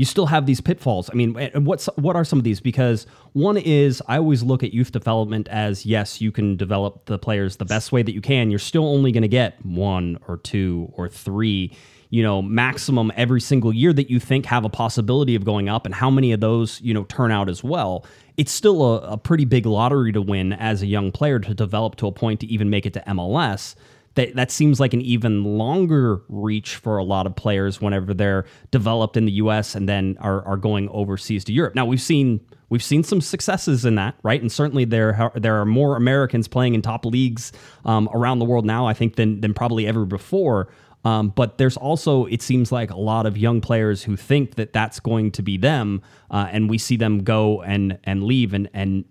you 0.00 0.06
still 0.06 0.24
have 0.24 0.46
these 0.46 0.62
pitfalls. 0.62 1.10
I 1.10 1.14
mean, 1.14 1.34
what's 1.62 1.84
what 1.96 2.16
are 2.16 2.24
some 2.24 2.38
of 2.38 2.42
these? 2.42 2.58
Because 2.58 3.06
one 3.34 3.58
is 3.58 4.02
I 4.08 4.16
always 4.16 4.42
look 4.42 4.62
at 4.62 4.72
youth 4.72 4.92
development 4.92 5.46
as 5.48 5.84
yes, 5.84 6.22
you 6.22 6.32
can 6.32 6.56
develop 6.56 7.04
the 7.04 7.18
players 7.18 7.56
the 7.56 7.66
best 7.66 7.92
way 7.92 8.02
that 8.02 8.14
you 8.14 8.22
can. 8.22 8.48
You're 8.48 8.60
still 8.60 8.86
only 8.86 9.12
going 9.12 9.24
to 9.24 9.28
get 9.28 9.62
one 9.62 10.18
or 10.26 10.38
two 10.38 10.90
or 10.96 11.10
three, 11.10 11.76
you 12.08 12.22
know, 12.22 12.40
maximum 12.40 13.12
every 13.14 13.42
single 13.42 13.74
year 13.74 13.92
that 13.92 14.08
you 14.08 14.18
think 14.18 14.46
have 14.46 14.64
a 14.64 14.70
possibility 14.70 15.34
of 15.34 15.44
going 15.44 15.68
up, 15.68 15.84
and 15.84 15.94
how 15.94 16.08
many 16.08 16.32
of 16.32 16.40
those 16.40 16.80
you 16.80 16.94
know 16.94 17.04
turn 17.04 17.30
out 17.30 17.50
as 17.50 17.62
well. 17.62 18.06
It's 18.38 18.52
still 18.52 18.82
a, 18.82 19.00
a 19.00 19.16
pretty 19.18 19.44
big 19.44 19.66
lottery 19.66 20.12
to 20.12 20.22
win 20.22 20.54
as 20.54 20.80
a 20.80 20.86
young 20.86 21.12
player 21.12 21.38
to 21.40 21.52
develop 21.52 21.96
to 21.96 22.06
a 22.06 22.12
point 22.12 22.40
to 22.40 22.46
even 22.46 22.70
make 22.70 22.86
it 22.86 22.94
to 22.94 23.00
MLS 23.00 23.74
that 24.14 24.34
that 24.34 24.50
seems 24.50 24.80
like 24.80 24.92
an 24.92 25.00
even 25.00 25.44
longer 25.44 26.22
reach 26.28 26.76
for 26.76 26.98
a 26.98 27.04
lot 27.04 27.26
of 27.26 27.36
players 27.36 27.80
whenever 27.80 28.12
they're 28.12 28.44
developed 28.70 29.16
in 29.16 29.24
the 29.24 29.32
US 29.32 29.74
and 29.74 29.88
then 29.88 30.16
are, 30.20 30.44
are 30.44 30.56
going 30.56 30.88
overseas 30.88 31.44
to 31.44 31.52
Europe. 31.52 31.74
Now 31.74 31.86
we've 31.86 32.00
seen 32.00 32.40
we've 32.68 32.82
seen 32.82 33.02
some 33.02 33.20
successes 33.20 33.84
in 33.84 33.96
that, 33.96 34.14
right? 34.22 34.40
And 34.40 34.50
certainly 34.50 34.84
there 34.84 35.14
are, 35.16 35.32
there 35.34 35.60
are 35.60 35.66
more 35.66 35.96
Americans 35.96 36.48
playing 36.48 36.74
in 36.74 36.82
top 36.82 37.04
leagues 37.04 37.52
um, 37.84 38.08
around 38.14 38.38
the 38.38 38.44
world 38.44 38.64
now, 38.64 38.86
I 38.86 38.94
think, 38.94 39.16
than 39.16 39.40
than 39.40 39.54
probably 39.54 39.86
ever 39.86 40.04
before. 40.04 40.68
Um, 41.02 41.30
but 41.30 41.56
there's 41.56 41.78
also, 41.78 42.26
it 42.26 42.42
seems 42.42 42.70
like 42.70 42.90
a 42.90 42.96
lot 42.96 43.24
of 43.24 43.38
young 43.38 43.62
players 43.62 44.02
who 44.02 44.16
think 44.16 44.56
that 44.56 44.74
that's 44.74 45.00
going 45.00 45.30
to 45.32 45.42
be 45.42 45.56
them, 45.56 46.02
uh, 46.30 46.48
and 46.50 46.68
we 46.68 46.76
see 46.78 46.96
them 46.96 47.24
go 47.24 47.62
and 47.62 47.98
and 48.04 48.24
leave 48.24 48.54
and 48.54 48.68
and 48.74 49.04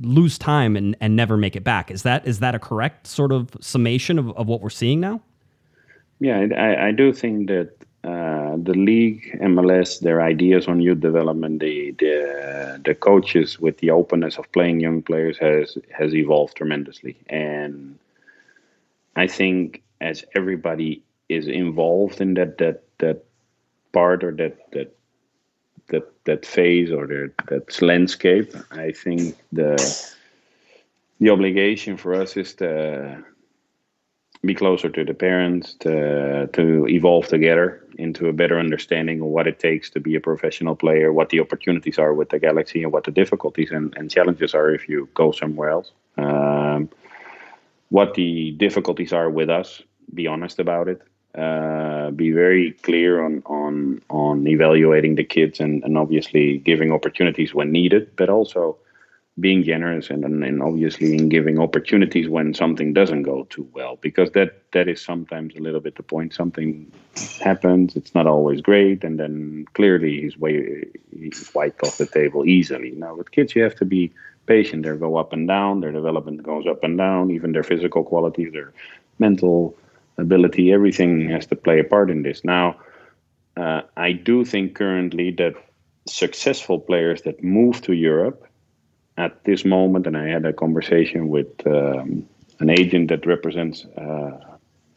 lose 0.00 0.38
time 0.38 0.76
and, 0.76 0.96
and 1.00 1.16
never 1.16 1.36
make 1.36 1.56
it 1.56 1.64
back. 1.64 1.90
Is 1.90 2.02
that 2.02 2.26
is 2.26 2.40
that 2.40 2.54
a 2.54 2.58
correct 2.58 3.06
sort 3.06 3.32
of 3.32 3.50
summation 3.60 4.18
of, 4.18 4.30
of 4.36 4.46
what 4.46 4.60
we're 4.60 4.70
seeing 4.70 5.00
now? 5.00 5.22
Yeah, 6.20 6.46
I, 6.56 6.88
I 6.88 6.92
do 6.92 7.12
think 7.12 7.48
that 7.48 7.72
uh, 8.04 8.56
the 8.56 8.72
league, 8.74 9.36
MLS, 9.40 10.00
their 10.00 10.22
ideas 10.22 10.68
on 10.68 10.80
youth 10.80 11.00
development, 11.00 11.60
the, 11.60 11.90
the 11.98 12.80
the 12.84 12.94
coaches 12.94 13.58
with 13.58 13.78
the 13.78 13.90
openness 13.90 14.38
of 14.38 14.50
playing 14.52 14.80
young 14.80 15.02
players 15.02 15.36
has 15.38 15.76
has 15.90 16.14
evolved 16.14 16.56
tremendously, 16.56 17.16
and 17.28 17.98
I 19.16 19.26
think 19.26 19.82
as 20.00 20.24
everybody 20.36 21.02
is 21.28 21.48
involved 21.48 22.20
in 22.20 22.34
that 22.34 22.58
that 22.58 22.84
that 22.98 23.24
part 23.92 24.22
or 24.22 24.30
that 24.32 24.70
that 24.72 24.96
that 25.88 26.24
that 26.24 26.46
phase 26.46 26.92
or 26.92 27.06
that 27.06 27.32
that 27.48 27.82
landscape, 27.82 28.54
I 28.70 28.92
think 28.92 29.36
the 29.52 29.76
the 31.20 31.30
obligation 31.30 31.96
for 31.96 32.14
us 32.14 32.36
is 32.36 32.54
to 32.54 33.24
be 34.44 34.54
closer 34.54 34.88
to 34.88 35.04
the 35.04 35.14
parents, 35.14 35.74
to 35.80 36.48
to 36.52 36.86
evolve 36.88 37.26
together 37.28 37.82
into 37.98 38.28
a 38.28 38.32
better 38.32 38.58
understanding 38.58 39.20
of 39.20 39.26
what 39.26 39.46
it 39.46 39.58
takes 39.58 39.90
to 39.90 40.00
be 40.00 40.14
a 40.14 40.20
professional 40.20 40.76
player, 40.76 41.12
what 41.12 41.30
the 41.30 41.40
opportunities 41.40 41.98
are 41.98 42.14
with 42.14 42.28
the 42.28 42.38
Galaxy, 42.38 42.82
and 42.82 42.92
what 42.92 43.04
the 43.04 43.10
difficulties 43.10 43.70
and, 43.70 43.96
and 43.96 44.10
challenges 44.10 44.54
are 44.54 44.70
if 44.70 44.88
you 44.88 45.08
go 45.14 45.32
somewhere 45.32 45.70
else. 45.70 45.92
Um, 46.18 46.88
what 47.88 48.14
the 48.14 48.52
difficulties 48.52 49.12
are 49.12 49.30
with 49.30 49.48
us. 49.48 49.82
Be 50.12 50.26
honest 50.26 50.58
about 50.58 50.88
it. 50.88 51.02
Uh, 51.36 52.10
be 52.12 52.30
very 52.30 52.72
clear 52.82 53.22
on 53.22 53.42
on 53.44 54.00
on 54.08 54.46
evaluating 54.46 55.16
the 55.16 55.24
kids 55.24 55.60
and, 55.60 55.84
and 55.84 55.98
obviously 55.98 56.56
giving 56.58 56.92
opportunities 56.92 57.52
when 57.52 57.70
needed, 57.70 58.08
but 58.16 58.30
also 58.30 58.78
being 59.38 59.62
generous 59.62 60.08
and, 60.08 60.24
and 60.24 60.62
obviously 60.62 61.14
in 61.14 61.28
giving 61.28 61.58
opportunities 61.58 62.26
when 62.26 62.54
something 62.54 62.94
doesn't 62.94 63.22
go 63.22 63.44
too 63.50 63.68
well 63.74 63.98
because 64.00 64.30
that 64.30 64.62
that 64.72 64.88
is 64.88 65.02
sometimes 65.02 65.54
a 65.56 65.60
little 65.60 65.80
bit 65.80 65.96
the 65.96 66.02
point. 66.02 66.32
Something 66.32 66.90
happens 67.40 67.96
it's 67.96 68.14
not 68.14 68.26
always 68.26 68.62
great 68.62 69.04
and 69.04 69.20
then 69.20 69.66
clearly 69.74 70.22
he's 70.22 70.38
way 70.38 70.86
he's 71.14 71.50
wiped 71.54 71.82
off 71.82 71.98
the 71.98 72.06
table 72.06 72.46
easily. 72.46 72.92
Now 72.92 73.14
with 73.14 73.30
kids 73.30 73.54
you 73.54 73.62
have 73.62 73.76
to 73.76 73.84
be 73.84 74.10
patient. 74.46 74.84
They 74.84 74.96
go 74.96 75.16
up 75.16 75.34
and 75.34 75.46
down 75.46 75.80
their 75.80 75.92
development 75.92 76.42
goes 76.42 76.66
up 76.66 76.82
and 76.82 76.96
down 76.96 77.30
even 77.30 77.52
their 77.52 77.62
physical 77.62 78.04
qualities 78.04 78.52
their 78.52 78.72
mental 79.18 79.76
ability 80.18 80.72
everything 80.72 81.28
has 81.28 81.46
to 81.46 81.56
play 81.56 81.78
a 81.80 81.84
part 81.84 82.10
in 82.10 82.22
this 82.22 82.44
now 82.44 82.76
uh, 83.56 83.82
I 83.96 84.12
do 84.12 84.44
think 84.44 84.74
currently 84.74 85.30
that 85.32 85.54
successful 86.06 86.78
players 86.78 87.22
that 87.22 87.42
move 87.42 87.80
to 87.82 87.94
Europe 87.94 88.46
at 89.16 89.44
this 89.44 89.64
moment, 89.64 90.06
and 90.06 90.16
I 90.16 90.26
had 90.28 90.44
a 90.44 90.52
conversation 90.52 91.28
with 91.28 91.66
um, 91.66 92.26
an 92.60 92.70
agent 92.70 93.08
that 93.08 93.26
represents 93.26 93.86
uh, 93.96 94.38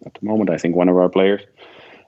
at 0.06 0.14
the 0.14 0.26
moment, 0.26 0.50
I 0.50 0.58
think, 0.58 0.76
one 0.76 0.90
of 0.90 0.98
our 0.98 1.10
players, 1.10 1.42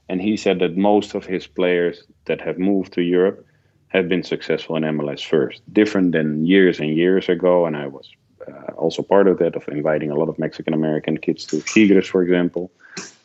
and 0.10 0.22
he 0.22 0.36
said 0.36 0.60
that 0.60 0.76
most 0.76 1.16
of 1.16 1.26
his 1.26 1.48
players 1.48 2.04
that 2.26 2.42
have 2.42 2.60
moved 2.60 2.94
to 2.94 3.02
Europe 3.02 3.46
have 3.88 4.08
been 4.08 4.24
successful 4.24 4.76
in 4.76 4.84
MLS 4.84 5.26
first, 5.26 5.62
different 5.74 6.12
than 6.12 6.46
years 6.46 6.80
and 6.80 6.96
years 6.96 7.28
ago. 7.28 7.66
And 7.66 7.76
I 7.76 7.88
was 7.88 8.10
uh, 8.48 8.74
also 8.74 9.02
part 9.04 9.28
of 9.28 9.38
that, 9.40 9.56
of 9.56 9.68
inviting 9.68 10.10
a 10.10 10.16
lot 10.16 10.30
of 10.30 10.40
Mexican 10.40 10.74
American 10.74 11.18
kids 11.18 11.46
to 11.48 11.62
Tigres, 11.62 12.08
for 12.08 12.24
example. 12.24 12.72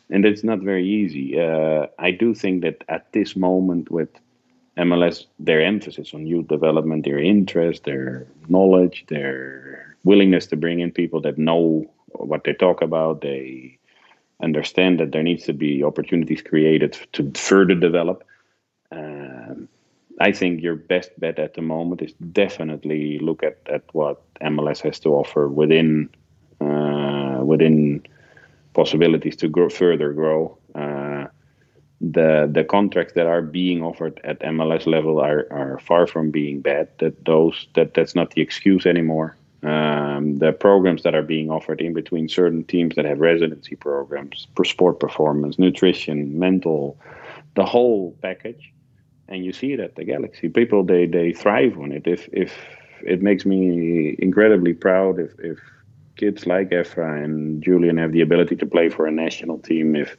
And 0.09 0.25
it's 0.25 0.43
not 0.43 0.59
very 0.59 0.87
easy. 0.87 1.39
Uh, 1.39 1.87
I 1.99 2.11
do 2.11 2.33
think 2.33 2.61
that 2.61 2.83
at 2.87 3.11
this 3.11 3.35
moment, 3.35 3.91
with 3.91 4.09
MLS, 4.77 5.25
their 5.39 5.61
emphasis 5.61 6.13
on 6.13 6.27
youth 6.27 6.47
development, 6.47 7.03
their 7.03 7.19
interest, 7.19 7.83
their 7.83 8.27
knowledge, 8.47 9.05
their 9.09 9.97
willingness 10.03 10.47
to 10.47 10.55
bring 10.55 10.79
in 10.79 10.91
people 10.91 11.19
that 11.21 11.37
know 11.37 11.85
what 12.13 12.43
they 12.43 12.53
talk 12.53 12.81
about, 12.81 13.21
they 13.21 13.77
understand 14.41 14.99
that 14.99 15.11
there 15.11 15.23
needs 15.23 15.43
to 15.45 15.53
be 15.53 15.83
opportunities 15.83 16.41
created 16.41 16.97
to 17.13 17.31
further 17.33 17.75
develop. 17.75 18.23
Um, 18.91 19.67
I 20.19 20.31
think 20.31 20.61
your 20.61 20.75
best 20.75 21.11
bet 21.19 21.39
at 21.39 21.55
the 21.55 21.61
moment 21.61 22.01
is 22.01 22.13
definitely 22.13 23.19
look 23.19 23.43
at, 23.43 23.59
at 23.67 23.83
what 23.93 24.21
MLS 24.41 24.81
has 24.81 24.99
to 25.01 25.09
offer 25.09 25.47
within 25.47 26.09
uh, 26.61 27.41
within 27.43 28.03
possibilities 28.77 29.35
to 29.37 29.47
grow 29.55 29.69
further 29.69 30.09
grow. 30.13 30.41
Uh, 30.83 31.25
the 31.99 32.47
the 32.57 32.63
contracts 32.63 33.13
that 33.17 33.27
are 33.27 33.41
being 33.41 33.79
offered 33.89 34.15
at 34.23 34.39
MLS 34.55 34.85
level 34.85 35.15
are, 35.19 35.43
are 35.51 35.79
far 35.79 36.05
from 36.13 36.25
being 36.29 36.61
bad. 36.61 36.87
That 36.99 37.25
those 37.25 37.67
that 37.75 37.95
that's 37.95 38.15
not 38.19 38.31
the 38.31 38.41
excuse 38.41 38.85
anymore. 38.85 39.35
Um, 39.63 40.37
the 40.37 40.51
programs 40.53 41.01
that 41.03 41.15
are 41.15 41.27
being 41.35 41.49
offered 41.49 41.81
in 41.81 41.93
between 41.93 42.29
certain 42.29 42.63
teams 42.63 42.95
that 42.95 43.05
have 43.05 43.19
residency 43.19 43.75
programs, 43.75 44.47
sport 44.63 44.99
performance, 44.99 45.57
nutrition, 45.57 46.37
mental, 46.37 46.95
the 47.55 47.65
whole 47.65 48.15
package 48.21 48.71
and 49.29 49.43
you 49.45 49.51
see 49.51 49.73
it 49.73 49.79
at 49.79 49.95
the 49.95 50.05
Galaxy. 50.05 50.49
People 50.49 50.83
they 50.83 51.05
they 51.05 51.33
thrive 51.33 51.77
on 51.79 51.91
it. 51.91 52.05
If 52.05 52.29
if 52.31 52.51
it 53.13 53.21
makes 53.21 53.45
me 53.45 54.15
incredibly 54.19 54.73
proud 54.73 55.19
if 55.19 55.31
if 55.39 55.59
kids 56.17 56.45
like 56.45 56.69
Efra 56.69 57.23
and 57.23 57.63
Julian 57.63 57.97
have 57.97 58.11
the 58.11 58.21
ability 58.21 58.55
to 58.57 58.65
play 58.65 58.89
for 58.89 59.07
a 59.07 59.11
national 59.11 59.59
team. 59.59 59.95
If 59.95 60.17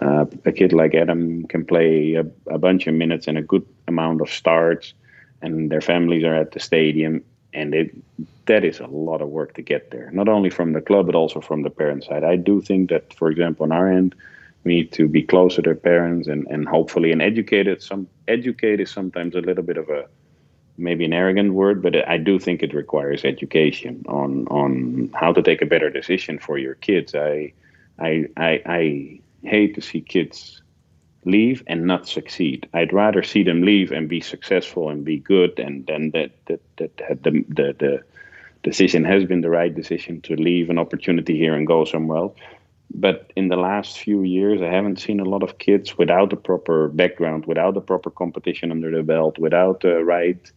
uh, 0.00 0.26
a 0.44 0.52
kid 0.52 0.72
like 0.72 0.94
Adam 0.94 1.44
can 1.46 1.64
play 1.64 2.14
a, 2.14 2.24
a 2.52 2.58
bunch 2.58 2.86
of 2.86 2.94
minutes 2.94 3.28
and 3.28 3.38
a 3.38 3.42
good 3.42 3.66
amount 3.86 4.20
of 4.20 4.30
starts, 4.30 4.94
and 5.42 5.70
their 5.70 5.80
families 5.80 6.24
are 6.24 6.34
at 6.34 6.52
the 6.52 6.60
stadium, 6.60 7.22
and 7.52 7.74
it 7.74 7.94
that 8.46 8.64
is 8.64 8.80
a 8.80 8.86
lot 8.86 9.22
of 9.22 9.28
work 9.28 9.54
to 9.54 9.62
get 9.62 9.90
there. 9.90 10.10
Not 10.12 10.28
only 10.28 10.50
from 10.50 10.72
the 10.72 10.80
club 10.80 11.06
but 11.06 11.14
also 11.14 11.40
from 11.40 11.62
the 11.62 11.70
parent 11.70 12.04
side. 12.04 12.24
I 12.24 12.36
do 12.36 12.60
think 12.60 12.90
that, 12.90 13.14
for 13.14 13.30
example, 13.30 13.64
on 13.64 13.72
our 13.72 13.90
end 13.90 14.14
we 14.64 14.76
need 14.76 14.92
to 14.92 15.06
be 15.08 15.22
closer 15.22 15.62
to 15.62 15.68
their 15.68 15.74
parents 15.74 16.26
and, 16.26 16.46
and 16.48 16.66
hopefully 16.66 17.12
and 17.12 17.20
educated 17.22 17.82
some 17.82 18.08
educate 18.28 18.80
is 18.80 18.90
sometimes 18.90 19.34
a 19.34 19.40
little 19.40 19.62
bit 19.62 19.76
of 19.76 19.88
a 19.90 20.06
maybe 20.76 21.04
an 21.04 21.12
arrogant 21.12 21.54
word 21.54 21.82
but 21.82 22.08
i 22.08 22.16
do 22.16 22.38
think 22.38 22.62
it 22.62 22.74
requires 22.74 23.24
education 23.24 24.04
on 24.08 24.46
on 24.48 25.10
how 25.14 25.32
to 25.32 25.42
take 25.42 25.62
a 25.62 25.66
better 25.66 25.90
decision 25.90 26.38
for 26.38 26.58
your 26.58 26.74
kids. 26.74 27.14
I 27.14 27.52
i 27.98 28.26
i, 28.36 28.62
I 28.66 29.20
hate 29.42 29.74
to 29.74 29.80
see 29.80 30.00
kids 30.00 30.60
leave 31.26 31.62
and 31.66 31.86
not 31.86 32.06
succeed. 32.06 32.68
I'd 32.74 32.92
rather 32.92 33.22
see 33.22 33.42
them 33.42 33.62
leave 33.62 33.92
and 33.92 34.08
be 34.08 34.20
successful 34.20 34.90
and 34.90 35.04
be 35.04 35.18
good 35.18 35.58
and 35.58 35.86
then 35.86 36.10
that 36.10 36.32
that, 36.46 36.60
that, 36.76 36.96
that 36.96 37.22
the, 37.22 37.44
the 37.48 37.76
the 37.78 38.04
decision 38.62 39.04
has 39.04 39.24
been 39.24 39.42
the 39.42 39.50
right 39.50 39.74
decision 39.74 40.20
to 40.22 40.34
leave 40.34 40.70
an 40.70 40.78
opportunity 40.78 41.36
here 41.38 41.54
and 41.54 41.66
go 41.66 41.84
somewhere 41.84 42.18
else. 42.18 42.38
But 42.92 43.32
in 43.34 43.48
the 43.48 43.56
last 43.56 43.98
few 43.98 44.22
years, 44.22 44.60
I 44.62 44.68
haven't 44.68 45.00
seen 45.00 45.20
a 45.20 45.24
lot 45.24 45.42
of 45.42 45.58
kids 45.58 45.98
without 45.98 46.30
the 46.30 46.36
proper 46.36 46.88
background, 46.88 47.46
without 47.46 47.74
the 47.74 47.80
proper 47.80 48.10
competition 48.10 48.70
under 48.70 48.90
their 48.90 49.02
belt, 49.02 49.38
without 49.38 49.80
the 49.80 50.04
right 50.04 50.52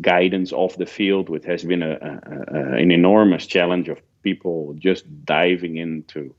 guidance 0.00 0.52
off 0.52 0.76
the 0.76 0.86
field, 0.86 1.28
which 1.28 1.44
has 1.44 1.64
been 1.64 1.82
a, 1.82 1.92
a, 1.92 2.56
a, 2.56 2.74
an 2.76 2.90
enormous 2.90 3.46
challenge 3.46 3.88
of 3.88 3.98
people 4.22 4.74
just 4.78 5.04
diving 5.24 5.76
into 5.76 6.34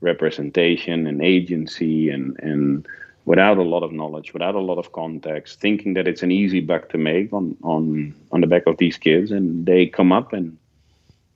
representation 0.00 1.06
and 1.06 1.22
agency 1.22 2.10
and, 2.10 2.38
and 2.40 2.86
without 3.24 3.58
a 3.58 3.62
lot 3.62 3.82
of 3.82 3.92
knowledge, 3.92 4.32
without 4.32 4.54
a 4.54 4.60
lot 4.60 4.78
of 4.78 4.92
context, 4.92 5.60
thinking 5.60 5.94
that 5.94 6.08
it's 6.08 6.22
an 6.22 6.30
easy 6.30 6.60
buck 6.60 6.88
to 6.88 6.98
make 6.98 7.32
on, 7.32 7.56
on, 7.62 8.14
on 8.32 8.40
the 8.40 8.46
back 8.46 8.66
of 8.66 8.76
these 8.78 8.96
kids. 8.96 9.30
And 9.30 9.66
they 9.66 9.86
come 9.86 10.12
up 10.12 10.32
and 10.32 10.56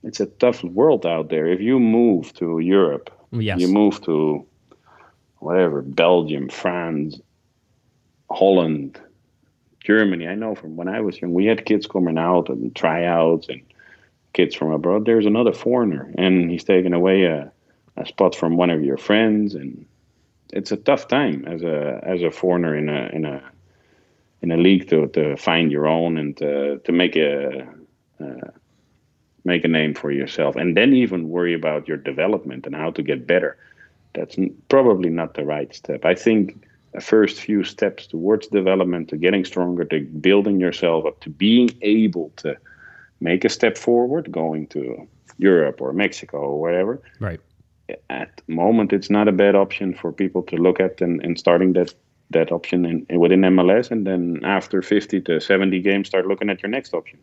it's 0.02 0.20
a 0.20 0.26
tough 0.26 0.64
world 0.64 1.06
out 1.06 1.28
there. 1.28 1.46
If 1.46 1.60
you 1.60 1.78
move 1.78 2.32
to 2.34 2.58
Europe, 2.58 3.10
Yes. 3.30 3.60
you 3.60 3.68
move 3.68 4.00
to 4.02 4.44
whatever 5.38 5.82
Belgium, 5.82 6.48
France, 6.48 7.20
Holland, 8.30 9.00
Germany. 9.82 10.26
I 10.26 10.34
know 10.34 10.54
from 10.54 10.76
when 10.76 10.88
I 10.88 11.00
was 11.00 11.20
young, 11.20 11.34
we 11.34 11.46
had 11.46 11.66
kids 11.66 11.86
coming 11.86 12.18
out 12.18 12.48
and 12.48 12.74
tryouts 12.74 13.48
and 13.48 13.62
kids 14.32 14.54
from 14.54 14.70
abroad. 14.70 15.04
There's 15.04 15.26
another 15.26 15.52
foreigner, 15.52 16.12
and 16.16 16.50
he's 16.50 16.64
taking 16.64 16.92
away 16.92 17.24
a, 17.24 17.50
a 17.96 18.06
spot 18.06 18.34
from 18.34 18.56
one 18.56 18.70
of 18.70 18.82
your 18.82 18.96
friends, 18.96 19.54
and 19.54 19.84
it's 20.52 20.72
a 20.72 20.76
tough 20.76 21.08
time 21.08 21.44
as 21.46 21.62
a 21.62 22.00
as 22.02 22.22
a 22.22 22.30
foreigner 22.30 22.76
in 22.76 22.88
a 22.88 23.08
in 23.12 23.24
a 23.24 23.42
in 24.42 24.50
a 24.50 24.56
league 24.56 24.88
to, 24.90 25.06
to 25.08 25.36
find 25.36 25.70
your 25.70 25.86
own 25.86 26.18
and 26.18 26.36
to, 26.36 26.78
to 26.78 26.92
make 26.92 27.16
a 27.16 27.66
uh, 28.20 28.50
make 29.44 29.64
a 29.64 29.68
name 29.68 29.94
for 29.94 30.10
yourself 30.10 30.54
and 30.56 30.76
then 30.76 30.92
even 30.92 31.28
worry 31.28 31.54
about 31.54 31.88
your 31.88 31.96
development 31.96 32.66
and 32.66 32.76
how 32.76 32.90
to 32.90 33.02
get 33.02 33.26
better 33.26 33.56
that's 34.14 34.36
probably 34.68 35.10
not 35.10 35.34
the 35.34 35.44
right 35.44 35.74
step 35.74 36.04
i 36.04 36.14
think 36.14 36.64
first 37.00 37.40
few 37.40 37.64
steps 37.64 38.06
towards 38.06 38.46
development 38.48 39.08
to 39.08 39.16
getting 39.16 39.44
stronger 39.44 39.84
to 39.84 40.00
building 40.00 40.60
yourself 40.60 41.06
up 41.06 41.20
to 41.20 41.30
being 41.30 41.70
able 41.82 42.30
to 42.36 42.56
make 43.20 43.44
a 43.44 43.48
step 43.48 43.78
forward 43.78 44.30
going 44.30 44.66
to 44.66 45.08
europe 45.38 45.80
or 45.80 45.92
mexico 45.92 46.38
or 46.38 46.60
wherever 46.60 47.00
Right. 47.20 47.40
at 48.10 48.40
the 48.46 48.54
moment 48.54 48.92
it's 48.92 49.10
not 49.10 49.28
a 49.28 49.32
bad 49.32 49.54
option 49.54 49.94
for 49.94 50.12
people 50.12 50.42
to 50.42 50.56
look 50.56 50.80
at 50.80 51.00
and, 51.00 51.24
and 51.24 51.38
starting 51.38 51.72
that 51.74 51.94
that 52.30 52.50
option 52.50 52.86
in, 52.86 53.20
within 53.20 53.42
MLS 53.42 53.90
and 53.90 54.06
then 54.06 54.40
after 54.42 54.80
50 54.82 55.20
to 55.22 55.40
70 55.40 55.80
games 55.80 56.08
start 56.08 56.26
looking 56.26 56.50
at 56.50 56.62
your 56.62 56.70
next 56.70 56.94
option 56.94 57.18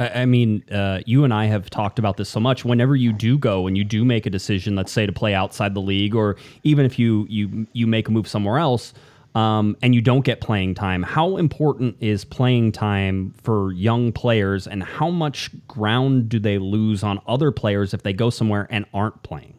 I 0.00 0.24
mean, 0.24 0.64
uh, 0.70 1.00
you 1.04 1.24
and 1.24 1.34
I 1.34 1.44
have 1.44 1.68
talked 1.68 1.98
about 1.98 2.16
this 2.16 2.30
so 2.30 2.40
much. 2.40 2.64
Whenever 2.64 2.96
you 2.96 3.12
do 3.12 3.36
go 3.36 3.66
and 3.66 3.76
you 3.76 3.84
do 3.84 4.02
make 4.02 4.24
a 4.24 4.30
decision, 4.30 4.74
let's 4.74 4.90
say 4.90 5.04
to 5.04 5.12
play 5.12 5.34
outside 5.34 5.74
the 5.74 5.80
league, 5.80 6.14
or 6.14 6.36
even 6.62 6.86
if 6.86 6.98
you 6.98 7.26
you 7.28 7.66
you 7.74 7.86
make 7.86 8.08
a 8.08 8.10
move 8.10 8.26
somewhere 8.26 8.58
else, 8.58 8.94
um, 9.34 9.76
and 9.82 9.94
you 9.94 10.00
don't 10.00 10.24
get 10.24 10.40
playing 10.40 10.74
time, 10.74 11.02
how 11.02 11.36
important 11.36 11.96
is 12.00 12.24
playing 12.24 12.72
time 12.72 13.34
for 13.42 13.72
young 13.72 14.10
players, 14.10 14.66
and 14.66 14.82
how 14.82 15.10
much 15.10 15.50
ground 15.68 16.30
do 16.30 16.38
they 16.38 16.56
lose 16.56 17.02
on 17.02 17.20
other 17.26 17.52
players 17.52 17.92
if 17.92 18.02
they 18.02 18.14
go 18.14 18.30
somewhere 18.30 18.66
and 18.70 18.86
aren't 18.94 19.22
playing? 19.22 19.52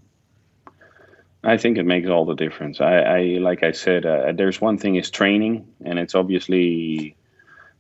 I 1.44 1.58
think 1.58 1.78
it 1.78 1.86
makes 1.86 2.10
all 2.10 2.26
the 2.26 2.36
difference. 2.36 2.82
I, 2.82 2.98
I 2.98 3.22
like 3.40 3.62
I 3.62 3.74
said, 3.74 4.08
uh, 4.08 4.32
there's 4.32 4.60
one 4.60 4.80
thing 4.80 4.96
is 4.96 5.12
training, 5.12 5.68
and 5.86 6.00
it's 6.00 6.16
obviously 6.16 7.16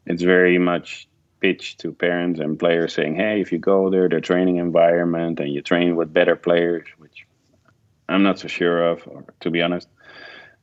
it's 0.05 0.21
very 0.21 0.59
much 0.59 1.07
pitched 1.41 1.79
to 1.81 1.91
parents 1.91 2.39
and 2.39 2.57
players 2.59 2.93
saying, 2.93 3.15
"Hey, 3.15 3.41
if 3.41 3.51
you 3.51 3.59
go 3.59 3.89
there, 3.89 4.07
the 4.07 4.21
training 4.21 4.57
environment, 4.57 5.39
and 5.39 5.51
you 5.51 5.61
train 5.61 5.95
with 5.95 6.13
better 6.13 6.35
players," 6.35 6.87
which 6.97 7.25
I'm 8.07 8.23
not 8.23 8.39
so 8.39 8.47
sure 8.47 8.89
of, 8.91 9.07
or 9.07 9.25
to 9.41 9.49
be 9.49 9.61
honest. 9.61 9.87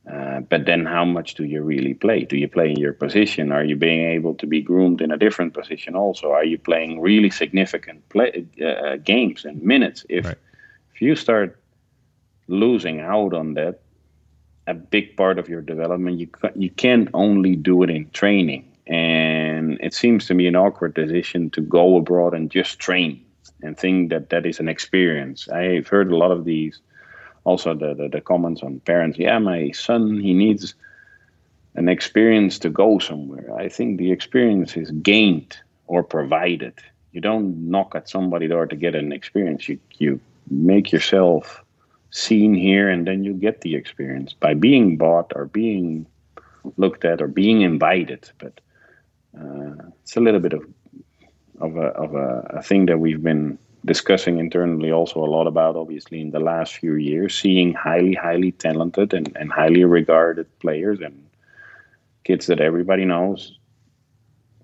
Uh, 0.09 0.39
but 0.39 0.65
then, 0.65 0.85
how 0.85 1.05
much 1.05 1.35
do 1.35 1.43
you 1.43 1.61
really 1.61 1.93
play? 1.93 2.23
Do 2.23 2.37
you 2.37 2.47
play 2.47 2.71
in 2.71 2.79
your 2.79 2.93
position? 2.93 3.51
Are 3.51 3.63
you 3.63 3.75
being 3.75 4.09
able 4.09 4.33
to 4.35 4.47
be 4.47 4.61
groomed 4.61 5.01
in 5.01 5.11
a 5.11 5.17
different 5.17 5.53
position? 5.53 5.95
Also, 5.95 6.31
are 6.31 6.45
you 6.45 6.57
playing 6.57 7.01
really 7.01 7.29
significant 7.29 8.07
play, 8.09 8.45
uh, 8.65 8.95
games 8.97 9.45
and 9.45 9.61
minutes? 9.61 10.05
If 10.09 10.25
Right. 10.25 10.37
if 10.95 11.01
you 11.01 11.15
start 11.15 11.59
losing 12.47 12.99
out 13.01 13.33
on 13.33 13.53
that, 13.53 13.81
a 14.67 14.73
big 14.73 15.15
part 15.15 15.37
of 15.39 15.49
your 15.49 15.61
development, 15.61 16.19
you 16.19 16.27
ca- 16.27 16.55
you 16.55 16.69
can 16.69 17.09
only 17.13 17.55
do 17.55 17.83
it 17.83 17.89
in 17.89 18.09
training, 18.11 18.68
and 18.89 19.77
it 19.81 19.93
seems 19.93 20.25
to 20.25 20.33
me 20.33 20.47
an 20.47 20.55
awkward 20.55 20.95
decision 20.95 21.51
to 21.51 21.61
go 21.61 21.97
abroad 21.97 22.33
and 22.33 22.49
just 22.49 22.79
train 22.79 23.23
and 23.61 23.77
think 23.77 24.09
that 24.09 24.31
that 24.31 24.47
is 24.47 24.59
an 24.59 24.67
experience. 24.67 25.47
I've 25.49 25.87
heard 25.87 26.11
a 26.11 26.17
lot 26.17 26.31
of 26.31 26.43
these, 26.43 26.79
also 27.43 27.75
the 27.75 27.93
the, 27.93 28.09
the 28.09 28.21
comments 28.21 28.63
on 28.63 28.79
parents. 28.81 29.19
Yeah, 29.19 29.37
my 29.37 29.71
son 29.71 30.19
he 30.19 30.33
needs 30.33 30.73
an 31.75 31.87
experience 31.87 32.57
to 32.59 32.69
go 32.69 32.97
somewhere. 32.97 33.55
I 33.55 33.69
think 33.69 33.99
the 33.99 34.11
experience 34.11 34.75
is 34.75 34.89
gained 34.91 35.55
or 35.85 36.03
provided. 36.03 36.73
You 37.11 37.21
don't 37.21 37.69
knock 37.69 37.93
at 37.95 38.09
somebody's 38.09 38.49
door 38.49 38.65
to 38.65 38.75
get 38.75 38.95
an 38.95 39.11
experience. 39.11 39.69
You 39.69 39.79
you 39.99 40.19
make 40.49 40.91
yourself 40.91 41.63
seen 42.09 42.55
here 42.55 42.89
and 42.89 43.05
then 43.05 43.23
you 43.23 43.33
get 43.33 43.61
the 43.61 43.75
experience 43.75 44.33
by 44.33 44.55
being 44.55 44.97
bought 44.97 45.31
or 45.35 45.45
being 45.45 46.07
looked 46.77 47.05
at 47.05 47.21
or 47.21 47.27
being 47.27 47.61
invited 47.61 48.31
but 48.39 48.59
Uh, 49.37 49.89
it's 50.01 50.15
a 50.15 50.19
little 50.19 50.39
bit 50.39 50.53
of 50.53 50.63
of 51.61 51.75
a 51.75 51.87
of 52.03 52.15
a, 52.15 52.47
a 52.51 52.63
thing 52.63 52.85
that 52.85 52.99
we've 52.99 53.21
been 53.21 53.57
discussing 53.85 54.39
internally 54.39 54.91
also 54.91 55.23
a 55.23 55.31
lot 55.35 55.47
about 55.47 55.75
obviously 55.75 56.19
in 56.19 56.31
the 56.31 56.39
last 56.39 56.75
few 56.75 56.95
years 56.95 57.37
seeing 57.37 57.73
highly 57.73 58.13
highly 58.13 58.51
talented 58.51 59.13
and, 59.13 59.35
and 59.37 59.51
highly 59.51 59.83
regarded 59.85 60.47
players 60.59 60.99
and 60.99 61.25
kids 62.25 62.47
that 62.47 62.59
everybody 62.59 63.05
knows 63.05 63.57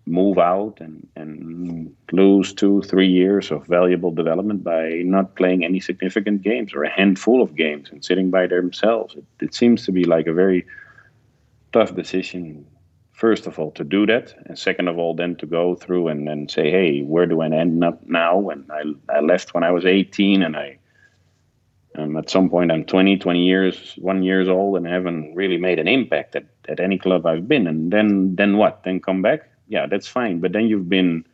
move 0.05 0.37
out 0.37 0.77
and, 0.79 1.07
and 1.15 1.95
lose 2.11 2.53
two 2.53 2.81
three 2.83 3.07
years 3.07 3.51
of 3.51 3.65
valuable 3.65 4.11
development 4.11 4.63
by 4.63 5.01
not 5.03 5.35
playing 5.35 5.63
any 5.63 5.79
significant 5.79 6.41
games 6.41 6.73
or 6.75 6.83
a 6.83 6.89
handful 6.89 7.41
of 7.41 7.55
games 7.55 7.89
and 7.91 8.05
sitting 8.05 8.29
by 8.29 8.45
themselves. 8.45 9.15
It, 9.15 9.25
it 9.41 9.53
seems 9.55 9.83
to 9.85 9.91
be 9.91 10.03
like 10.03 10.27
a 10.27 10.33
very 10.33 10.65
tough 11.73 11.95
decision 11.95 12.65
first 13.15 13.47
of 13.47 13.57
all 13.57 13.71
to 13.71 13.83
do 13.83 14.05
that 14.05 14.35
and 14.45 14.59
second 14.59 14.89
of 14.89 14.99
all 14.99 15.15
then 15.15 15.35
to 15.37 15.45
go 15.45 15.73
through 15.73 16.09
and 16.09 16.27
then 16.27 16.49
say 16.49 16.69
hey 16.69 17.01
where 17.01 17.25
do 17.25 17.41
i 17.41 17.45
end 17.45 17.83
up 17.83 18.05
now? 18.05 18.49
And 18.49 18.69
i, 18.69 18.83
I 19.17 19.21
left 19.21 19.53
when 19.53 19.63
i 19.63 19.71
was 19.71 19.85
18 19.85 20.43
and 20.43 20.55
i 20.57 20.77
um, 21.97 22.17
at 22.17 22.29
some 22.29 22.49
point 22.49 22.73
i'm 22.73 22.83
20 22.83 23.17
20 23.17 23.45
years 23.45 23.95
one 23.99 24.21
years 24.21 24.49
old 24.49 24.75
and 24.75 24.85
haven't 24.85 25.33
really 25.33 25.57
made 25.57 25.79
an 25.79 25.87
impact 25.87 26.35
at, 26.35 26.45
at 26.67 26.81
any 26.81 26.97
club 26.97 27.25
i've 27.25 27.47
been 27.47 27.67
and 27.67 27.91
then 27.91 28.35
then 28.35 28.57
what? 28.57 28.83
Then 28.83 28.99
come 28.99 29.21
back? 29.21 29.49
Yeah 29.69 29.85
that's 29.87 30.07
fine. 30.07 30.41
But 30.41 30.51
then 30.51 30.67
you've 30.67 30.89
been 30.89 31.25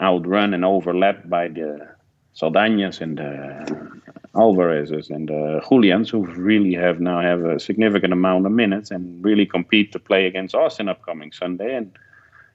outrun 0.00 0.54
and 0.54 0.64
overlapped 0.64 1.28
by 1.28 1.48
the 1.48 1.91
Saldañas 2.34 3.00
and 3.00 3.20
uh, 3.20 3.64
Alvarez's 4.34 5.10
and 5.10 5.28
the 5.28 5.60
Julians 5.68 6.10
who 6.10 6.24
really 6.24 6.74
have 6.74 7.00
now 7.00 7.20
have 7.20 7.44
a 7.44 7.60
significant 7.60 8.12
amount 8.12 8.46
of 8.46 8.52
minutes 8.52 8.90
and 8.90 9.22
really 9.22 9.44
compete 9.46 9.92
to 9.92 9.98
play 9.98 10.26
against 10.26 10.54
us 10.54 10.80
in 10.80 10.88
upcoming 10.88 11.32
Sunday 11.32 11.76
and 11.76 11.92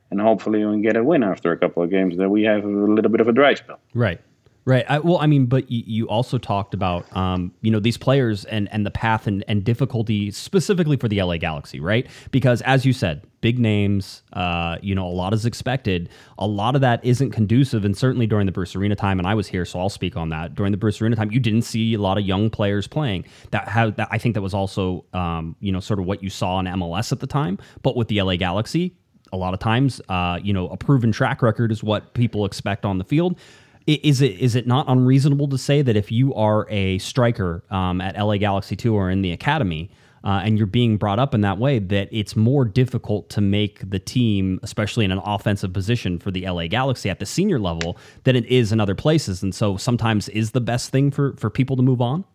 and 0.10 0.22
hopefully 0.22 0.64
we 0.64 0.72
can 0.72 0.82
get 0.82 0.96
a 0.96 1.04
win 1.04 1.22
after 1.22 1.52
a 1.52 1.58
couple 1.58 1.84
of 1.84 1.90
games 1.90 2.18
that 2.18 2.30
we 2.30 2.44
have 2.44 2.64
a 2.64 2.68
little 2.68 3.12
bit 3.12 3.20
of 3.20 3.28
a 3.28 3.34
dry 3.34 3.54
spell. 3.54 3.80
Right. 3.94 4.22
Right. 4.68 4.84
I, 4.90 5.00
well, 5.00 5.18
I 5.20 5.28
mean, 5.28 5.46
but 5.46 5.64
y- 5.72 5.84
you 5.88 6.10
also 6.10 6.38
talked 6.38 6.74
about, 6.74 7.16
um, 7.16 7.54
you 7.62 7.72
know, 7.72 7.80
these 7.80 7.96
players 7.96 8.44
and 8.44 8.68
and 8.74 8.86
the 8.86 8.92
path 8.92 9.26
and, 9.26 9.42
and 9.48 9.64
difficulty 9.64 10.30
specifically 10.30 10.98
for 10.98 11.08
the 11.08 11.24
LA 11.24 11.38
Galaxy, 11.38 11.80
right? 11.80 12.06
Because 12.32 12.62
as 12.64 12.86
you 12.86 12.92
said, 12.92 13.26
big 13.40 13.60
names, 13.60 14.24
uh, 14.34 14.78
you 14.82 14.94
know, 14.94 15.08
a 15.08 15.16
lot 15.16 15.34
is 15.34 15.46
expected. 15.46 16.10
A 16.38 16.46
lot 16.46 16.76
of 16.76 16.82
that 16.82 17.00
isn't 17.06 17.32
conducive, 17.32 17.86
and 17.86 17.98
certainly 17.98 18.28
during 18.28 18.46
the 18.46 18.52
Bruce 18.52 18.76
Arena 18.76 18.94
time, 18.94 19.20
and 19.20 19.28
I 19.28 19.36
was 19.36 19.48
here, 19.48 19.64
so 19.64 19.80
I'll 19.80 19.88
speak 19.88 20.18
on 20.18 20.28
that. 20.32 20.54
During 20.54 20.74
the 20.74 20.78
Bruce 20.78 21.02
Arena 21.02 21.16
time, 21.16 21.32
you 21.32 21.40
didn't 21.40 21.62
see 21.62 21.94
a 21.94 22.00
lot 22.00 22.18
of 22.18 22.26
young 22.26 22.50
players 22.50 22.88
playing. 22.88 23.24
That 23.52 23.70
had 23.70 23.96
that 23.96 24.10
I 24.12 24.18
think 24.18 24.36
that 24.36 24.42
was 24.42 24.54
also, 24.54 25.06
um, 25.14 25.56
you 25.62 25.72
know, 25.72 25.80
sort 25.80 25.98
of 26.02 26.06
what 26.06 26.22
you 26.22 26.30
saw 26.30 26.60
in 26.60 26.66
MLS 26.66 27.14
at 27.14 27.22
the 27.22 27.28
time. 27.28 27.58
But 27.84 27.96
with 27.96 28.10
the 28.10 28.22
LA 28.22 28.36
Galaxy, 28.36 28.98
a 29.32 29.38
lot 29.38 29.54
of 29.54 29.62
times, 29.62 30.02
uh, 30.10 30.40
you 30.44 30.52
know, 30.52 30.68
a 30.68 30.76
proven 30.78 31.14
track 31.14 31.42
record 31.42 31.72
is 31.72 31.82
what 31.82 32.14
people 32.14 32.44
expect 32.44 32.84
on 32.84 32.98
the 32.98 33.04
field. 33.06 33.40
Is 33.88 34.22
it 34.22 34.38
is 34.40 34.56
it 34.56 34.68
not 34.68 34.86
unreasonable 34.90 35.48
to 35.48 35.58
say 35.58 35.82
that 35.82 35.96
if 35.96 36.12
you 36.12 36.34
are 36.34 36.68
a 36.70 36.98
striker 36.98 37.64
um, 37.72 38.02
at 38.02 38.18
LA 38.18 38.36
Galaxy 38.36 38.76
Two 38.76 38.94
or 38.94 39.10
in 39.10 39.22
the 39.22 39.32
academy, 39.32 39.90
uh, 40.26 40.42
and 40.44 40.58
you're 40.58 40.68
being 40.68 40.98
brought 40.98 41.20
up 41.20 41.34
in 41.34 41.40
that 41.42 41.58
way, 41.58 41.80
that 41.80 42.10
it's 42.12 42.36
more 42.36 42.66
difficult 42.66 43.30
to 43.30 43.40
make 43.40 43.90
the 43.90 43.98
team, 43.98 44.60
especially 44.62 45.06
in 45.06 45.12
an 45.12 45.20
offensive 45.20 45.72
position 45.72 46.20
for 46.20 46.32
the 46.32 46.46
LA 46.46 46.68
Galaxy 46.68 47.10
at 47.10 47.20
the 47.20 47.26
senior 47.26 47.60
level, 47.60 47.98
than 48.26 48.36
it 48.36 48.46
is 48.48 48.74
in 48.74 48.82
other 48.82 48.96
places, 48.96 49.42
and 49.42 49.56
so 49.56 49.78
sometimes 49.78 50.28
is 50.30 50.52
the 50.52 50.62
best 50.62 50.92
thing 50.92 51.10
for 51.10 51.34
for 51.38 51.50
people 51.50 51.78
to 51.78 51.82
move 51.82 52.02
on. 52.02 52.26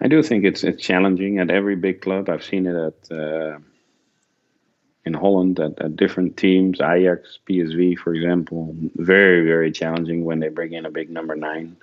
I 0.00 0.08
do 0.08 0.22
think 0.22 0.44
it's 0.44 0.64
it's 0.64 0.82
challenging 0.82 1.38
at 1.38 1.50
every 1.50 1.76
big 1.76 2.00
club. 2.00 2.30
I've 2.30 2.42
seen 2.42 2.66
it 2.66 2.74
at 2.74 3.16
uh, 3.16 3.58
in 5.04 5.14
Holland 5.14 5.58
at, 5.58 5.80
at 5.80 5.96
different 5.96 6.36
teams, 6.36 6.80
Ajax, 6.80 7.38
PSV, 7.48 7.98
for 7.98 8.14
example. 8.14 8.74
Very 8.96 9.44
very 9.46 9.72
challenging 9.72 10.24
when 10.24 10.40
they 10.40 10.48
bring 10.48 10.72
in 10.72 10.86
a 10.86 10.90
big 10.90 11.10
number 11.10 11.36
nine. 11.36 11.76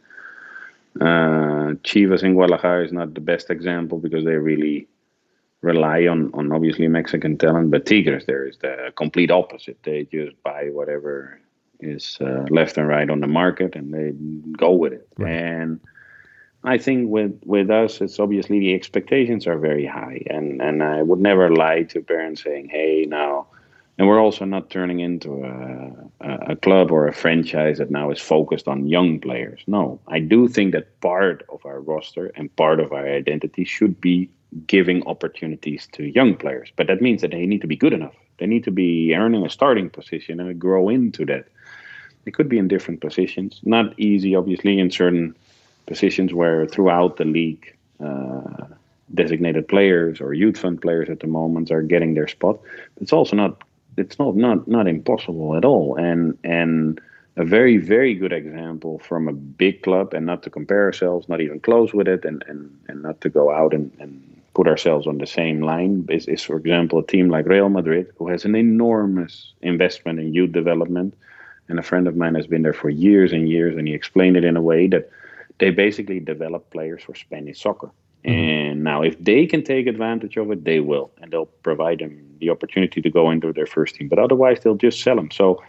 Uh, 0.99 1.75
Chivas 1.84 2.23
in 2.23 2.34
Guadalajara 2.34 2.86
is 2.86 2.91
not 2.91 3.13
the 3.13 3.21
best 3.21 3.49
example 3.49 3.99
because 3.99 4.25
they 4.25 4.36
really 4.36 4.88
rely 5.62 6.08
on 6.08 6.32
on 6.34 6.51
obviously 6.51 6.88
Mexican 6.88 7.38
talent. 7.38 7.71
But 7.71 7.86
Tigres 7.86 8.25
there 8.25 8.45
is 8.47 8.58
the 8.58 8.91
complete 8.95 9.32
opposite. 9.32 9.77
They 9.84 10.06
just 10.06 10.41
buy 10.43 10.69
whatever 10.71 11.39
is 11.80 12.17
uh, 12.21 12.45
left 12.49 12.77
and 12.77 12.88
right 12.88 13.10
on 13.10 13.19
the 13.19 13.27
market 13.27 13.75
and 13.75 13.93
they 13.93 14.12
go 14.58 14.71
with 14.71 14.93
it. 14.93 15.08
And 15.17 15.80
I 16.67 16.77
think 16.77 17.10
with 17.10 17.39
with 17.45 17.69
us, 17.69 18.01
it's 18.01 18.19
obviously 18.19 18.60
the 18.60 18.73
expectations 18.73 19.47
are 19.47 19.58
very 19.58 19.86
high, 19.86 20.21
and 20.30 20.62
and 20.62 20.84
I 20.84 21.01
would 21.01 21.19
never 21.19 21.49
lie 21.49 21.84
to 21.84 22.01
parents 22.01 22.43
saying, 22.43 22.67
"Hey, 22.67 23.06
now," 23.08 23.47
and 23.97 24.06
we're 24.06 24.19
also 24.19 24.43
not 24.43 24.69
turning 24.69 24.99
into 24.99 25.45
a, 25.45 26.51
a 26.53 26.56
club 26.58 26.91
or 26.91 27.08
a 27.08 27.13
franchise 27.13 27.77
that 27.77 27.89
now 27.89 28.12
is 28.12 28.19
focused 28.19 28.67
on 28.67 28.86
young 28.86 29.17
players. 29.19 29.62
No, 29.65 30.01
I 30.10 30.19
do 30.19 30.49
think 30.49 30.73
that 30.73 30.99
part 30.99 31.45
of 31.47 31.65
our 31.65 31.80
roster 31.80 32.34
and 32.36 32.53
part 32.58 32.82
of 32.82 32.91
our 32.91 33.08
identity 33.08 33.63
should 33.63 34.01
be 34.01 34.30
giving 34.65 35.08
opportunities 35.08 35.88
to 35.93 36.03
young 36.03 36.36
players, 36.36 36.69
but 36.75 36.88
that 36.88 37.01
means 37.01 37.21
that 37.21 37.32
they 37.32 37.45
need 37.45 37.62
to 37.62 37.67
be 37.67 37.77
good 37.77 37.93
enough. 37.93 38.15
They 38.39 38.47
need 38.47 38.65
to 38.65 38.71
be 38.71 39.15
earning 39.15 39.45
a 39.45 39.49
starting 39.49 39.89
position 39.89 40.41
and 40.41 40.60
grow 40.60 40.89
into 40.89 41.25
that. 41.27 41.45
It 42.25 42.34
could 42.34 42.49
be 42.49 42.58
in 42.58 42.67
different 42.67 42.99
positions, 42.99 43.62
not 43.63 43.97
easy, 43.97 44.36
obviously, 44.36 44.80
in 44.80 44.91
certain 44.91 45.34
positions 45.88 46.34
where 46.34 46.67
throughout 46.67 47.17
the 47.17 47.26
league 47.26 47.76
uh, 48.04 48.65
designated 49.13 49.67
players 49.67 50.21
or 50.21 50.34
youth 50.34 50.58
fund 50.58 50.82
players 50.82 51.10
at 51.10 51.21
the 51.21 51.28
moment 51.28 51.71
are 51.71 51.82
getting 51.82 52.13
their 52.13 52.28
spot. 52.28 52.60
It's 53.02 53.13
also 53.13 53.36
not 53.36 53.63
it's 53.97 54.19
not 54.19 54.36
not 54.36 54.67
not 54.67 54.88
impossible 54.88 55.56
at 55.56 55.65
all. 55.65 55.95
And 55.95 56.38
and 56.43 57.02
a 57.38 57.45
very 57.45 57.78
very 57.78 58.13
good 58.13 58.34
example 58.34 59.00
from 59.00 59.28
a 59.28 59.34
big 59.34 59.82
club 59.82 60.13
and 60.13 60.26
not 60.26 60.43
to 60.43 60.50
compare 60.50 60.84
ourselves, 60.84 61.28
not 61.30 61.41
even 61.41 61.60
close 61.60 61.93
with 61.93 62.08
it, 62.08 62.26
and 62.26 62.43
and, 62.47 62.78
and 62.88 63.02
not 63.02 63.21
to 63.21 63.30
go 63.30 63.52
out 63.52 63.73
and, 63.73 63.91
and 64.00 64.21
put 64.54 64.67
ourselves 64.67 65.06
on 65.06 65.19
the 65.19 65.28
same 65.28 65.62
line 65.62 66.04
is, 66.10 66.28
is 66.28 66.41
for 66.41 66.58
example 66.58 66.97
a 66.97 67.06
team 67.06 67.30
like 67.30 67.45
Real 67.45 67.69
Madrid 67.69 68.08
who 68.17 68.28
has 68.28 68.43
an 68.43 68.56
enormous 68.56 69.54
investment 69.62 70.19
in 70.19 70.34
youth 70.34 70.52
development. 70.52 71.13
And 71.69 71.80
a 71.80 71.84
friend 71.84 72.08
of 72.08 72.15
mine 72.15 72.36
has 72.36 72.47
been 72.47 72.63
there 72.63 72.73
for 72.73 72.89
years 72.89 73.34
and 73.34 73.50
years, 73.50 73.76
and 73.78 73.88
he 73.88 73.93
explained 73.93 74.38
it 74.38 74.45
in 74.45 74.56
a 74.56 74.62
way 74.62 74.88
that 74.88 75.12
they 75.60 75.72
basically 75.72 76.20
develop 76.20 76.70
players 76.70 77.04
for 77.04 77.15
Spanish 77.15 77.62
soccer. 77.62 77.91
Mm-hmm. 78.26 78.32
And 78.32 78.84
now, 78.84 79.02
if 79.04 79.17
they 79.24 79.46
can 79.46 79.63
take 79.63 79.88
advantage 79.88 80.38
of 80.38 80.52
it, 80.52 80.63
they 80.63 80.80
will, 80.80 81.12
and 81.22 81.32
they'll 81.32 81.46
provide 81.46 82.00
them 82.00 82.36
the 82.39 82.50
opportunity 82.50 83.02
to 83.02 83.10
go 83.10 83.32
into 83.32 83.54
their 83.54 83.65
first 83.65 83.96
team. 83.96 84.08
But 84.08 84.20
otherwise, 84.20 84.60
they'll 84.62 84.76
just 84.76 85.02
sell 85.02 85.15
them. 85.15 85.32
So, 85.32 85.63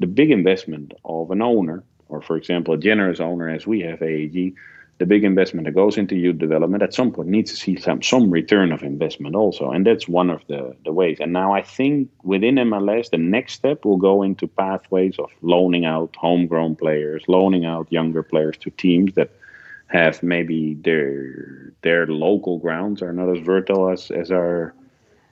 the 0.00 0.06
big 0.06 0.30
investment 0.30 0.92
of 1.04 1.30
an 1.30 1.42
owner, 1.42 1.82
or 2.08 2.20
for 2.20 2.36
example, 2.36 2.74
a 2.74 2.78
generous 2.78 3.20
owner 3.20 3.48
as 3.48 3.66
we 3.66 3.80
have 3.80 4.00
AAG, 4.00 4.54
the 4.98 5.06
big 5.06 5.24
investment 5.24 5.66
that 5.66 5.74
goes 5.74 5.98
into 5.98 6.14
youth 6.16 6.38
development 6.38 6.82
at 6.82 6.94
some 6.94 7.10
point 7.10 7.28
needs 7.28 7.50
to 7.50 7.56
see 7.56 7.76
some 7.76 8.00
some 8.02 8.30
return 8.30 8.70
of 8.70 8.82
investment 8.82 9.34
also, 9.34 9.70
and 9.70 9.86
that's 9.86 10.06
one 10.06 10.30
of 10.30 10.42
the 10.46 10.74
the 10.84 10.92
ways. 10.92 11.18
And 11.20 11.32
now 11.32 11.52
I 11.52 11.62
think 11.62 12.08
within 12.22 12.56
MLS, 12.56 13.10
the 13.10 13.18
next 13.18 13.54
step 13.54 13.84
will 13.84 13.96
go 13.96 14.22
into 14.22 14.46
pathways 14.46 15.18
of 15.18 15.30
loaning 15.42 15.84
out 15.84 16.14
homegrown 16.16 16.76
players, 16.76 17.24
loaning 17.26 17.64
out 17.64 17.90
younger 17.90 18.22
players 18.22 18.56
to 18.58 18.70
teams 18.70 19.14
that 19.14 19.30
have 19.88 20.22
maybe 20.22 20.74
their 20.74 21.72
their 21.82 22.06
local 22.06 22.58
grounds 22.58 23.02
are 23.02 23.12
not 23.12 23.36
as 23.36 23.44
fertile 23.44 23.90
as 23.90 24.10
as 24.12 24.30
our 24.30 24.74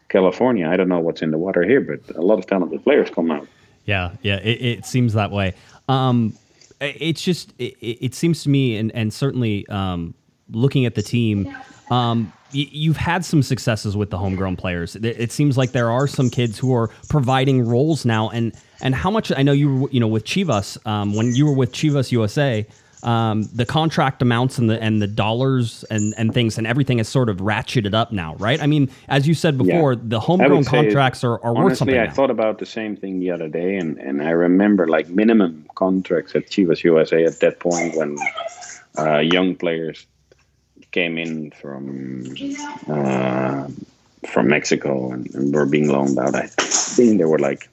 California. 0.09 0.68
I 0.68 0.77
don't 0.77 0.88
know 0.88 1.01
what's 1.01 1.22
in 1.22 1.31
the 1.31 1.38
water 1.38 1.62
here, 1.62 1.81
but 1.81 2.16
a 2.16 2.20
lot 2.20 2.38
of 2.38 2.46
talented 2.46 2.83
players 2.83 3.11
come 3.11 3.31
out. 3.31 3.46
Yeah, 3.85 4.12
yeah, 4.22 4.37
it, 4.37 4.61
it 4.62 4.87
seems 4.87 5.14
that 5.14 5.31
way. 5.31 5.55
Um, 5.88 6.35
it's 6.83 7.23
just 7.23 7.53
it, 7.59 7.77
it 7.81 8.14
seems 8.14 8.42
to 8.45 8.49
me, 8.49 8.77
and 8.77 8.92
and 8.95 9.12
certainly 9.12 9.66
um, 9.68 10.14
looking 10.51 10.87
at 10.87 10.95
the 10.95 11.03
team, 11.03 11.55
um, 11.90 12.33
you've 12.53 12.97
had 12.97 13.25
some 13.25 13.42
successes 13.42 13.96
with 13.96 14.11
the 14.11 14.19
homegrown 14.19 14.56
players. 14.56 14.96
It, 14.96 15.33
seems 15.33 15.56
like 15.56 15.73
there 15.73 15.90
are 15.90 16.06
some 16.06 16.31
kids 16.31 16.59
who 16.59 16.75
are 16.75 16.88
providing 17.09 17.67
roles 17.67 18.04
now, 18.04 18.31
and 18.31 18.52
and 18.81 18.94
how 18.94 19.11
much 19.11 19.33
I 19.33 19.42
know 19.42 19.52
you 19.52 19.77
were 19.77 19.90
you 19.90 20.00
know 20.00 20.09
with 20.09 20.25
Chivas 20.25 20.85
um, 20.87 21.15
when 21.15 21.35
you 21.35 21.46
were 21.46 21.54
with 21.54 21.73
Chivas 21.73 22.13
USA. 22.13 22.67
Um, 23.03 23.42
the 23.53 23.67
contract 23.67 24.23
amounts 24.23 24.59
and 24.59 24.71
the 24.71 24.81
and 24.81 25.03
the 25.03 25.09
dollars 25.09 25.85
and, 25.90 26.15
and 26.17 26.33
things 26.33 26.57
and 26.57 26.67
everything 26.67 27.00
is 27.00 27.09
sort 27.09 27.29
of 27.29 27.38
ratcheted 27.38 27.94
up 27.94 28.13
now, 28.13 28.37
right? 28.37 28.63
I 28.63 28.67
mean, 28.67 28.90
as 29.09 29.27
you 29.27 29.35
said 29.35 29.59
before, 29.59 29.96
the 29.96 30.21
homegrown 30.21 30.65
contracts 30.65 31.25
are, 31.25 31.42
are 31.44 31.53
worth 31.53 31.79
something. 31.79 31.94
Honestly, 31.94 31.98
I 31.98 32.07
now. 32.07 32.13
thought 32.13 32.31
about 32.31 32.59
the 32.59 32.67
same 32.67 32.96
thing 32.96 33.19
the 33.19 33.33
other 33.33 33.48
day, 33.48 33.77
and, 33.77 33.98
and 33.98 34.23
I 34.23 34.31
remember 34.31 34.87
like 34.87 35.09
minimum 35.09 35.69
contracts 35.75 36.37
at 36.37 36.46
Chivas 36.46 36.85
USA 36.85 37.25
at 37.25 37.40
that 37.40 37.59
point 37.59 37.96
when 37.96 38.17
uh, 38.98 39.19
young 39.19 39.57
players 39.57 40.07
came 40.92 41.19
in 41.19 41.50
from 41.50 42.35
uh, 42.88 43.69
from 44.29 44.48
Mexico 44.48 45.11
and, 45.13 45.35
and 45.35 45.53
were 45.53 45.67
being 45.67 45.88
loaned 45.88 46.19
out. 46.19 46.35
I 46.35 46.46
think 46.46 47.19
they 47.19 47.25
were 47.25 47.38
like 47.38 47.69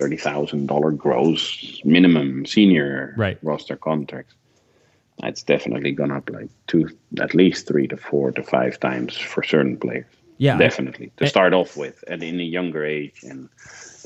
thirty 0.00 0.16
thousand 0.16 0.66
dollar 0.66 0.90
gross 0.90 1.80
minimum 1.84 2.46
senior 2.46 3.14
Right. 3.16 3.38
roster 3.42 3.76
contracts. 3.76 4.34
It's 5.22 5.42
definitely 5.42 5.92
gone 5.92 6.10
up 6.10 6.30
like 6.30 6.48
two, 6.66 6.88
at 7.20 7.34
least 7.34 7.68
three 7.68 7.86
to 7.88 7.96
four 7.98 8.32
to 8.32 8.42
five 8.42 8.80
times 8.80 9.16
for 9.18 9.42
certain 9.42 9.76
players. 9.76 10.06
Yeah. 10.38 10.56
definitely 10.56 11.12
to 11.18 11.24
Eh. 11.24 11.28
start 11.28 11.52
off 11.52 11.76
with, 11.76 12.02
and 12.08 12.22
in 12.22 12.40
a 12.40 12.48
younger 12.58 12.82
age, 12.82 13.18
and 13.30 13.50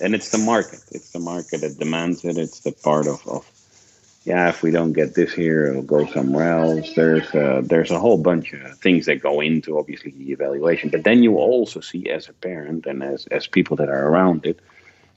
and 0.03 0.11
it's 0.17 0.31
the 0.31 0.39
market. 0.39 0.81
It's 0.91 1.11
the 1.13 1.21
market 1.21 1.61
that 1.61 1.79
demands 1.79 2.25
it. 2.25 2.37
It's 2.37 2.61
the 2.67 2.73
part 2.73 3.07
of, 3.07 3.19
of 3.29 3.43
yeah. 4.25 4.49
If 4.49 4.61
we 4.65 4.73
don't 4.73 4.95
get 4.95 5.15
this 5.15 5.33
here, 5.33 5.69
it'll 5.69 5.83
go 5.97 6.07
somewhere 6.07 6.51
else. 6.51 6.93
There's 6.97 7.33
a, 7.35 7.63
there's 7.63 7.93
a 7.93 8.01
whole 8.01 8.19
bunch 8.19 8.53
of 8.53 8.77
things 8.81 9.07
that 9.07 9.21
go 9.23 9.41
into 9.41 9.79
obviously 9.79 10.11
the 10.11 10.33
evaluation, 10.33 10.91
but 10.91 11.05
then 11.05 11.23
you 11.23 11.37
also 11.37 11.79
see 11.79 12.11
as 12.11 12.29
a 12.29 12.33
parent 12.33 12.87
and 12.87 13.05
as 13.05 13.27
as 13.31 13.47
people 13.47 13.77
that 13.77 13.89
are 13.89 14.09
around 14.09 14.45
it 14.45 14.59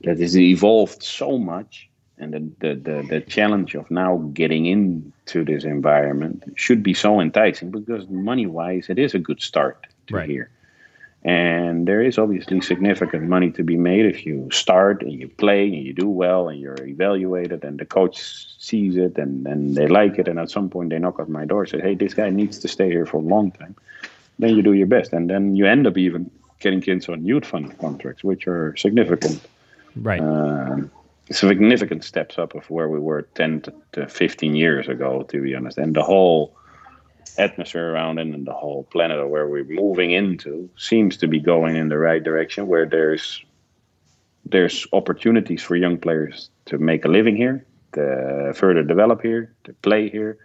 that 0.01 0.19
has 0.19 0.37
evolved 0.37 1.03
so 1.03 1.37
much 1.37 1.89
and 2.19 2.33
the, 2.33 2.39
the, 2.59 2.75
the, 2.75 3.07
the 3.09 3.21
challenge 3.21 3.75
of 3.75 3.89
now 3.91 4.17
getting 4.33 4.65
into 4.65 5.43
this 5.43 5.63
environment 5.63 6.43
should 6.55 6.81
be 6.81 6.93
so 6.93 7.19
enticing 7.19 7.69
because 7.71 8.07
money 8.09 8.45
wise 8.45 8.87
it 8.89 8.97
is 8.99 9.13
a 9.13 9.19
good 9.19 9.41
start 9.41 9.85
to 10.07 10.15
Right. 10.15 10.29
here 10.29 10.49
and 11.23 11.87
there 11.87 12.01
is 12.01 12.17
obviously 12.17 12.61
significant 12.61 13.23
money 13.23 13.51
to 13.51 13.63
be 13.63 13.75
made 13.75 14.05
if 14.05 14.25
you 14.25 14.47
start 14.51 15.01
and 15.01 15.11
you 15.11 15.27
play 15.27 15.65
and 15.65 15.83
you 15.83 15.91
do 15.93 16.07
well 16.07 16.47
and 16.47 16.59
you're 16.59 16.81
evaluated 16.85 17.63
and 17.63 17.79
the 17.79 17.85
coach 17.85 18.15
sees 18.59 18.95
it 18.95 19.17
and, 19.17 19.45
and 19.47 19.75
they 19.75 19.87
like 19.87 20.17
it 20.19 20.27
and 20.27 20.39
at 20.39 20.49
some 20.49 20.69
point 20.69 20.89
they 20.89 20.99
knock 20.99 21.19
at 21.19 21.27
my 21.27 21.43
door 21.43 21.61
and 21.63 21.69
say 21.69 21.81
hey 21.81 21.95
this 21.95 22.13
guy 22.13 22.29
needs 22.29 22.59
to 22.59 22.67
stay 22.67 22.89
here 22.89 23.05
for 23.05 23.17
a 23.17 23.21
long 23.21 23.51
time 23.51 23.75
then 24.39 24.55
you 24.55 24.61
do 24.61 24.73
your 24.73 24.87
best 24.87 25.11
and 25.11 25.29
then 25.29 25.55
you 25.55 25.65
end 25.65 25.85
up 25.87 25.97
even 25.97 26.29
getting 26.59 26.79
kids 26.81 27.09
on 27.09 27.25
youth 27.25 27.45
fund 27.45 27.77
contracts 27.79 28.23
which 28.23 28.47
are 28.47 28.75
significant 28.77 29.41
Right. 30.01 30.21
um, 30.21 30.91
significant 31.31 32.03
steps 32.03 32.37
up 32.37 32.55
of 32.55 32.69
where 32.69 32.89
we 32.89 32.99
were 32.99 33.23
10 33.35 33.61
to, 33.61 33.73
to 33.93 34.07
15 34.07 34.55
years 34.55 34.87
ago, 34.87 35.23
to 35.23 35.41
be 35.41 35.55
honest. 35.55 35.77
And 35.77 35.95
the 35.95 36.03
whole 36.03 36.55
atmosphere 37.37 37.91
around 37.91 38.17
it 38.19 38.27
and 38.27 38.47
the 38.47 38.53
whole 38.53 38.83
planet 38.85 39.19
of 39.19 39.29
where 39.29 39.47
we're 39.47 39.63
moving 39.63 40.11
into 40.11 40.69
seems 40.77 41.17
to 41.17 41.27
be 41.27 41.39
going 41.39 41.75
in 41.75 41.89
the 41.89 41.97
right 41.97 42.23
direction 42.23 42.67
where 42.67 42.85
there's 42.85 43.43
there's 44.45 44.87
opportunities 44.93 45.61
for 45.61 45.75
young 45.75 45.97
players 45.97 46.49
to 46.65 46.77
make 46.77 47.03
a 47.03 47.09
living 47.09 47.35
here, 47.35 47.65
to 47.93 48.53
further 48.55 48.81
develop 48.81 49.21
here, 49.21 49.53
to 49.65 49.73
play 49.73 50.09
here, 50.09 50.37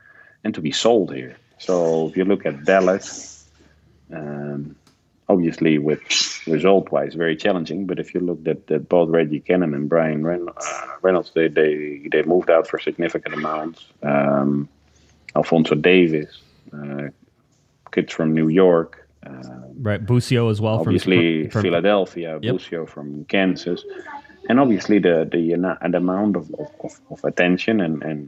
and 0.43 0.55
to 0.55 0.61
be 0.61 0.73
sold 0.73 1.15
here. 1.15 1.37
So 1.59 2.09
if 2.09 2.17
you 2.17 2.25
look 2.25 2.45
at 2.45 2.65
Dallas, 2.65 3.49
um, 4.13 4.75
obviously 5.33 5.78
with 5.78 6.01
result-wise 6.47 7.14
very 7.14 7.37
challenging. 7.45 7.80
But 7.87 7.99
if 7.99 8.09
you 8.14 8.20
looked 8.20 8.47
at, 8.55 8.70
at 8.76 8.89
both 8.89 9.09
Reggie 9.18 9.41
Cannon 9.49 9.72
and 9.78 9.89
Bryan 9.89 10.22
Ren- 10.28 10.49
uh, 10.49 10.87
Reynolds, 11.07 11.30
they, 11.35 11.49
they 11.49 11.72
they 12.12 12.22
moved 12.35 12.51
out 12.51 12.64
for 12.70 12.78
significant 12.78 13.35
amounts. 13.35 13.80
Um, 14.03 14.68
Alphonso 15.35 15.74
Davies, 15.74 16.33
uh, 16.76 17.09
kids 17.91 18.12
from 18.12 18.35
New 18.35 18.49
York, 18.49 18.91
uh, 19.26 19.62
right. 19.89 20.05
Busio 20.05 20.51
as 20.51 20.61
well. 20.61 20.80
obviously 20.80 21.45
from, 21.45 21.51
from 21.51 21.62
Philadelphia, 21.62 22.39
Yep. 22.43 22.53
Busio 22.53 22.87
from 22.87 23.24
Kansas, 23.24 23.80
and 24.49 24.61
obviously 24.61 24.99
the 24.99 25.16
the, 25.35 25.43
the 25.91 25.97
amount 25.97 26.37
of, 26.37 26.45
of, 26.62 26.70
of, 26.85 27.01
of 27.11 27.24
attention 27.24 27.80
and, 27.80 28.03
and 28.03 28.18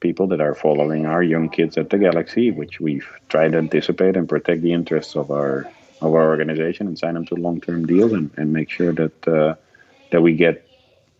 people 0.00 0.26
that 0.26 0.40
are 0.40 0.54
following 0.54 1.06
our 1.06 1.22
young 1.22 1.48
kids 1.48 1.78
at 1.78 1.90
the 1.90 1.98
Galaxy, 1.98 2.50
which 2.50 2.80
we've 2.80 3.08
tried 3.28 3.52
to 3.52 3.58
anticipate 3.58 4.16
and 4.16 4.28
protect 4.28 4.60
the 4.62 4.72
interests 4.72 5.14
of 5.14 5.30
our 5.30 5.70
of 6.02 6.14
our 6.14 6.28
organization 6.28 6.86
and 6.86 6.98
sign 6.98 7.14
them 7.14 7.26
to 7.26 7.34
long 7.34 7.60
term 7.60 7.86
deals 7.86 8.12
and, 8.12 8.30
and 8.36 8.52
make 8.52 8.70
sure 8.70 8.92
that 8.92 9.28
uh, 9.28 9.54
that 10.10 10.20
we 10.20 10.34
get 10.34 10.66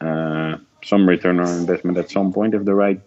uh, 0.00 0.56
some 0.84 1.08
return 1.08 1.40
on 1.40 1.48
investment 1.58 1.96
at 1.98 2.10
some 2.10 2.32
point 2.32 2.54
if 2.54 2.64
the 2.64 2.74
right 2.74 3.00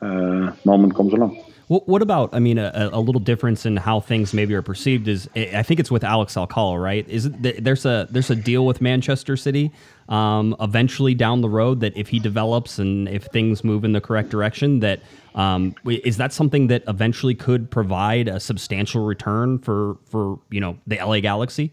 uh, 0.00 0.52
moment 0.64 0.94
comes 0.94 1.12
along. 1.12 1.42
What, 1.68 1.88
what 1.88 2.00
about? 2.00 2.32
I 2.32 2.38
mean, 2.38 2.58
a, 2.58 2.90
a 2.92 3.00
little 3.00 3.20
difference 3.20 3.66
in 3.66 3.76
how 3.76 3.98
things 3.98 4.32
maybe 4.32 4.54
are 4.54 4.62
perceived 4.62 5.08
is 5.08 5.28
I 5.34 5.50
I 5.54 5.62
think 5.64 5.80
it's 5.80 5.90
with 5.90 6.04
Alex 6.04 6.36
Alcala, 6.36 6.78
right? 6.78 7.08
Is 7.08 7.26
it 7.26 7.64
there's 7.64 7.84
a 7.84 8.06
there's 8.10 8.30
a 8.30 8.36
deal 8.36 8.64
with 8.66 8.80
Manchester 8.80 9.36
City 9.36 9.72
um, 10.08 10.54
eventually 10.60 11.14
down 11.14 11.40
the 11.40 11.48
road 11.48 11.80
that 11.80 11.96
if 11.96 12.08
he 12.08 12.20
develops 12.20 12.78
and 12.78 13.08
if 13.08 13.24
things 13.24 13.64
move 13.64 13.84
in 13.84 13.92
the 13.92 14.00
correct 14.00 14.28
direction, 14.28 14.78
that 14.80 15.00
um, 15.36 15.74
is 15.84 16.16
that 16.16 16.32
something 16.32 16.66
that 16.68 16.82
eventually 16.88 17.34
could 17.34 17.70
provide 17.70 18.26
a 18.26 18.40
substantial 18.40 19.04
return 19.04 19.58
for 19.58 19.98
for 20.06 20.38
you 20.50 20.60
know 20.60 20.78
the 20.86 20.96
LA 20.96 21.20
Galaxy? 21.20 21.72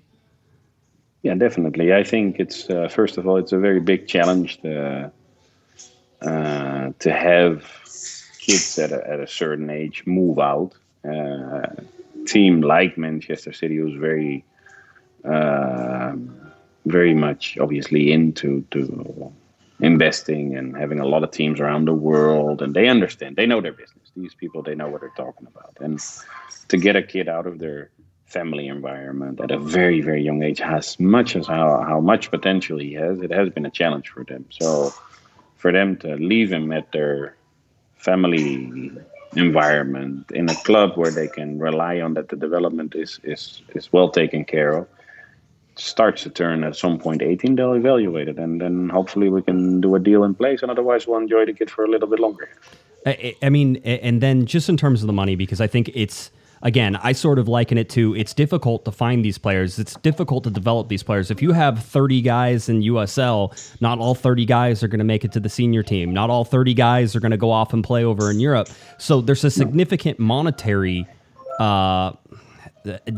Yeah, 1.24 1.36
definitely. 1.36 1.94
I 1.94 2.04
think 2.04 2.40
it's 2.40 2.70
uh, 2.70 2.90
first 2.90 3.18
of 3.18 3.26
all, 3.28 3.38
it's 3.38 3.54
a 3.54 3.58
very 3.58 3.80
big 3.80 4.08
challenge 4.08 4.62
to 4.62 5.12
uh, 6.22 6.92
to 7.00 7.14
have 7.14 7.64
kids 8.38 8.78
at 8.78 8.92
a, 8.92 9.10
at 9.10 9.20
a 9.22 9.28
certain 9.28 9.70
age 9.70 10.04
move 10.06 10.38
out. 10.40 10.74
Uh, 11.10 11.68
team 12.26 12.62
like 12.62 12.98
Manchester 12.98 13.54
City 13.54 13.80
was 13.80 13.94
very, 13.96 14.46
um 15.26 16.40
very 16.86 17.14
much 17.14 17.58
obviously 17.60 18.12
into 18.12 18.62
to 18.72 19.32
investing 19.84 20.56
and 20.56 20.76
having 20.78 21.00
a 21.00 21.06
lot 21.06 21.24
of 21.24 21.32
teams 21.32 21.60
around 21.60 21.86
the 21.86 21.94
world, 21.94 22.62
and 22.62 22.74
they 22.74 22.88
understand. 22.88 23.36
They 23.36 23.46
know 23.46 23.62
their 23.62 23.74
business. 23.74 24.12
These 24.16 24.34
people, 24.34 24.64
they 24.64 24.76
know 24.76 24.88
what 24.88 25.02
they're 25.02 25.12
talking 25.18 25.48
about, 25.48 25.78
and 25.82 26.00
to 26.70 26.78
get 26.78 26.96
a 26.96 27.04
kid 27.04 27.28
out 27.28 27.46
of 27.46 27.60
their 27.60 27.92
family 28.26 28.68
environment 28.68 29.40
at 29.42 29.52
a 29.52 29.60
very 29.60 30.02
very 30.02 30.24
young 30.24 30.42
age 30.42 30.60
as 30.60 31.00
much 31.00 31.36
as 31.36 31.46
how, 31.46 31.86
how 31.88 32.00
much 32.00 32.32
potential 32.32 32.80
he 32.80 32.92
has 32.94 33.22
it 33.22 33.30
has 33.30 33.48
been 33.52 33.64
a 33.64 33.70
challenge 33.70 34.10
for 34.10 34.24
them 34.24 34.44
so 34.50 34.92
for 35.56 35.72
them 35.72 35.96
to 35.96 36.16
leave 36.16 36.52
him 36.52 36.72
at 36.72 36.92
their 36.94 37.36
family 37.96 38.92
environment 39.36 40.32
in 40.32 40.50
a 40.50 40.56
club 40.64 40.90
where 40.96 41.12
they 41.12 41.28
can 41.28 41.60
rely 41.60 42.02
on 42.02 42.16
that 42.16 42.30
the 42.30 42.36
development 42.36 42.96
is 42.96 43.20
is, 43.24 43.62
is 43.76 43.94
well 43.94 44.10
taken 44.10 44.44
care 44.44 44.72
of 44.80 44.88
starts 45.76 46.24
to 46.24 46.30
turn 46.30 46.64
at 46.64 46.76
some 46.76 47.00
point 47.00 47.22
18 47.22 47.56
they'll 47.56 47.74
evaluate 47.74 48.28
it 48.28 48.38
and 48.38 48.62
then 48.62 48.90
hopefully 48.90 49.30
we 49.30 49.42
can 49.42 49.82
do 49.82 49.96
a 49.96 50.00
deal 50.00 50.24
in 50.24 50.34
place 50.36 50.62
and 50.62 50.70
otherwise 50.70 51.08
we'll 51.08 51.20
enjoy 51.20 51.46
the 51.46 51.54
kid 51.54 51.70
for 51.70 51.84
a 51.84 51.88
little 51.88 52.08
bit 52.08 52.20
longer 52.20 52.50
I, 53.06 53.36
I 53.42 53.50
mean, 53.50 53.78
and 53.78 54.22
then 54.22 54.46
just 54.46 54.70
in 54.70 54.78
terms 54.78 55.02
of 55.02 55.08
the 55.08 55.14
money, 55.14 55.36
because 55.36 55.62
I 55.62 55.68
think 55.68 55.92
it's 55.94 56.32
again, 56.62 56.96
I 56.96 57.12
sort 57.12 57.40
of 57.40 57.48
liken 57.48 57.78
it 57.78 57.90
to 57.90 58.16
it's 58.16 58.34
difficult 58.34 58.86
to 58.86 58.92
find 58.92 59.24
these 59.24 59.38
players. 59.38 59.80
It's 59.80 59.96
difficult 59.96 60.46
to 60.46 60.50
develop 60.50 60.88
these 60.88 61.04
players. 61.04 61.30
If 61.30 61.42
you 61.42 61.52
have 61.52 61.84
30 61.84 62.22
guys 62.22 62.70
in 62.70 62.82
USL, 62.82 63.82
not 63.82 64.00
all 64.00 64.16
30 64.16 64.46
guys 64.46 64.82
are 64.84 64.88
going 64.88 65.00
to 65.00 65.06
make 65.06 65.26
it 65.26 65.32
to 65.34 65.40
the 65.40 65.50
senior 65.50 65.84
team. 65.84 66.14
Not 66.14 66.30
all 66.30 66.46
30 66.46 66.74
guys 66.74 67.16
are 67.16 67.20
going 67.20 67.32
to 67.32 67.38
go 67.38 67.52
off 67.52 67.74
and 67.74 67.84
play 67.84 68.04
over 68.04 68.32
in 68.32 68.40
Europe. 68.40 68.70
So 68.98 69.22
there's 69.22 69.44
a 69.44 69.52
significant 69.52 70.20
monetary 70.20 71.06
uh, 71.60 72.14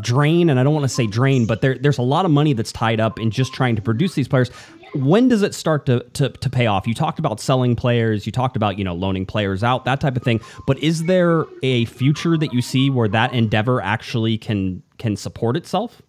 drain, 0.02 0.50
and 0.50 0.60
I 0.60 0.64
don't 0.64 0.74
want 0.74 0.84
to 0.84 0.90
say 0.90 1.08
drain, 1.08 1.46
but 1.46 1.62
there, 1.62 1.78
there's 1.78 1.98
a 1.98 2.04
lot 2.04 2.26
of 2.26 2.32
money 2.32 2.54
that's 2.54 2.72
tied 2.72 3.00
up 3.00 3.20
in 3.20 3.32
just 3.32 3.54
trying 3.54 3.76
to 3.76 3.82
produce 3.82 4.16
these 4.16 4.28
players. 4.28 4.50
When 4.94 5.28
does 5.28 5.42
it 5.42 5.54
start 5.54 5.86
to, 5.88 6.06
to, 6.14 6.30
to 6.30 6.50
pay 6.50 6.68
off? 6.68 6.88
You 6.88 6.94
talked 6.94 7.20
about 7.20 7.40
selling 7.40 7.76
players, 7.76 8.26
you 8.26 8.32
talked 8.32 8.56
about, 8.56 8.78
you 8.78 8.84
know, 8.84 8.94
loaning 8.94 9.26
players 9.26 9.64
out, 9.64 9.84
that 9.86 10.00
type 10.00 10.16
of 10.16 10.24
thing. 10.24 10.40
But 10.68 10.80
is 10.80 11.06
there 11.06 11.46
a 11.64 11.86
future 11.86 12.38
that 12.38 12.54
you 12.54 12.62
see 12.62 12.90
where 12.90 13.10
that 13.10 13.34
endeavor 13.34 13.82
actually 13.82 14.38
can 14.38 14.84
can 14.98 15.18
support 15.18 15.58
itself? 15.58 16.02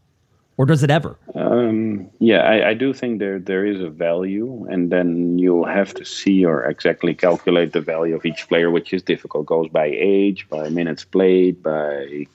Or 0.59 0.65
does 0.65 0.83
it 0.83 0.91
ever? 0.91 1.19
Um, 1.35 2.09
yeah, 2.19 2.39
I, 2.39 2.71
I 2.71 2.75
do 2.75 2.95
think 2.95 3.19
there 3.19 3.39
there 3.39 3.67
is 3.67 3.81
a 3.83 3.91
value, 3.91 4.67
and 4.71 4.91
then 4.91 5.39
you 5.39 5.65
have 5.65 5.93
to 5.95 6.05
see 6.05 6.47
or 6.47 6.65
exactly 6.65 7.13
calculate 7.13 7.73
the 7.73 7.83
value 7.83 8.15
of 8.15 8.25
each 8.25 8.49
player, 8.49 8.71
which 8.71 8.95
is 8.95 9.03
difficult. 9.03 9.47
Goes 9.47 9.69
by 9.69 9.87
age, 9.93 10.49
by 10.49 10.71
minutes 10.71 11.05
played, 11.05 11.63
by 11.63 12.27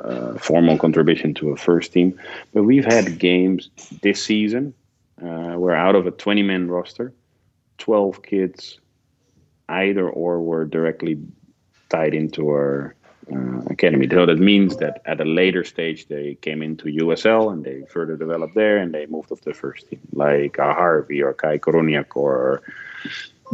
uh, 0.00 0.38
formal 0.38 0.78
contribution 0.78 1.34
to 1.34 1.50
a 1.50 1.56
first 1.56 1.92
team. 1.92 2.18
But 2.52 2.64
we've 2.64 2.84
had 2.84 3.18
games 3.18 3.70
this 4.02 4.22
season 4.22 4.74
uh, 5.22 5.54
where 5.54 5.74
out 5.74 5.94
of 5.94 6.06
a 6.06 6.10
20 6.10 6.42
man 6.42 6.68
roster, 6.68 7.12
12 7.78 8.22
kids 8.22 8.80
either 9.68 10.08
or 10.08 10.40
were 10.40 10.64
directly 10.64 11.18
tied 11.88 12.14
into 12.14 12.48
our 12.48 12.94
uh, 13.32 13.60
academy. 13.70 14.08
So 14.08 14.26
that 14.26 14.38
means 14.38 14.76
that 14.76 15.00
at 15.06 15.20
a 15.20 15.24
later 15.24 15.64
stage 15.64 16.08
they 16.08 16.36
came 16.42 16.62
into 16.62 16.86
USL 16.86 17.52
and 17.52 17.64
they 17.64 17.82
further 17.88 18.16
developed 18.16 18.54
there 18.54 18.78
and 18.78 18.92
they 18.92 19.06
moved 19.06 19.32
up 19.32 19.38
to 19.40 19.44
the 19.46 19.54
first 19.54 19.88
team, 19.88 20.00
like 20.12 20.58
uh, 20.58 20.74
Harvey 20.74 21.22
or 21.22 21.32
Kai 21.32 21.58
Koreniuk 21.58 22.16
or 22.16 22.62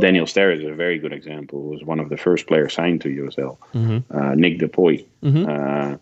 Daniel 0.01 0.27
Steres 0.27 0.61
is 0.61 0.71
a 0.71 0.75
very 0.75 0.99
good 0.99 1.13
example. 1.13 1.61
Who 1.63 1.69
was 1.69 1.85
one 1.85 2.01
of 2.01 2.09
the 2.09 2.17
first 2.17 2.47
players 2.47 2.75
signed 2.75 3.01
to 3.03 3.09
USL. 3.09 3.59
Uh, 4.11 4.35
Nick 4.35 4.59
DePuy. 4.59 5.07
Uh, 5.49 5.97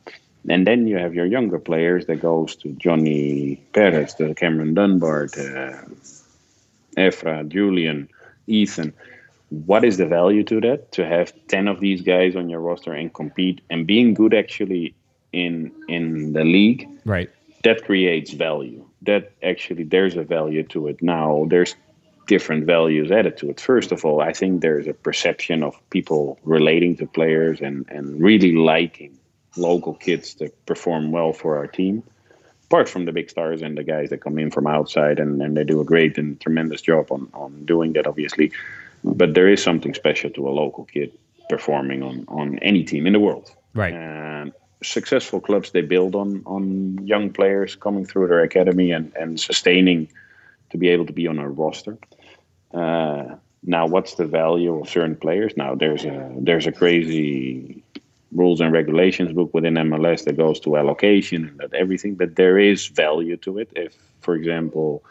and 0.48 0.66
then 0.66 0.86
you 0.86 0.96
have 0.98 1.14
your 1.14 1.26
younger 1.26 1.58
players 1.58 2.06
that 2.06 2.20
goes 2.20 2.56
to 2.56 2.70
Johnny 2.72 3.56
Perez, 3.72 4.14
to 4.14 4.34
Cameron 4.34 4.74
Dunbar, 4.74 5.28
to 5.28 5.84
Efra, 6.96 7.48
Julian, 7.48 8.08
Ethan. 8.46 8.92
What 9.50 9.84
is 9.84 9.96
the 9.96 10.06
value 10.06 10.44
to 10.44 10.60
that? 10.60 10.92
To 10.92 11.06
have 11.06 11.32
ten 11.48 11.68
of 11.68 11.80
these 11.80 12.02
guys 12.02 12.36
on 12.36 12.48
your 12.50 12.60
roster 12.60 12.92
and 12.92 13.12
compete 13.12 13.60
and 13.70 13.86
being 13.86 14.14
good 14.14 14.34
actually 14.34 14.94
in 15.32 15.72
in 15.88 16.32
the 16.32 16.44
league, 16.44 16.86
Right. 17.04 17.30
that 17.64 17.84
creates 17.84 18.32
value. 18.32 18.84
That 19.02 19.32
actually 19.42 19.84
there's 19.84 20.16
a 20.16 20.22
value 20.22 20.64
to 20.64 20.88
it. 20.88 21.02
Now 21.02 21.46
there's 21.48 21.74
different 22.26 22.66
values 22.66 23.10
added 23.10 23.38
to 23.38 23.48
it. 23.50 23.58
First 23.60 23.90
of 23.90 24.04
all, 24.04 24.20
I 24.20 24.32
think 24.34 24.60
there's 24.60 24.86
a 24.86 24.92
perception 24.92 25.62
of 25.62 25.74
people 25.88 26.38
relating 26.44 26.94
to 26.96 27.06
players 27.06 27.60
and, 27.62 27.86
and 27.88 28.20
really 28.20 28.52
liking 28.52 29.18
local 29.58 29.94
kids 29.94 30.34
to 30.34 30.50
perform 30.66 31.10
well 31.12 31.32
for 31.32 31.56
our 31.56 31.66
team. 31.66 32.02
apart 32.68 32.88
from 32.88 33.06
the 33.06 33.12
big 33.12 33.30
stars 33.30 33.62
and 33.62 33.78
the 33.78 33.82
guys 33.82 34.10
that 34.10 34.20
come 34.20 34.38
in 34.38 34.50
from 34.50 34.66
outside 34.66 35.18
and, 35.18 35.40
and 35.40 35.56
they 35.56 35.64
do 35.64 35.80
a 35.80 35.84
great 35.84 36.18
and 36.18 36.38
tremendous 36.38 36.82
job 36.82 37.10
on, 37.10 37.28
on 37.32 37.64
doing 37.64 37.94
that, 37.94 38.06
obviously. 38.06 38.52
But 39.02 39.32
there 39.34 39.48
is 39.48 39.62
something 39.62 39.94
special 39.94 40.30
to 40.30 40.48
a 40.48 40.50
local 40.50 40.84
kid 40.84 41.10
performing 41.48 42.02
on, 42.02 42.26
on 42.28 42.58
any 42.58 42.84
team 42.84 43.06
in 43.06 43.14
the 43.14 43.20
world. 43.20 43.50
Right. 43.74 43.94
Um, 43.94 44.52
successful 44.82 45.40
clubs 45.40 45.70
they 45.70 45.80
build 45.80 46.14
on 46.14 46.42
on 46.46 47.04
young 47.04 47.30
players 47.30 47.74
coming 47.74 48.04
through 48.04 48.28
their 48.28 48.42
academy 48.42 48.92
and, 48.92 49.12
and 49.16 49.40
sustaining 49.40 50.08
to 50.70 50.76
be 50.78 50.88
able 50.88 51.06
to 51.06 51.12
be 51.12 51.26
on 51.26 51.38
a 51.38 51.48
roster. 51.48 51.96
Uh, 52.72 53.36
now, 53.62 53.86
what's 53.86 54.14
the 54.14 54.26
value 54.26 54.78
of 54.80 54.88
certain 54.88 55.16
players? 55.16 55.56
Now, 55.56 55.74
there's 55.74 56.04
a 56.04 56.32
there's 56.38 56.66
a 56.66 56.72
crazy 56.72 57.82
rules 58.32 58.60
and 58.60 58.72
regulations 58.72 59.32
book 59.32 59.52
within 59.54 59.74
MLS 59.74 60.24
that 60.24 60.36
goes 60.36 60.60
to 60.60 60.76
allocation 60.76 61.48
and 61.48 61.58
that 61.58 61.74
everything, 61.74 62.14
but 62.14 62.36
there 62.36 62.58
is 62.58 62.86
value 62.88 63.36
to 63.38 63.58
it. 63.58 63.70
If, 63.74 63.94
for 64.20 64.34
example, 64.34 65.02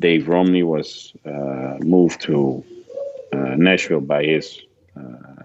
Dave 0.00 0.28
Romney 0.28 0.62
was 0.62 1.12
uh, 1.24 1.78
moved 1.80 2.20
to 2.22 2.62
uh, 3.32 3.54
Nashville 3.56 4.00
by 4.02 4.24
his 4.24 4.60
uh, 4.96 5.42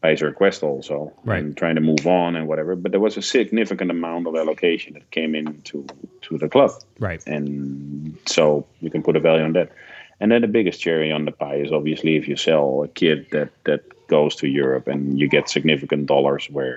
by 0.00 0.10
his 0.10 0.22
request 0.22 0.64
also, 0.64 1.12
Right. 1.24 1.38
and 1.44 1.56
trying 1.56 1.76
to 1.76 1.80
move 1.80 2.06
on 2.08 2.34
and 2.34 2.48
whatever. 2.48 2.74
But 2.74 2.90
there 2.90 3.00
was 3.00 3.16
a 3.16 3.22
significant 3.22 3.90
amount 3.90 4.26
of 4.26 4.34
allocation 4.34 4.94
that 4.94 5.08
came 5.12 5.34
into 5.36 5.86
to 6.22 6.38
the 6.38 6.48
club, 6.48 6.72
Right. 6.98 7.22
and 7.26 8.16
so 8.26 8.66
you 8.80 8.90
can 8.90 9.02
put 9.02 9.16
a 9.16 9.20
value 9.20 9.44
on 9.44 9.52
that. 9.52 9.70
And 10.18 10.32
then 10.32 10.40
the 10.40 10.48
biggest 10.48 10.80
cherry 10.80 11.12
on 11.12 11.24
the 11.24 11.30
pie 11.32 11.56
is 11.56 11.70
obviously 11.72 12.16
if 12.16 12.26
you 12.26 12.36
sell 12.36 12.82
a 12.84 12.88
kid 12.88 13.26
that 13.32 13.50
that 13.64 13.82
goes 14.16 14.32
to 14.36 14.46
Europe 14.62 14.86
and 14.92 15.00
you 15.20 15.26
get 15.36 15.44
significant 15.48 16.04
dollars 16.14 16.44
where 16.56 16.76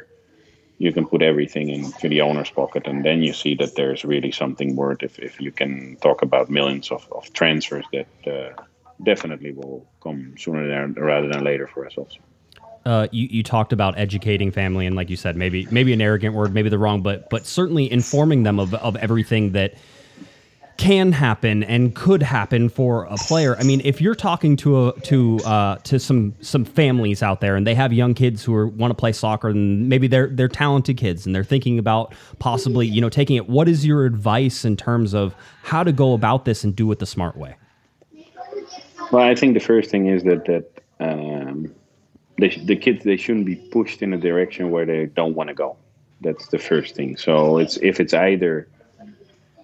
you 0.83 0.91
can 0.95 1.05
put 1.13 1.21
everything 1.21 1.67
into 1.77 2.07
the 2.13 2.21
owner's 2.27 2.51
pocket 2.61 2.83
and 2.89 2.97
then 3.07 3.17
you 3.27 3.33
see 3.33 3.53
that 3.61 3.71
there's 3.75 4.01
really 4.13 4.31
something 4.31 4.69
worth 4.75 5.01
if, 5.09 5.13
if 5.19 5.33
you 5.45 5.51
can 5.51 5.97
talk 6.07 6.19
about 6.27 6.49
millions 6.49 6.87
of, 6.95 7.01
of 7.17 7.23
transfers 7.41 7.85
that 7.95 8.07
uh, 8.35 8.51
definitely 9.03 9.51
will 9.59 9.79
come 10.03 10.19
sooner 10.37 10.63
than, 10.67 10.93
rather 11.11 11.27
than 11.33 11.41
later 11.43 11.67
for 11.73 11.85
us 11.87 11.93
also. 11.97 12.19
uh, 12.85 13.07
you, 13.11 13.27
you 13.37 13.43
talked 13.43 13.73
about 13.73 13.97
educating 13.97 14.51
family 14.51 14.85
and 14.85 14.95
like 14.95 15.09
you 15.09 15.19
said 15.25 15.35
maybe 15.35 15.59
maybe 15.77 15.91
an 15.97 16.01
arrogant 16.01 16.33
word 16.39 16.53
maybe 16.53 16.69
the 16.69 16.81
wrong 16.83 17.01
but 17.09 17.29
but 17.29 17.45
certainly 17.45 17.85
informing 17.99 18.43
them 18.43 18.57
of, 18.59 18.73
of 18.87 18.95
everything 19.07 19.53
that 19.57 19.71
can 20.77 21.11
happen 21.11 21.63
and 21.63 21.95
could 21.95 22.21
happen 22.21 22.67
for 22.67 23.05
a 23.05 23.15
player 23.15 23.55
i 23.59 23.63
mean 23.63 23.81
if 23.85 24.01
you're 24.01 24.15
talking 24.15 24.55
to 24.57 24.87
a 24.87 24.99
to 25.01 25.39
uh, 25.45 25.75
to 25.77 25.99
some 25.99 26.33
some 26.41 26.65
families 26.65 27.23
out 27.23 27.39
there 27.39 27.55
and 27.55 27.65
they 27.65 27.75
have 27.75 27.93
young 27.93 28.13
kids 28.13 28.43
who 28.43 28.67
want 28.67 28.91
to 28.91 28.95
play 28.95 29.11
soccer 29.11 29.49
and 29.49 29.87
maybe 29.87 30.07
they're 30.07 30.27
they're 30.27 30.49
talented 30.49 30.97
kids 30.97 31.25
and 31.25 31.33
they're 31.33 31.43
thinking 31.43 31.79
about 31.79 32.13
possibly 32.39 32.85
you 32.85 32.99
know 32.99 33.09
taking 33.09 33.37
it 33.37 33.47
what 33.47 33.69
is 33.69 33.85
your 33.85 34.05
advice 34.05 34.65
in 34.65 34.75
terms 34.75 35.13
of 35.13 35.33
how 35.63 35.83
to 35.83 35.91
go 35.91 36.13
about 36.13 36.45
this 36.45 36.63
and 36.63 36.75
do 36.75 36.91
it 36.91 36.99
the 36.99 37.05
smart 37.05 37.37
way 37.37 37.55
Well, 39.11 39.23
I 39.23 39.35
think 39.35 39.53
the 39.53 39.59
first 39.59 39.89
thing 39.89 40.07
is 40.07 40.23
that 40.23 40.45
that 40.45 40.83
um, 40.99 41.73
they, 42.37 42.49
the 42.49 42.75
kids 42.75 43.03
they 43.03 43.17
shouldn't 43.17 43.45
be 43.45 43.55
pushed 43.55 44.01
in 44.01 44.13
a 44.13 44.17
direction 44.17 44.71
where 44.71 44.85
they 44.85 45.05
don't 45.05 45.35
want 45.35 45.49
to 45.49 45.53
go. 45.53 45.77
That's 46.21 46.47
the 46.47 46.59
first 46.59 46.95
thing. 46.95 47.17
So 47.17 47.57
it's 47.57 47.77
if 47.77 47.99
it's 47.99 48.13
either 48.13 48.67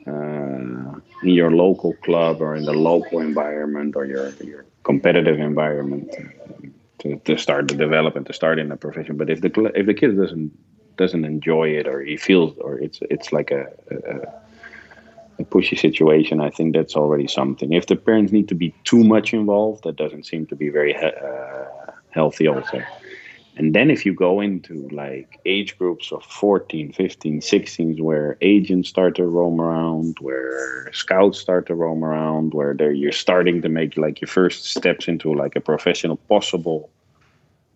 uh, 0.08 1.00
in 1.22 1.30
your 1.30 1.52
local 1.52 1.94
club 2.04 2.42
or 2.42 2.56
in 2.56 2.66
the 2.66 2.74
local 2.74 3.20
environment 3.20 3.96
or 3.96 4.06
your 4.06 4.30
your 4.44 4.66
competitive 4.84 5.40
environment 5.40 6.12
to, 7.00 7.18
to 7.20 7.38
start 7.38 7.68
the 7.68 7.76
development 7.76 8.28
to 8.28 8.34
start 8.34 8.60
in 8.60 8.70
the 8.70 8.76
profession. 8.76 9.18
But 9.18 9.30
if 9.30 9.42
the 9.42 9.72
if 9.76 9.86
the 9.86 9.94
kid 9.94 10.18
doesn't 10.18 10.52
doesn't 10.98 11.26
enjoy 11.26 11.70
it 11.70 11.88
or 11.88 12.02
he 12.02 12.18
feels 12.18 12.58
or 12.58 12.80
it's 12.80 13.00
it's 13.10 13.32
like 13.32 13.52
a, 13.52 13.68
a, 13.92 15.42
a 15.42 15.46
pushy 15.46 15.78
situation, 15.78 16.40
I 16.40 16.50
think 16.50 16.76
that's 16.76 16.96
already 16.96 17.28
something. 17.28 17.74
If 17.74 17.88
the 17.88 17.96
parents 17.96 18.32
need 18.32 18.48
to 18.50 18.56
be 18.56 18.74
too 18.84 19.04
much 19.04 19.34
involved, 19.34 19.84
that 19.84 19.96
doesn't 19.96 20.26
seem 20.26 20.46
to 20.48 20.56
be 20.56 20.70
very 20.70 20.94
he- 20.94 21.00
uh, 21.00 21.66
healthy, 22.10 22.48
also. 22.48 22.84
And 23.58 23.76
then 23.76 23.92
if 23.92 24.06
you 24.06 24.14
go 24.14 24.40
into 24.40 24.88
like 24.90 25.40
age 25.46 25.78
groups 25.78 26.12
of 26.12 26.24
14, 26.24 26.94
15, 26.94 27.42
16s, 27.42 28.00
where 28.00 28.38
agents 28.42 28.90
start 28.90 29.16
to 29.16 29.26
roam 29.26 29.60
around, 29.60 30.18
where 30.20 30.90
scouts 30.94 31.40
start 31.40 31.68
to 31.68 31.76
roam 31.76 32.04
around, 32.04 32.54
where 32.54 32.74
they're, 32.74 32.94
you're 32.94 33.12
starting 33.12 33.62
to 33.62 33.70
make 33.70 33.98
like 33.98 34.22
your 34.22 34.30
first 34.30 34.66
steps 34.66 35.08
into 35.08 35.34
like 35.34 35.56
a 35.56 35.62
professional 35.62 36.16
possible 36.16 36.90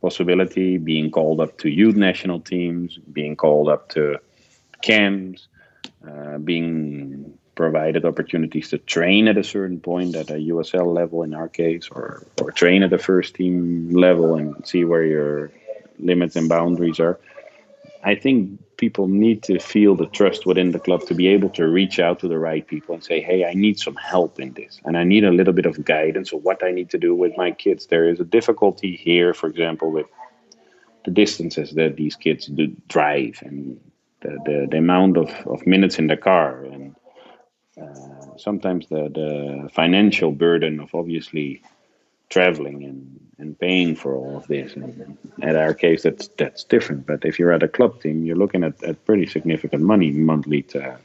possibility, 0.01 0.78
being 0.78 1.11
called 1.11 1.41
up 1.41 1.57
to 1.57 1.69
youth 1.69 1.95
national 1.95 2.39
teams, 2.39 2.97
being 3.11 3.36
called 3.36 3.67
up 3.67 3.89
to 3.89 4.17
camps, 4.82 5.47
uh, 6.07 6.38
being 6.38 7.34
provided 7.55 8.05
opportunities 8.05 8.69
to 8.69 8.78
train 8.78 9.28
at 9.28 9.38
a 9.38 9.43
certain 9.43 9.80
point 9.80 10.15
at 10.15 10.30
a 10.30 10.39
USL 10.53 10.93
level 10.93 11.23
in 11.23 11.34
our 11.34 11.49
case, 11.49 11.89
or 11.89 12.23
or 12.41 12.51
train 12.51 12.84
at 12.84 12.91
the 12.91 12.97
first 12.97 13.36
team 13.36 13.89
level 13.89 14.36
and 14.36 14.65
see 14.67 14.84
where 14.86 15.03
your 15.03 15.51
limits 15.99 16.35
and 16.35 16.49
boundaries 16.49 16.99
are. 16.99 17.19
I 18.03 18.15
think 18.15 18.59
people 18.77 19.07
need 19.07 19.41
to 19.43 19.59
feel 19.59 19.95
the 19.95 20.05
trust 20.05 20.45
within 20.45 20.71
the 20.71 20.79
club 20.79 21.01
to 21.07 21.15
be 21.15 21.27
able 21.27 21.49
to 21.49 21.67
reach 21.67 21.99
out 21.99 22.19
to 22.19 22.27
the 22.27 22.37
right 22.37 22.65
people 22.67 22.93
and 22.93 23.03
say, 23.03 23.19
"Hey, 23.19 23.45
I 23.45 23.53
need 23.53 23.79
some 23.79 23.95
help 23.95 24.39
in 24.39 24.53
this, 24.53 24.79
and 24.85 24.97
I 24.97 25.03
need 25.03 25.23
a 25.23 25.31
little 25.31 25.53
bit 25.53 25.65
of 25.65 25.83
guidance 25.83 26.31
of 26.31 26.43
what 26.43 26.63
I 26.63 26.71
need 26.71 26.89
to 26.91 26.97
do 26.97 27.15
with 27.15 27.35
my 27.37 27.51
kids." 27.51 27.87
There 27.87 28.07
is 28.07 28.19
a 28.19 28.25
difficulty 28.25 28.95
here, 28.95 29.33
for 29.33 29.47
example, 29.47 29.91
with 29.91 30.07
the 31.05 31.11
distances 31.11 31.71
that 31.71 31.95
these 31.95 32.15
kids 32.15 32.47
do 32.47 32.67
drive 32.87 33.39
and 33.41 33.79
the, 34.21 34.37
the, 34.45 34.67
the 34.71 34.77
amount 34.77 35.17
of, 35.17 35.29
of 35.45 35.65
minutes 35.65 35.99
in 35.99 36.07
the 36.07 36.17
car 36.17 36.63
and 36.65 36.95
uh, 37.81 38.37
sometimes 38.37 38.87
the, 38.87 39.09
the 39.13 39.69
financial 39.73 40.31
burden 40.31 40.79
of 40.79 40.93
obviously 40.95 41.61
traveling 42.29 42.83
and, 42.83 43.19
and 43.38 43.59
paying 43.59 43.95
for 43.95 44.15
all 44.15 44.38
of 44.38 44.47
this. 44.47 44.73
And 44.75 45.17
in 45.41 45.55
our 45.55 45.73
case, 45.73 46.03
that's 46.03 46.27
that's 46.38 46.63
different. 46.63 47.05
But 47.05 47.25
if 47.25 47.38
you're 47.38 47.51
at 47.51 47.63
a 47.63 47.67
club 47.67 48.01
team, 48.01 48.23
you're 48.25 48.36
looking 48.36 48.63
at, 48.63 48.81
at 48.83 49.05
pretty 49.05 49.27
significant 49.27 49.81
money 49.83 50.11
monthly 50.11 50.61
to 50.63 50.97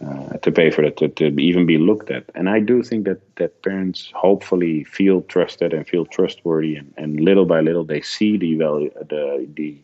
uh, 0.00 0.36
to 0.38 0.52
pay 0.52 0.70
for 0.70 0.82
that, 0.82 0.96
to, 0.96 1.08
to 1.08 1.26
even 1.40 1.66
be 1.66 1.76
looked 1.76 2.10
at. 2.10 2.24
And 2.36 2.48
I 2.48 2.60
do 2.60 2.82
think 2.84 3.04
that, 3.06 3.20
that 3.36 3.62
parents 3.62 4.12
hopefully 4.14 4.84
feel 4.84 5.22
trusted 5.22 5.74
and 5.74 5.86
feel 5.88 6.06
trustworthy, 6.06 6.76
and, 6.76 6.94
and 6.96 7.20
little 7.20 7.46
by 7.46 7.60
little 7.60 7.84
they 7.84 8.00
see 8.00 8.36
the 8.36 8.54
value, 8.56 8.92
the 8.94 9.48
the 9.54 9.76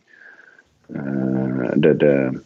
uh, 0.97 1.71
the, 1.75 1.93
the 1.99 2.43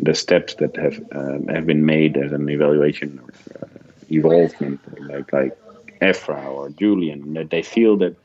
the 0.00 0.14
steps 0.14 0.54
that 0.54 0.76
have 0.76 0.98
um, 1.12 1.46
have 1.48 1.66
been 1.66 1.84
made 1.84 2.16
as 2.16 2.32
an 2.32 2.48
evaluation 2.48 3.20
or 3.22 3.30
uh, 3.62 3.68
evolvement, 4.10 4.80
like 5.10 5.30
like 5.32 5.56
Efra 6.00 6.42
or 6.46 6.70
Julian, 6.70 7.34
that 7.34 7.50
they 7.50 7.62
feel 7.62 7.98
that 7.98 8.16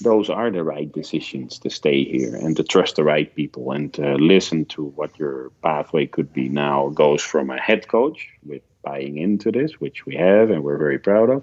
those 0.00 0.30
are 0.30 0.50
the 0.50 0.64
right 0.64 0.90
decisions 0.92 1.58
to 1.60 1.70
stay 1.70 2.04
here 2.04 2.34
and 2.34 2.56
to 2.56 2.62
trust 2.62 2.96
the 2.96 3.04
right 3.04 3.34
people 3.34 3.72
and 3.72 3.92
to 3.94 4.14
listen 4.14 4.64
to 4.66 4.86
what 4.96 5.18
your 5.18 5.50
pathway 5.62 6.06
could 6.06 6.32
be. 6.32 6.48
Now 6.48 6.88
goes 6.90 7.22
from 7.22 7.50
a 7.50 7.60
head 7.60 7.88
coach 7.88 8.28
with 8.44 8.62
buying 8.82 9.18
into 9.18 9.50
this, 9.50 9.80
which 9.80 10.06
we 10.06 10.14
have 10.16 10.50
and 10.50 10.62
we're 10.62 10.78
very 10.78 10.98
proud 10.98 11.30
of, 11.30 11.42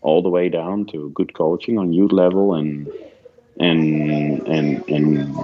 all 0.00 0.22
the 0.22 0.28
way 0.30 0.48
down 0.48 0.86
to 0.86 1.10
good 1.10 1.34
coaching 1.34 1.78
on 1.78 1.92
youth 1.92 2.12
level 2.12 2.54
and 2.54 2.90
and 3.60 4.46
and 4.48 4.88
and 4.88 5.36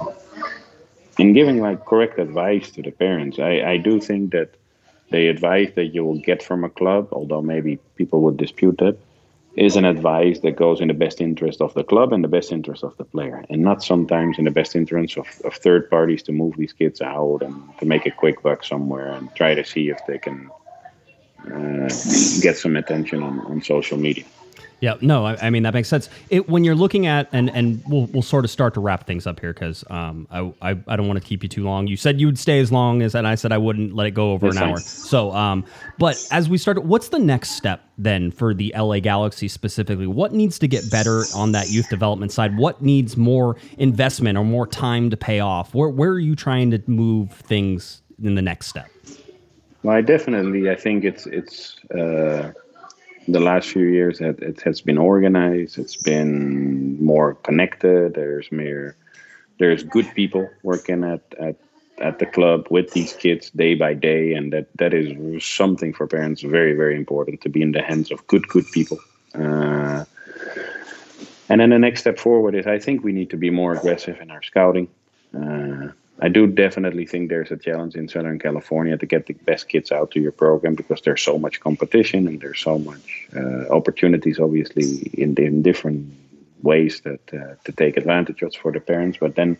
and 1.17 1.35
giving 1.35 1.61
like 1.61 1.85
correct 1.85 2.19
advice 2.19 2.71
to 2.71 2.81
the 2.81 2.91
parents. 2.91 3.39
I, 3.39 3.61
I 3.61 3.77
do 3.77 3.99
think 3.99 4.31
that 4.31 4.55
the 5.11 5.27
advice 5.27 5.71
that 5.75 5.87
you 5.87 6.03
will 6.05 6.19
get 6.19 6.41
from 6.41 6.63
a 6.63 6.69
club, 6.69 7.09
although 7.11 7.41
maybe 7.41 7.77
people 7.95 8.21
would 8.21 8.37
dispute 8.37 8.77
that, 8.79 8.97
is 9.55 9.75
an 9.75 9.85
advice 9.85 10.39
that 10.39 10.55
goes 10.55 10.79
in 10.79 10.87
the 10.87 10.93
best 10.93 11.19
interest 11.19 11.61
of 11.61 11.73
the 11.73 11.83
club 11.83 12.13
and 12.13 12.23
the 12.23 12.27
best 12.29 12.51
interest 12.51 12.83
of 12.83 12.95
the 12.97 13.03
player, 13.03 13.43
and 13.49 13.61
not 13.61 13.83
sometimes 13.83 14.37
in 14.39 14.45
the 14.45 14.51
best 14.51 14.75
interest 14.75 15.17
of, 15.17 15.27
of 15.43 15.53
third 15.55 15.89
parties 15.89 16.23
to 16.23 16.31
move 16.31 16.55
these 16.57 16.73
kids 16.73 17.01
out 17.01 17.39
and 17.41 17.61
to 17.79 17.85
make 17.85 18.05
a 18.05 18.11
quick 18.11 18.41
buck 18.43 18.63
somewhere 18.63 19.11
and 19.11 19.33
try 19.35 19.53
to 19.53 19.65
see 19.65 19.89
if 19.89 19.99
they 20.07 20.17
can 20.17 20.49
uh, 21.45 21.89
get 22.41 22.57
some 22.57 22.75
attention 22.75 23.23
on, 23.23 23.39
on 23.41 23.61
social 23.61 23.97
media. 23.97 24.25
Yeah, 24.81 24.95
no, 24.99 25.25
I, 25.25 25.37
I 25.43 25.49
mean 25.51 25.61
that 25.63 25.75
makes 25.75 25.87
sense. 25.87 26.09
It, 26.31 26.49
when 26.49 26.63
you're 26.63 26.75
looking 26.75 27.05
at 27.05 27.29
and 27.31 27.51
and 27.51 27.83
we'll 27.87 28.07
we'll 28.07 28.23
sort 28.23 28.45
of 28.45 28.51
start 28.51 28.73
to 28.73 28.79
wrap 28.79 29.05
things 29.05 29.27
up 29.27 29.39
here 29.39 29.53
because 29.53 29.83
um 29.91 30.27
I, 30.31 30.51
I 30.61 30.71
I 30.87 30.95
don't 30.95 31.07
want 31.07 31.21
to 31.21 31.25
keep 31.25 31.43
you 31.43 31.49
too 31.49 31.63
long. 31.63 31.85
You 31.85 31.95
said 31.95 32.19
you 32.19 32.25
would 32.25 32.39
stay 32.39 32.59
as 32.59 32.71
long 32.71 33.03
as 33.03 33.13
and 33.13 33.27
I 33.27 33.35
said 33.35 33.51
I 33.51 33.59
wouldn't 33.59 33.93
let 33.93 34.07
it 34.07 34.11
go 34.11 34.31
over 34.31 34.47
That's 34.47 34.57
an 34.57 34.63
hour. 34.63 34.77
So 34.79 35.31
um, 35.33 35.65
but 35.99 36.17
as 36.31 36.49
we 36.49 36.57
start, 36.57 36.83
what's 36.83 37.09
the 37.09 37.19
next 37.19 37.51
step 37.51 37.81
then 37.99 38.31
for 38.31 38.55
the 38.55 38.73
LA 38.75 38.99
Galaxy 38.99 39.47
specifically? 39.47 40.07
What 40.07 40.33
needs 40.33 40.57
to 40.57 40.67
get 40.67 40.89
better 40.89 41.23
on 41.35 41.51
that 41.51 41.69
youth 41.69 41.89
development 41.89 42.31
side? 42.31 42.57
What 42.57 42.81
needs 42.81 43.15
more 43.15 43.57
investment 43.77 44.35
or 44.35 44.43
more 44.43 44.65
time 44.65 45.11
to 45.11 45.17
pay 45.17 45.41
off? 45.41 45.75
Where 45.75 45.89
where 45.89 46.09
are 46.09 46.19
you 46.19 46.35
trying 46.35 46.71
to 46.71 46.81
move 46.87 47.31
things 47.31 48.01
in 48.23 48.33
the 48.33 48.41
next 48.41 48.67
step? 48.67 48.89
Well, 49.83 49.95
I 49.95 50.01
definitely, 50.01 50.69
I 50.69 50.75
think 50.75 51.03
it's 51.03 51.25
it's 51.25 51.75
uh, 51.91 52.51
the 53.31 53.39
last 53.39 53.69
few 53.69 53.85
years 53.85 54.19
that 54.19 54.39
it 54.39 54.61
has 54.61 54.81
been 54.81 54.97
organized. 54.97 55.77
It's 55.77 55.95
been 55.95 57.03
more 57.03 57.35
connected. 57.35 58.13
There's 58.13 58.51
more, 58.51 58.95
there's 59.59 59.83
good 59.83 60.09
people 60.15 60.49
working 60.63 61.03
at 61.03 61.21
at 61.39 61.55
at 61.99 62.17
the 62.17 62.25
club 62.25 62.67
with 62.71 62.91
these 62.93 63.13
kids 63.13 63.51
day 63.51 63.75
by 63.75 63.93
day, 63.93 64.33
and 64.33 64.51
that 64.53 64.67
that 64.77 64.93
is 64.93 65.43
something 65.43 65.93
for 65.93 66.07
parents 66.07 66.41
very 66.41 66.73
very 66.73 66.95
important 66.95 67.41
to 67.41 67.49
be 67.49 67.61
in 67.61 67.71
the 67.71 67.81
hands 67.81 68.11
of 68.11 68.25
good 68.27 68.47
good 68.47 68.65
people. 68.71 68.99
Uh, 69.33 70.05
and 71.49 71.59
then 71.59 71.69
the 71.69 71.79
next 71.79 72.01
step 72.01 72.17
forward 72.17 72.55
is 72.55 72.65
I 72.65 72.79
think 72.79 73.03
we 73.03 73.11
need 73.11 73.29
to 73.29 73.37
be 73.37 73.49
more 73.49 73.73
aggressive 73.73 74.19
in 74.21 74.31
our 74.31 74.41
scouting. 74.41 74.87
Uh, 75.35 75.89
I 76.23 76.29
do 76.29 76.45
definitely 76.45 77.07
think 77.07 77.29
there's 77.29 77.51
a 77.51 77.57
challenge 77.57 77.95
in 77.95 78.07
Southern 78.07 78.37
California 78.37 78.95
to 78.95 79.05
get 79.07 79.25
the 79.25 79.33
best 79.33 79.67
kids 79.69 79.91
out 79.91 80.11
to 80.11 80.19
your 80.19 80.31
program 80.31 80.75
because 80.75 81.01
there's 81.01 81.21
so 81.21 81.39
much 81.39 81.59
competition 81.59 82.27
and 82.27 82.39
there's 82.39 82.59
so 82.59 82.77
much 82.77 83.27
uh, 83.35 83.67
opportunities, 83.69 84.39
obviously, 84.39 85.09
in, 85.13 85.35
in 85.37 85.63
different 85.63 86.13
ways 86.61 87.01
that 87.01 87.33
uh, 87.33 87.55
to 87.63 87.71
take 87.71 87.97
advantage 87.97 88.43
of 88.43 88.53
for 88.53 88.71
the 88.71 88.79
parents. 88.79 89.17
But 89.19 89.35
then 89.35 89.57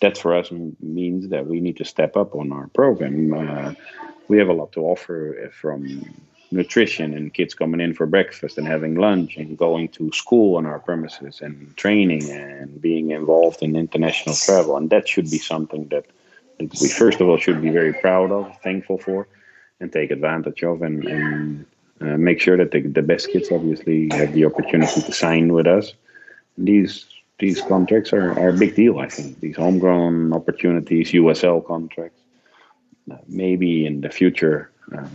that 0.00 0.16
for 0.16 0.34
us 0.34 0.50
means 0.80 1.28
that 1.28 1.46
we 1.46 1.60
need 1.60 1.76
to 1.76 1.84
step 1.84 2.16
up 2.16 2.34
on 2.34 2.52
our 2.52 2.68
program. 2.68 3.34
Uh, 3.34 3.74
we 4.28 4.38
have 4.38 4.48
a 4.48 4.54
lot 4.54 4.72
to 4.72 4.80
offer 4.80 5.36
uh, 5.44 5.50
from 5.50 6.04
nutrition 6.50 7.14
and 7.14 7.34
kids 7.34 7.54
coming 7.54 7.80
in 7.80 7.94
for 7.94 8.06
breakfast 8.06 8.58
and 8.58 8.66
having 8.66 8.94
lunch 8.94 9.36
and 9.36 9.58
going 9.58 9.88
to 9.88 10.10
school 10.12 10.56
on 10.56 10.66
our 10.66 10.78
premises 10.78 11.40
and 11.40 11.76
training 11.76 12.28
and 12.30 12.80
being 12.80 13.10
involved 13.10 13.62
in 13.62 13.76
international 13.76 14.34
travel. 14.34 14.76
And 14.76 14.90
that 14.90 15.08
should 15.08 15.30
be 15.30 15.38
something 15.38 15.88
that, 15.88 16.06
we, 16.58 16.88
first 16.88 17.20
of 17.20 17.28
all, 17.28 17.36
should 17.36 17.60
be 17.60 17.70
very 17.70 17.92
proud 17.92 18.30
of, 18.32 18.50
thankful 18.62 18.98
for, 18.98 19.28
and 19.80 19.92
take 19.92 20.10
advantage 20.10 20.62
of 20.62 20.82
and, 20.82 21.04
and 21.04 21.66
uh, 22.00 22.16
make 22.16 22.40
sure 22.40 22.56
that 22.56 22.70
the, 22.70 22.80
the 22.80 23.02
best 23.02 23.30
kids 23.30 23.50
obviously 23.52 24.08
have 24.12 24.32
the 24.32 24.44
opportunity 24.44 25.00
to 25.02 25.12
sign 25.12 25.52
with 25.52 25.66
us. 25.66 25.92
These 26.56 27.06
these 27.38 27.60
contracts 27.62 28.12
are, 28.12 28.36
are 28.38 28.48
a 28.48 28.52
big 28.52 28.74
deal, 28.74 28.98
I 28.98 29.08
think. 29.08 29.38
These 29.38 29.56
homegrown 29.56 30.32
opportunities, 30.32 31.12
USL 31.12 31.64
contracts. 31.64 32.20
Uh, 33.10 33.16
maybe 33.28 33.86
in 33.86 34.00
the 34.00 34.10
future, 34.10 34.70
uh, 34.94 35.06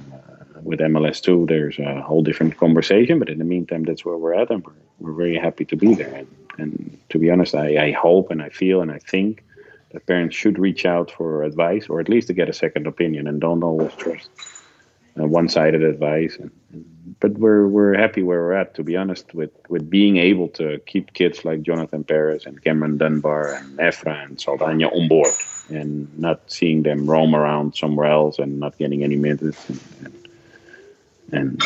with 0.63 0.79
MLS2, 0.79 1.47
there's 1.47 1.79
a 1.79 2.01
whole 2.01 2.23
different 2.23 2.57
conversation. 2.57 3.19
But 3.19 3.29
in 3.29 3.39
the 3.39 3.45
meantime, 3.45 3.83
that's 3.83 4.05
where 4.05 4.17
we're 4.17 4.33
at, 4.33 4.49
and 4.49 4.65
we're, 4.65 4.73
we're 4.99 5.13
very 5.13 5.37
happy 5.37 5.65
to 5.65 5.75
be 5.75 5.93
there. 5.93 6.13
And, 6.13 6.27
and 6.57 6.99
to 7.09 7.19
be 7.19 7.29
honest, 7.29 7.55
I, 7.55 7.87
I 7.87 7.91
hope 7.91 8.31
and 8.31 8.41
I 8.41 8.49
feel 8.49 8.81
and 8.81 8.91
I 8.91 8.99
think 8.99 9.43
that 9.91 10.05
parents 10.05 10.35
should 10.35 10.59
reach 10.59 10.85
out 10.85 11.11
for 11.11 11.43
advice 11.43 11.87
or 11.87 11.99
at 11.99 12.09
least 12.09 12.27
to 12.27 12.33
get 12.33 12.49
a 12.49 12.53
second 12.53 12.87
opinion 12.87 13.27
and 13.27 13.39
don't 13.39 13.63
always 13.63 13.93
trust 13.93 14.29
uh, 15.19 15.27
one-sided 15.27 15.83
advice. 15.83 16.37
And, 16.37 16.51
but 17.19 17.33
we're 17.33 17.67
we're 17.67 17.97
happy 17.97 18.23
where 18.23 18.41
we're 18.41 18.53
at, 18.53 18.75
to 18.75 18.83
be 18.83 18.97
honest, 18.97 19.33
with 19.33 19.51
with 19.69 19.89
being 19.89 20.17
able 20.17 20.47
to 20.49 20.79
keep 20.85 21.13
kids 21.13 21.45
like 21.45 21.61
Jonathan 21.61 22.03
Perez 22.03 22.45
and 22.45 22.61
Cameron 22.63 22.97
Dunbar 22.97 23.53
and 23.53 23.77
Efra 23.77 24.25
and 24.25 24.39
Saldana 24.39 24.87
on 24.87 25.07
board, 25.07 25.31
and 25.69 26.07
not 26.17 26.41
seeing 26.47 26.83
them 26.83 27.09
roam 27.09 27.35
around 27.35 27.75
somewhere 27.75 28.07
else 28.07 28.39
and 28.39 28.59
not 28.59 28.77
getting 28.77 29.03
any 29.03 29.15
minutes 29.15 29.69
and, 29.69 29.79
and, 30.05 30.22
and 31.33 31.61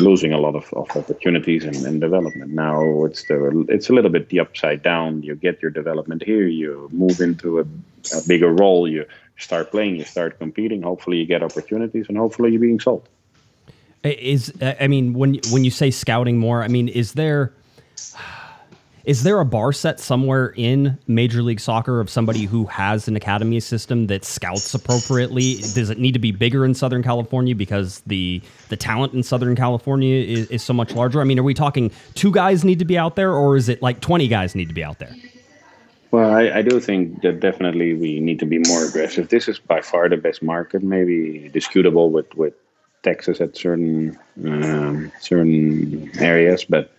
losing 0.00 0.32
a 0.32 0.38
lot 0.38 0.54
of, 0.54 0.72
of 0.74 0.90
opportunities 0.96 1.64
and, 1.64 1.76
and 1.86 2.00
development. 2.00 2.52
Now 2.52 3.04
it's 3.04 3.24
the 3.24 3.66
it's 3.68 3.88
a 3.88 3.92
little 3.92 4.10
bit 4.10 4.28
the 4.28 4.40
upside 4.40 4.82
down. 4.82 5.22
You 5.22 5.34
get 5.34 5.62
your 5.62 5.70
development 5.70 6.22
here, 6.22 6.46
you 6.46 6.88
move 6.92 7.20
into 7.20 7.60
a, 7.60 7.62
a 7.62 8.20
bigger 8.26 8.50
role, 8.52 8.88
you 8.88 9.06
start 9.36 9.70
playing, 9.70 9.96
you 9.96 10.04
start 10.04 10.38
competing. 10.38 10.82
Hopefully, 10.82 11.18
you 11.18 11.26
get 11.26 11.42
opportunities, 11.42 12.08
and 12.08 12.16
hopefully, 12.16 12.50
you're 12.50 12.60
being 12.60 12.80
sold. 12.80 13.08
Is 14.04 14.52
I 14.62 14.86
mean 14.86 15.12
when 15.12 15.40
when 15.50 15.64
you 15.64 15.70
say 15.70 15.90
scouting 15.90 16.38
more, 16.38 16.62
I 16.62 16.68
mean 16.68 16.88
is 16.88 17.14
there 17.14 17.52
is 19.08 19.22
there 19.22 19.40
a 19.40 19.44
bar 19.46 19.72
set 19.72 19.98
somewhere 19.98 20.52
in 20.54 20.98
Major 21.06 21.42
League 21.42 21.60
Soccer 21.60 21.98
of 21.98 22.10
somebody 22.10 22.44
who 22.44 22.66
has 22.66 23.08
an 23.08 23.16
academy 23.16 23.58
system 23.58 24.06
that 24.08 24.22
scouts 24.22 24.74
appropriately? 24.74 25.54
Does 25.72 25.88
it 25.88 25.98
need 25.98 26.12
to 26.12 26.18
be 26.18 26.30
bigger 26.30 26.62
in 26.62 26.74
Southern 26.74 27.02
California 27.02 27.54
because 27.54 28.00
the 28.06 28.42
the 28.68 28.76
talent 28.76 29.14
in 29.14 29.22
Southern 29.22 29.56
California 29.56 30.22
is, 30.22 30.50
is 30.50 30.62
so 30.62 30.74
much 30.74 30.92
larger? 30.92 31.22
I 31.22 31.24
mean, 31.24 31.38
are 31.38 31.42
we 31.42 31.54
talking 31.54 31.90
two 32.16 32.30
guys 32.30 32.66
need 32.66 32.78
to 32.80 32.84
be 32.84 32.98
out 32.98 33.16
there, 33.16 33.32
or 33.32 33.56
is 33.56 33.70
it 33.70 33.80
like 33.80 34.00
twenty 34.00 34.28
guys 34.28 34.54
need 34.54 34.68
to 34.68 34.74
be 34.74 34.84
out 34.84 34.98
there? 34.98 35.16
Well, 36.10 36.30
I, 36.30 36.58
I 36.58 36.62
do 36.62 36.78
think 36.78 37.22
that 37.22 37.40
definitely 37.40 37.94
we 37.94 38.20
need 38.20 38.38
to 38.40 38.46
be 38.46 38.58
more 38.58 38.84
aggressive. 38.84 39.30
This 39.30 39.48
is 39.48 39.58
by 39.58 39.80
far 39.80 40.10
the 40.10 40.18
best 40.18 40.42
market, 40.42 40.82
maybe 40.82 41.48
disputable 41.48 42.10
with, 42.10 42.34
with 42.34 42.52
Texas 43.02 43.40
at 43.40 43.56
certain 43.56 44.18
um, 44.44 45.10
certain 45.18 46.10
areas, 46.18 46.66
but 46.66 46.92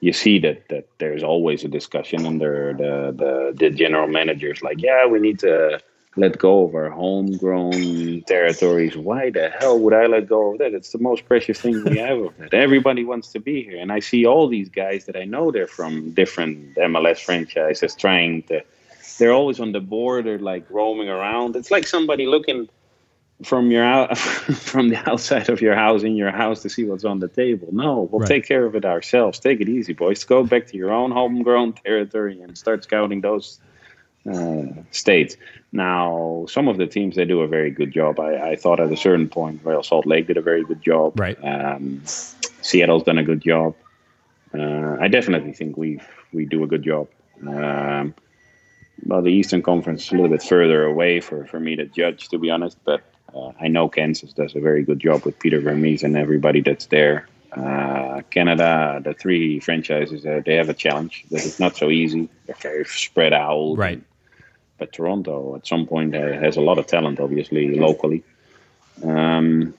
you 0.00 0.12
see 0.12 0.38
that, 0.40 0.68
that 0.68 0.88
there's 0.98 1.22
always 1.22 1.64
a 1.64 1.68
discussion 1.68 2.26
under 2.26 2.72
the, 2.72 3.14
the 3.16 3.52
the 3.56 3.70
general 3.70 4.08
managers 4.08 4.62
like, 4.62 4.80
yeah, 4.80 5.06
we 5.06 5.20
need 5.20 5.38
to 5.40 5.80
let 6.16 6.38
go 6.38 6.64
of 6.64 6.74
our 6.74 6.90
homegrown 6.90 8.22
territories. 8.22 8.96
Why 8.96 9.30
the 9.30 9.50
hell 9.50 9.78
would 9.78 9.94
I 9.94 10.06
let 10.06 10.28
go 10.28 10.52
of 10.52 10.58
that? 10.58 10.74
It's 10.74 10.90
the 10.90 10.98
most 10.98 11.26
precious 11.26 11.60
thing 11.60 11.84
we 11.84 11.98
have 11.98 12.18
of 12.18 12.36
that. 12.38 12.52
Everybody 12.54 13.04
wants 13.04 13.28
to 13.32 13.40
be 13.40 13.62
here. 13.62 13.78
And 13.78 13.92
I 13.92 14.00
see 14.00 14.26
all 14.26 14.48
these 14.48 14.68
guys 14.68 15.04
that 15.04 15.16
I 15.16 15.24
know 15.24 15.52
they're 15.52 15.68
from 15.68 16.10
different 16.12 16.74
MLS 16.76 17.18
franchises 17.18 17.94
trying 17.94 18.42
to 18.44 18.62
they're 19.18 19.32
always 19.32 19.60
on 19.60 19.72
the 19.72 19.80
border, 19.80 20.38
like 20.38 20.64
roaming 20.70 21.08
around. 21.08 21.54
It's 21.54 21.70
like 21.70 21.86
somebody 21.86 22.26
looking 22.26 22.68
from 23.42 23.70
your 23.70 24.14
from 24.14 24.88
the 24.90 25.08
outside 25.10 25.48
of 25.48 25.60
your 25.60 25.74
house 25.74 26.02
in 26.02 26.16
your 26.16 26.30
house 26.30 26.62
to 26.62 26.68
see 26.68 26.84
what's 26.84 27.04
on 27.04 27.20
the 27.20 27.28
table. 27.28 27.68
No, 27.72 28.08
we'll 28.10 28.20
Right. 28.20 28.28
take 28.28 28.46
care 28.46 28.64
of 28.64 28.74
it 28.74 28.84
ourselves. 28.84 29.38
Take 29.38 29.60
it 29.60 29.68
easy, 29.68 29.92
boys. 29.92 30.24
Go 30.24 30.44
back 30.44 30.66
to 30.68 30.76
your 30.76 30.92
own 30.92 31.10
homegrown 31.10 31.74
territory 31.74 32.40
and 32.40 32.56
start 32.56 32.84
scouting 32.84 33.20
those 33.22 33.58
uh, 34.30 34.64
states. 34.90 35.36
Now, 35.72 36.44
some 36.48 36.68
of 36.68 36.76
the 36.76 36.86
teams 36.86 37.16
they 37.16 37.24
do 37.24 37.40
a 37.40 37.48
very 37.48 37.70
good 37.70 37.92
job. 37.92 38.20
I, 38.20 38.50
I 38.50 38.56
thought 38.56 38.80
at 38.80 38.92
a 38.92 38.96
certain 38.96 39.28
point, 39.28 39.60
Real 39.64 39.82
Salt 39.82 40.06
Lake 40.06 40.26
did 40.26 40.36
a 40.36 40.42
very 40.42 40.64
good 40.64 40.82
job. 40.82 41.18
Right. 41.18 41.38
Um, 41.42 42.02
Seattle's 42.62 43.04
done 43.04 43.18
a 43.18 43.24
good 43.24 43.40
job. 43.40 43.74
Uh, 44.52 44.96
I 45.00 45.08
definitely 45.08 45.52
think 45.52 45.76
we 45.76 46.00
we 46.32 46.44
do 46.44 46.62
a 46.62 46.66
good 46.66 46.82
job. 46.82 47.08
Um, 47.46 48.14
well, 49.06 49.22
the 49.22 49.30
Eastern 49.32 49.62
Conference 49.62 50.04
is 50.04 50.12
a 50.12 50.14
little 50.14 50.28
bit 50.28 50.42
further 50.42 50.84
away 50.84 51.20
for, 51.20 51.46
for 51.46 51.58
me 51.58 51.74
to 51.76 51.86
judge, 51.86 52.28
to 52.28 52.38
be 52.38 52.50
honest. 52.50 52.76
But 52.84 53.02
uh, 53.34 53.52
I 53.60 53.68
know 53.68 53.88
Kansas 53.88 54.32
does 54.32 54.54
a 54.54 54.60
very 54.60 54.82
good 54.82 55.00
job 55.00 55.24
with 55.24 55.38
Peter 55.38 55.60
Vermes 55.60 56.02
and 56.02 56.16
everybody 56.16 56.60
that's 56.60 56.86
there. 56.86 57.28
Uh, 57.52 58.22
Canada, 58.30 59.00
the 59.02 59.12
three 59.14 59.58
franchises, 59.60 60.24
uh, 60.24 60.40
they 60.44 60.54
have 60.54 60.68
a 60.68 60.74
challenge 60.74 61.24
that 61.30 61.44
is 61.44 61.58
not 61.58 61.76
so 61.76 61.90
easy. 61.90 62.28
They're 62.46 62.56
very 62.60 62.84
spread 62.84 63.32
out. 63.32 63.74
Right. 63.76 64.02
But 64.78 64.92
Toronto, 64.92 65.56
at 65.56 65.66
some 65.66 65.86
point, 65.86 66.14
uh, 66.14 66.32
has 66.32 66.56
a 66.56 66.60
lot 66.60 66.78
of 66.78 66.86
talent, 66.86 67.20
obviously, 67.20 67.74
locally. 67.78 68.22
Um, 69.02 69.74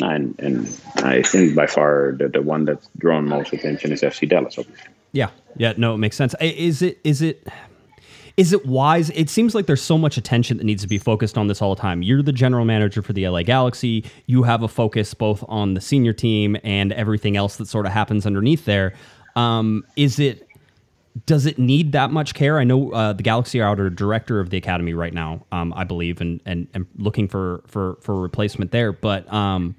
and, 0.00 0.34
and 0.38 0.80
I 0.96 1.22
think 1.22 1.54
by 1.54 1.66
far 1.66 2.12
the, 2.12 2.28
the 2.28 2.42
one 2.42 2.64
that's 2.64 2.88
drawn 2.98 3.28
most 3.28 3.52
attention 3.52 3.92
is 3.92 4.02
FC 4.02 4.28
Dallas, 4.28 4.58
obviously. 4.58 4.90
Yeah, 5.12 5.30
yeah, 5.56 5.72
no, 5.76 5.94
it 5.94 5.98
makes 5.98 6.16
sense. 6.16 6.34
Is 6.40 6.82
it 6.82 6.98
is 7.02 7.22
it 7.22 7.46
is 8.36 8.52
it 8.52 8.66
wise? 8.66 9.08
It 9.10 9.30
seems 9.30 9.54
like 9.54 9.66
there's 9.66 9.82
so 9.82 9.96
much 9.96 10.18
attention 10.18 10.58
that 10.58 10.64
needs 10.64 10.82
to 10.82 10.88
be 10.88 10.98
focused 10.98 11.38
on 11.38 11.46
this 11.46 11.62
all 11.62 11.74
the 11.74 11.80
time. 11.80 12.02
You're 12.02 12.22
the 12.22 12.32
general 12.32 12.66
manager 12.66 13.00
for 13.00 13.14
the 13.14 13.26
LA 13.26 13.42
Galaxy. 13.42 14.04
You 14.26 14.42
have 14.42 14.62
a 14.62 14.68
focus 14.68 15.14
both 15.14 15.42
on 15.48 15.74
the 15.74 15.80
senior 15.80 16.12
team 16.12 16.56
and 16.62 16.92
everything 16.92 17.36
else 17.36 17.56
that 17.56 17.66
sort 17.66 17.86
of 17.86 17.92
happens 17.92 18.26
underneath 18.26 18.66
there. 18.66 18.92
Um, 19.36 19.84
is 19.96 20.18
it 20.18 20.46
does 21.24 21.46
it 21.46 21.58
need 21.58 21.92
that 21.92 22.10
much 22.10 22.34
care? 22.34 22.58
I 22.58 22.64
know 22.64 22.92
uh, 22.92 23.14
the 23.14 23.22
Galaxy 23.22 23.60
are 23.62 23.70
out 23.70 23.94
director 23.94 24.38
of 24.38 24.50
the 24.50 24.58
academy 24.58 24.92
right 24.92 25.14
now, 25.14 25.46
um, 25.50 25.72
I 25.74 25.84
believe, 25.84 26.20
and, 26.20 26.42
and 26.44 26.66
and 26.74 26.86
looking 26.98 27.28
for 27.28 27.62
for 27.66 27.96
for 28.02 28.20
replacement 28.20 28.70
there. 28.70 28.92
But 28.92 29.32
um, 29.32 29.76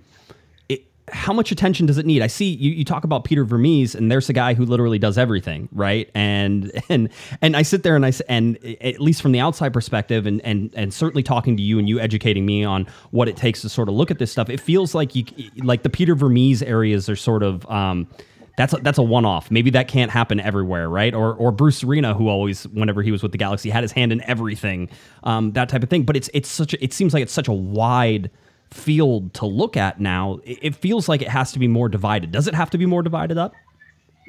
how 1.10 1.32
much 1.32 1.52
attention 1.52 1.86
does 1.86 1.98
it 1.98 2.06
need? 2.06 2.22
I 2.22 2.28
see 2.28 2.46
you, 2.46 2.72
you 2.72 2.84
talk 2.84 3.04
about 3.04 3.24
Peter 3.24 3.46
Vermes, 3.46 3.96
and 3.96 4.12
there's 4.12 4.30
a 4.30 4.34
guy 4.34 4.54
who 4.54 4.66
literally 4.66 5.00
does 5.00 5.18
everything, 5.18 5.70
right? 5.72 6.10
And 6.14 6.72
and 6.90 7.10
and 7.42 7.56
I 7.56 7.62
sit 7.62 7.84
there 7.84 7.96
and 7.96 8.06
I 8.06 8.12
and 8.28 8.58
at 8.82 9.00
least 9.00 9.22
from 9.22 9.32
the 9.32 9.40
outside 9.40 9.74
perspective, 9.74 10.26
and 10.26 10.42
and 10.42 10.74
and 10.76 10.94
certainly 10.94 11.24
talking 11.24 11.56
to 11.58 11.64
you 11.64 11.80
and 11.80 11.88
you 11.88 12.00
educating 12.00 12.46
me 12.46 12.64
on 12.64 12.88
what 13.12 13.30
it 13.30 13.38
takes 13.38 13.62
to 13.62 13.70
sort 13.70 13.88
of 13.88 13.96
look 13.96 14.12
at 14.12 14.20
this 14.20 14.32
stuff, 14.32 14.50
it 14.50 14.60
feels 14.60 14.94
like 14.94 15.16
you 15.16 15.26
like 15.58 15.84
the 15.84 15.90
Peter 15.90 16.16
Vermes 16.16 16.62
areas 16.62 17.10
are 17.10 17.16
sort 17.16 17.44
of. 17.44 17.70
Um, 17.70 18.08
that's 18.58 18.74
a, 18.74 18.78
that's 18.78 18.98
a 18.98 19.04
one 19.04 19.24
off. 19.24 19.52
Maybe 19.52 19.70
that 19.70 19.88
can't 19.88 20.10
happen 20.10 20.40
everywhere, 20.40 20.90
right? 20.90 21.14
Or 21.14 21.36
or 21.36 21.52
Bruce 21.52 21.84
Arena, 21.84 22.16
who 22.16 22.28
always, 22.28 22.68
whenever 22.70 23.04
he 23.04 23.12
was 23.12 23.22
with 23.22 23.32
the 23.32 23.38
Galaxy, 23.38 23.70
had 23.70 23.84
his 23.84 23.92
hand 23.92 24.12
in 24.12 24.20
everything, 24.24 24.90
um, 25.24 25.52
that 25.52 25.70
type 25.70 25.84
of 25.84 25.92
thing. 25.92 26.04
But 26.04 26.18
it's 26.18 26.28
it's 26.34 26.50
such 26.50 26.74
a, 26.74 26.84
it 26.84 26.92
seems 26.92 27.14
like 27.14 27.22
it's 27.22 27.32
such 27.32 27.48
a 27.48 27.54
wide 27.54 28.32
field 28.72 29.34
to 29.36 29.46
look 29.46 29.78
at 29.78 30.00
now. 30.00 30.40
It, 30.44 30.76
feels 30.76 31.08
like 31.10 31.22
it 31.22 31.30
has 31.30 31.52
to 31.54 31.60
be 31.60 31.68
more 31.68 31.90
divided. 31.90 32.32
Does 32.32 32.48
it 32.48 32.56
have 32.56 32.70
to 32.72 32.78
be 32.78 32.86
more 32.86 33.04
divided 33.04 33.38
up? 33.38 33.54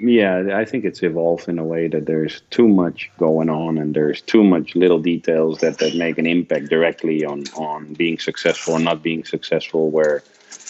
Yeah, 0.01 0.57
I 0.57 0.64
think 0.64 0.84
it's 0.84 1.03
evolved 1.03 1.49
in 1.49 1.59
a 1.59 1.64
way 1.64 1.89
that 1.89 2.07
there's 2.07 2.41
too 2.51 2.68
much 2.68 3.11
going 3.18 3.51
on 3.51 3.78
and 3.78 3.95
there's 3.95 4.20
too 4.22 4.45
much 4.45 4.76
little 4.76 5.01
details 5.01 5.59
that, 5.59 5.78
that 5.78 5.97
make 5.97 6.18
an 6.18 6.26
impact 6.26 6.68
directly 6.68 7.24
on, 7.24 7.45
on 7.57 7.95
being 7.95 8.18
successful 8.18 8.74
or 8.74 8.78
not 8.78 9.03
being 9.03 9.24
successful, 9.24 9.91
where 9.91 10.22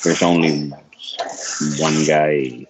there's 0.02 0.22
only 0.22 0.70
one 1.78 2.04
guy 2.06 2.66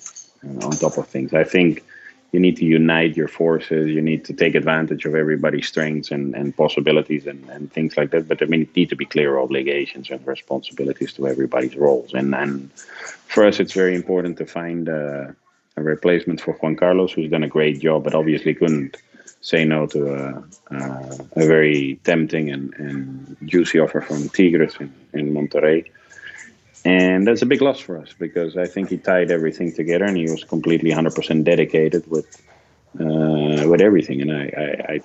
on 0.62 0.70
top 0.72 0.99
of 0.99 1.07
things. 1.07 1.32
I 1.32 1.44
think 1.44 1.84
you 2.33 2.41
need 2.41 2.57
to 2.59 2.64
unite 2.64 3.16
your 3.16 3.29
forces. 3.29 3.89
You 3.89 4.03
need 4.03 4.24
to 4.26 4.35
take 4.35 4.55
advantage 4.55 5.07
of 5.07 5.14
everybody's 5.14 5.68
strengths 5.68 6.11
and, 6.11 6.35
and 6.35 6.55
possibilities 6.55 7.26
and, 7.26 7.49
and 7.49 7.72
things 7.72 7.97
like 7.97 8.11
that. 8.11 8.29
But 8.29 8.43
I 8.43 8.47
there 8.47 8.49
need 8.49 8.91
to 8.91 8.97
be 8.97 9.07
clear 9.07 9.39
obligations 9.39 10.11
and 10.11 10.26
responsibilities 10.26 11.12
to 11.14 11.26
everybody's 11.26 11.76
roles. 11.76 12.12
And 12.12 12.35
and 12.35 12.70
for 12.72 13.47
us, 13.47 13.61
it's 13.61 13.72
very 13.72 13.95
important 13.95 14.37
to 14.39 14.47
find 14.47 14.89
a, 14.89 15.35
a 15.76 15.83
replacement 15.83 16.41
for 16.41 16.53
Juan 16.55 16.76
Carlos, 16.76 17.12
who's 17.12 17.31
done 17.31 17.45
a 17.45 17.49
great 17.49 17.81
job, 17.81 18.05
but 18.05 18.14
obviously 18.14 18.55
couldn't 18.55 18.97
say 19.41 19.64
no 19.64 19.87
to 19.87 20.14
a, 20.14 20.45
a, 20.74 21.18
a 21.37 21.47
very 21.47 21.99
tempting 22.05 22.51
and, 22.51 22.74
and 22.74 23.37
juicy 23.45 23.79
offer 23.79 24.01
from 24.01 24.29
Tigres 24.29 24.76
in, 24.81 24.93
in 25.14 25.33
Monterrey. 25.33 25.87
And 26.85 27.26
that's 27.26 27.43
a 27.43 27.47
big 27.47 27.61
loss 27.61 27.81
for 27.81 27.99
us 27.99 28.14
because 28.18 28.57
I 28.57 28.66
think 28.66 28.91
he 28.91 28.99
tied 28.99 29.31
everything 29.31 29.72
together 29.72 30.05
and 30.05 30.16
he 30.16 30.31
was 30.31 30.45
completely 30.45 30.91
100% 30.91 31.45
dedicated 31.45 32.09
with 32.11 32.41
uh, 32.99 33.68
with 33.68 33.81
everything. 33.81 34.22
And 34.22 34.33
I, 34.33 34.45
I, 34.57 34.93
I 34.95 35.01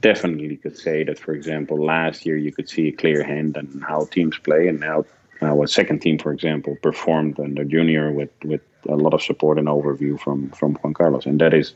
definitely 0.00 0.56
could 0.56 0.76
say 0.76 1.04
that, 1.04 1.18
for 1.18 1.32
example, 1.32 1.82
last 1.82 2.24
year 2.24 2.36
you 2.36 2.52
could 2.52 2.68
see 2.68 2.88
a 2.88 2.92
clear 2.92 3.24
hand 3.24 3.56
on 3.56 3.84
how 3.86 4.04
teams 4.06 4.38
play 4.38 4.68
and 4.68 4.82
how 4.82 5.04
our 5.42 5.66
second 5.66 6.00
team, 6.00 6.18
for 6.18 6.32
example, 6.32 6.76
performed 6.82 7.40
under 7.40 7.64
junior 7.64 8.12
with, 8.12 8.30
with 8.44 8.60
a 8.88 8.96
lot 8.96 9.14
of 9.14 9.22
support 9.22 9.58
and 9.58 9.68
overview 9.68 10.18
from, 10.20 10.50
from 10.50 10.74
Juan 10.76 10.94
Carlos. 10.94 11.26
And 11.26 11.40
that 11.40 11.52
is 11.52 11.74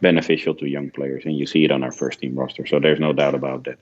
beneficial 0.00 0.54
to 0.56 0.68
young 0.68 0.90
players. 0.90 1.24
And 1.24 1.36
you 1.36 1.46
see 1.46 1.64
it 1.64 1.70
on 1.70 1.82
our 1.82 1.92
first 1.92 2.20
team 2.20 2.34
roster. 2.34 2.66
So 2.66 2.80
there's 2.80 3.00
no 3.00 3.12
doubt 3.12 3.34
about 3.34 3.64
that. 3.64 3.78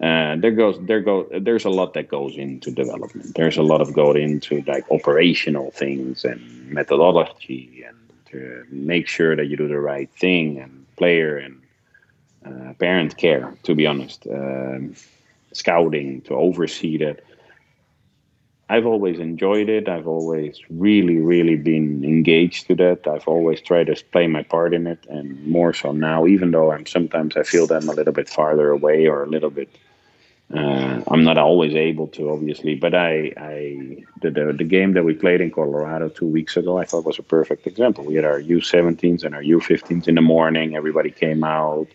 Uh, 0.00 0.36
there 0.36 0.50
goes 0.50 0.76
there 0.82 1.00
go 1.00 1.28
there's 1.40 1.64
a 1.64 1.70
lot 1.70 1.94
that 1.94 2.08
goes 2.08 2.36
into 2.36 2.70
development. 2.70 3.34
There's 3.34 3.56
a 3.56 3.62
lot 3.62 3.80
of 3.80 3.92
go 3.92 4.12
into 4.12 4.62
like 4.66 4.84
operational 4.90 5.70
things 5.70 6.24
and 6.24 6.40
methodology 6.68 7.84
and 7.86 7.96
to 8.30 8.64
make 8.70 9.06
sure 9.06 9.36
that 9.36 9.46
you 9.46 9.56
do 9.56 9.68
the 9.68 9.78
right 9.78 10.10
thing 10.18 10.58
and 10.58 10.84
player 10.96 11.36
and 11.36 11.62
uh, 12.44 12.72
parent 12.74 13.16
care 13.16 13.54
to 13.62 13.74
be 13.74 13.86
honest. 13.86 14.26
Um, 14.26 14.94
scouting 15.52 16.20
to 16.22 16.34
oversee 16.34 16.98
that 16.98 17.22
i've 18.68 18.86
always 18.86 19.18
enjoyed 19.18 19.68
it 19.68 19.88
i've 19.88 20.08
always 20.08 20.58
really 20.70 21.18
really 21.18 21.56
been 21.56 22.04
engaged 22.04 22.66
to 22.66 22.74
that 22.74 23.06
i've 23.06 23.28
always 23.28 23.60
tried 23.60 23.86
to 23.86 23.96
play 24.12 24.26
my 24.26 24.42
part 24.42 24.74
in 24.74 24.86
it 24.86 25.04
and 25.08 25.46
more 25.46 25.72
so 25.72 25.92
now 25.92 26.26
even 26.26 26.50
though 26.50 26.72
i'm 26.72 26.86
sometimes 26.86 27.36
i 27.36 27.42
feel 27.42 27.66
that 27.66 27.82
i'm 27.82 27.88
a 27.88 27.94
little 27.94 28.12
bit 28.12 28.28
farther 28.28 28.70
away 28.70 29.06
or 29.06 29.22
a 29.22 29.28
little 29.28 29.50
bit 29.50 29.68
uh, 30.52 31.02
I'm 31.08 31.24
not 31.24 31.38
always 31.38 31.74
able 31.74 32.06
to, 32.08 32.30
obviously, 32.30 32.74
but 32.74 32.94
I, 32.94 33.32
I 33.36 34.04
the, 34.20 34.30
the, 34.30 34.52
the 34.52 34.64
game 34.64 34.92
that 34.92 35.04
we 35.04 35.14
played 35.14 35.40
in 35.40 35.50
Colorado 35.50 36.08
two 36.08 36.26
weeks 36.26 36.56
ago, 36.56 36.78
I 36.78 36.84
thought 36.84 37.04
was 37.04 37.18
a 37.18 37.22
perfect 37.22 37.66
example. 37.66 38.04
We 38.04 38.14
had 38.14 38.24
our 38.24 38.40
U17s 38.40 39.24
and 39.24 39.34
our 39.34 39.42
U15s 39.42 40.06
in 40.06 40.14
the 40.14 40.20
morning. 40.20 40.76
Everybody 40.76 41.10
came 41.10 41.44
out, 41.44 41.88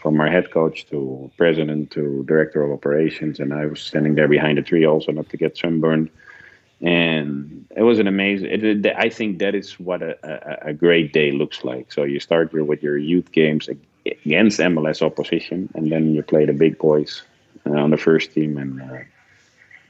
from 0.00 0.18
our 0.18 0.28
head 0.28 0.50
coach 0.50 0.86
to 0.86 1.30
president 1.36 1.90
to 1.90 2.24
director 2.24 2.62
of 2.62 2.72
operations, 2.72 3.38
and 3.38 3.52
I 3.52 3.66
was 3.66 3.80
standing 3.80 4.14
there 4.14 4.28
behind 4.28 4.58
a 4.58 4.62
tree 4.62 4.86
also 4.86 5.12
not 5.12 5.28
to 5.28 5.36
get 5.36 5.58
sunburned. 5.58 6.10
And 6.80 7.66
it 7.76 7.82
was 7.82 7.98
an 7.98 8.06
amazing. 8.06 8.50
It, 8.50 8.64
it, 8.64 8.86
I 8.96 9.10
think 9.10 9.38
that 9.40 9.54
is 9.54 9.78
what 9.78 10.02
a, 10.02 10.16
a, 10.22 10.70
a 10.70 10.72
great 10.72 11.12
day 11.12 11.30
looks 11.32 11.62
like. 11.64 11.92
So 11.92 12.04
you 12.04 12.18
start 12.18 12.52
your, 12.54 12.64
with 12.64 12.82
your 12.82 12.96
youth 12.96 13.32
games 13.32 13.68
against 13.68 14.60
MLS 14.60 15.02
opposition, 15.02 15.68
and 15.74 15.92
then 15.92 16.14
you 16.14 16.22
play 16.22 16.46
the 16.46 16.54
big 16.54 16.78
boys 16.78 17.22
uh, 17.66 17.72
on 17.72 17.90
the 17.90 17.98
first 17.98 18.32
team, 18.32 18.56
and 18.56 18.80
uh, 18.80 19.04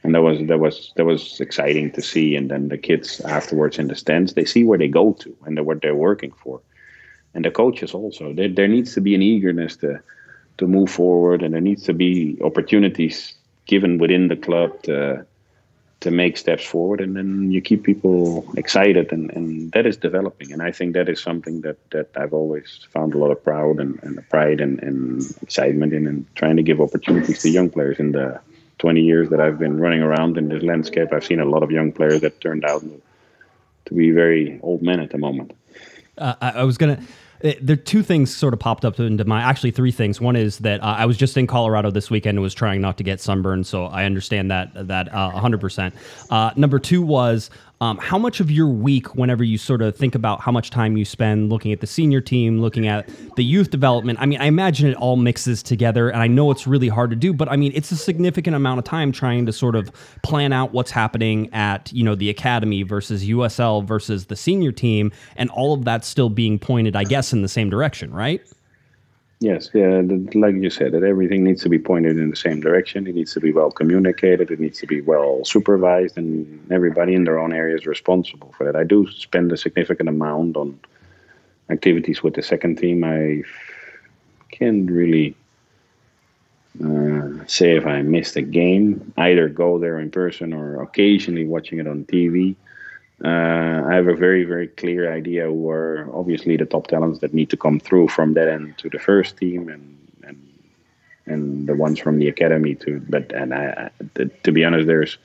and 0.03 0.13
that 0.13 0.21
was 0.21 0.45
that 0.47 0.59
was 0.59 0.91
that 0.97 1.05
was 1.05 1.39
exciting 1.39 1.91
to 1.91 2.01
see. 2.01 2.35
And 2.35 2.51
then 2.51 2.67
the 2.67 2.77
kids 2.77 3.21
afterwards 3.21 3.79
in 3.79 3.87
the 3.87 3.95
stands, 3.95 4.33
they 4.33 4.45
see 4.45 4.65
where 4.65 4.77
they 4.77 4.89
go 4.89 5.13
to 5.13 5.33
and 5.45 5.65
what 5.65 5.81
they're 5.81 5.95
working 5.95 6.33
for, 6.33 6.59
and 7.33 7.45
the 7.45 7.51
coaches 7.51 7.93
also. 7.93 8.33
There, 8.33 8.49
there 8.49 8.67
needs 8.67 8.93
to 8.93 9.01
be 9.01 9.15
an 9.15 9.21
eagerness 9.21 9.75
to 9.77 10.01
to 10.57 10.67
move 10.67 10.91
forward, 10.91 11.41
and 11.41 11.53
there 11.53 11.61
needs 11.61 11.83
to 11.83 11.93
be 11.93 12.37
opportunities 12.43 13.33
given 13.65 13.97
within 13.97 14.27
the 14.27 14.35
club 14.35 14.81
to 14.83 15.25
to 16.01 16.11
make 16.11 16.35
steps 16.35 16.65
forward. 16.65 16.99
And 16.99 17.15
then 17.15 17.51
you 17.51 17.61
keep 17.61 17.83
people 17.83 18.45
excited 18.57 19.11
and, 19.11 19.31
and 19.31 19.71
that 19.71 19.85
is 19.85 19.97
developing. 19.97 20.51
And 20.51 20.61
I 20.61 20.71
think 20.71 20.93
that 20.93 21.07
is 21.07 21.21
something 21.21 21.61
that, 21.61 21.77
that 21.91 22.09
I've 22.15 22.33
always 22.33 22.79
found 22.89 23.13
a 23.13 23.19
lot 23.19 23.29
of 23.29 23.43
proud 23.43 23.79
and, 23.79 23.99
and 24.01 24.27
pride 24.29 24.61
and, 24.61 24.81
and 24.81 25.21
excitement 25.43 25.93
in 25.93 26.07
and 26.07 26.25
trying 26.35 26.57
to 26.57 26.63
give 26.63 26.81
opportunities 26.81 27.43
to 27.43 27.49
young 27.49 27.69
players. 27.69 27.99
In 27.99 28.13
the 28.13 28.41
20 28.79 28.99
years 28.99 29.29
that 29.29 29.39
I've 29.39 29.59
been 29.59 29.79
running 29.79 30.01
around 30.01 30.37
in 30.39 30.49
this 30.49 30.63
landscape 30.63 31.13
I've 31.13 31.23
seen 31.23 31.39
a 31.39 31.45
lot 31.45 31.61
of 31.61 31.69
young 31.69 31.91
players 31.91 32.21
that 32.21 32.41
turned 32.41 32.65
out 32.65 32.83
to 33.85 33.93
be 33.93 34.09
very 34.09 34.59
old 34.63 34.81
men 34.81 34.99
at 34.99 35.11
the 35.11 35.19
moment 35.19 35.51
uh, 36.17 36.35
I, 36.41 36.51
I 36.51 36.63
was 36.63 36.77
gonna 36.77 37.01
it, 37.43 37.65
there 37.65 37.75
two 37.75 38.03
things 38.03 38.35
sort 38.35 38.53
of 38.53 38.59
popped 38.59 38.85
up 38.85 38.99
into 38.99 39.25
my 39.25 39.41
actually 39.41 39.71
three 39.71 39.91
things. 39.91 40.21
One 40.21 40.35
is 40.35 40.59
that 40.59 40.81
uh, 40.81 40.95
I 40.97 41.05
was 41.05 41.17
just 41.17 41.35
in 41.37 41.47
Colorado 41.47 41.91
this 41.91 42.09
weekend 42.09 42.37
and 42.37 42.43
was 42.43 42.53
trying 42.53 42.81
not 42.81 42.97
to 42.97 43.03
get 43.03 43.19
sunburned, 43.19 43.65
so 43.67 43.85
I 43.85 44.05
understand 44.05 44.51
that 44.51 44.87
that 44.87 45.13
uh, 45.13 45.31
100%. 45.31 45.93
Uh, 46.29 46.51
number 46.55 46.79
two 46.79 47.01
was 47.01 47.49
um, 47.81 47.97
how 47.97 48.19
much 48.19 48.39
of 48.39 48.51
your 48.51 48.67
week, 48.67 49.15
whenever 49.15 49.43
you 49.43 49.57
sort 49.57 49.81
of 49.81 49.95
think 49.95 50.13
about 50.13 50.39
how 50.39 50.51
much 50.51 50.69
time 50.69 50.97
you 50.97 51.03
spend 51.03 51.49
looking 51.49 51.71
at 51.71 51.81
the 51.81 51.87
senior 51.87 52.21
team, 52.21 52.61
looking 52.61 52.87
at 52.87 53.09
the 53.35 53.43
youth 53.43 53.71
development, 53.71 54.19
I 54.21 54.27
mean, 54.27 54.39
I 54.39 54.45
imagine 54.45 54.87
it 54.87 54.95
all 54.97 55.15
mixes 55.15 55.63
together, 55.63 56.09
and 56.09 56.21
I 56.21 56.27
know 56.27 56.51
it's 56.51 56.67
really 56.67 56.89
hard 56.89 57.09
to 57.09 57.15
do, 57.15 57.33
but 57.33 57.49
I 57.49 57.55
mean, 57.55 57.71
it's 57.73 57.91
a 57.91 57.97
significant 57.97 58.55
amount 58.55 58.77
of 58.77 58.85
time 58.85 59.11
trying 59.11 59.47
to 59.47 59.51
sort 59.51 59.75
of 59.75 59.91
plan 60.21 60.53
out 60.53 60.73
what's 60.73 60.91
happening 60.91 61.51
at 61.53 61.91
you 61.91 62.03
know 62.03 62.13
the 62.13 62.29
academy 62.29 62.83
versus 62.83 63.25
USL 63.25 63.83
versus 63.83 64.27
the 64.27 64.35
senior 64.35 64.71
team, 64.71 65.11
and 65.35 65.49
all 65.49 65.73
of 65.73 65.83
that 65.85 66.05
still 66.05 66.29
being 66.29 66.59
pointed, 66.59 66.95
I 66.95 67.03
guess, 67.03 67.33
in 67.33 67.41
the 67.41 67.49
same 67.49 67.71
direction, 67.71 68.13
right? 68.13 68.41
Yes, 69.41 69.71
yeah, 69.73 70.03
like 70.35 70.53
you 70.53 70.69
said, 70.69 70.91
that 70.91 71.01
everything 71.01 71.43
needs 71.43 71.63
to 71.63 71.69
be 71.69 71.79
pointed 71.79 72.19
in 72.19 72.29
the 72.29 72.35
same 72.35 72.59
direction. 72.59 73.07
It 73.07 73.15
needs 73.15 73.33
to 73.33 73.39
be 73.39 73.51
well 73.51 73.71
communicated. 73.71 74.51
It 74.51 74.59
needs 74.59 74.77
to 74.81 74.85
be 74.85 75.01
well 75.01 75.43
supervised, 75.45 76.15
and 76.15 76.71
everybody 76.71 77.15
in 77.15 77.23
their 77.23 77.39
own 77.39 77.51
area 77.51 77.75
is 77.75 77.87
responsible 77.87 78.53
for 78.55 78.65
that. 78.65 78.75
I 78.75 78.83
do 78.83 79.09
spend 79.09 79.51
a 79.51 79.57
significant 79.57 80.09
amount 80.09 80.57
on 80.57 80.79
activities 81.71 82.21
with 82.21 82.35
the 82.35 82.43
second 82.43 82.77
team. 82.77 83.03
I 83.03 83.41
can't 84.51 84.89
really 84.91 85.35
uh, 86.79 87.29
say 87.47 87.77
if 87.77 87.87
I 87.87 88.03
missed 88.03 88.35
a 88.35 88.43
game. 88.43 89.11
Either 89.17 89.49
go 89.49 89.79
there 89.79 89.99
in 89.99 90.11
person 90.11 90.53
or 90.53 90.83
occasionally 90.83 91.47
watching 91.47 91.79
it 91.79 91.87
on 91.87 92.05
TV. 92.05 92.55
Uh, 93.23 93.83
I 93.87 93.93
have 93.93 94.07
a 94.07 94.15
very, 94.15 94.43
very 94.45 94.67
clear 94.67 95.13
idea 95.13 95.45
who 95.45 95.69
are 95.69 96.09
obviously 96.13 96.57
the 96.57 96.65
top 96.65 96.87
talents 96.87 97.19
that 97.19 97.33
need 97.33 97.49
to 97.51 97.57
come 97.57 97.79
through 97.79 98.07
from 98.07 98.33
that 98.33 98.47
end 98.47 98.77
to 98.79 98.89
the 98.89 98.97
first 98.97 99.37
team 99.37 99.69
and 99.69 99.97
and 100.23 100.39
and 101.27 101.67
the 101.67 101.75
ones 101.75 101.99
from 101.99 102.17
the 102.17 102.27
academy 102.27 102.73
to. 102.75 102.99
But 103.09 103.31
and 103.31 103.53
I, 103.53 103.91
I, 104.17 104.23
to 104.43 104.51
be 104.51 104.65
honest, 104.65 104.87
there's 104.87 105.19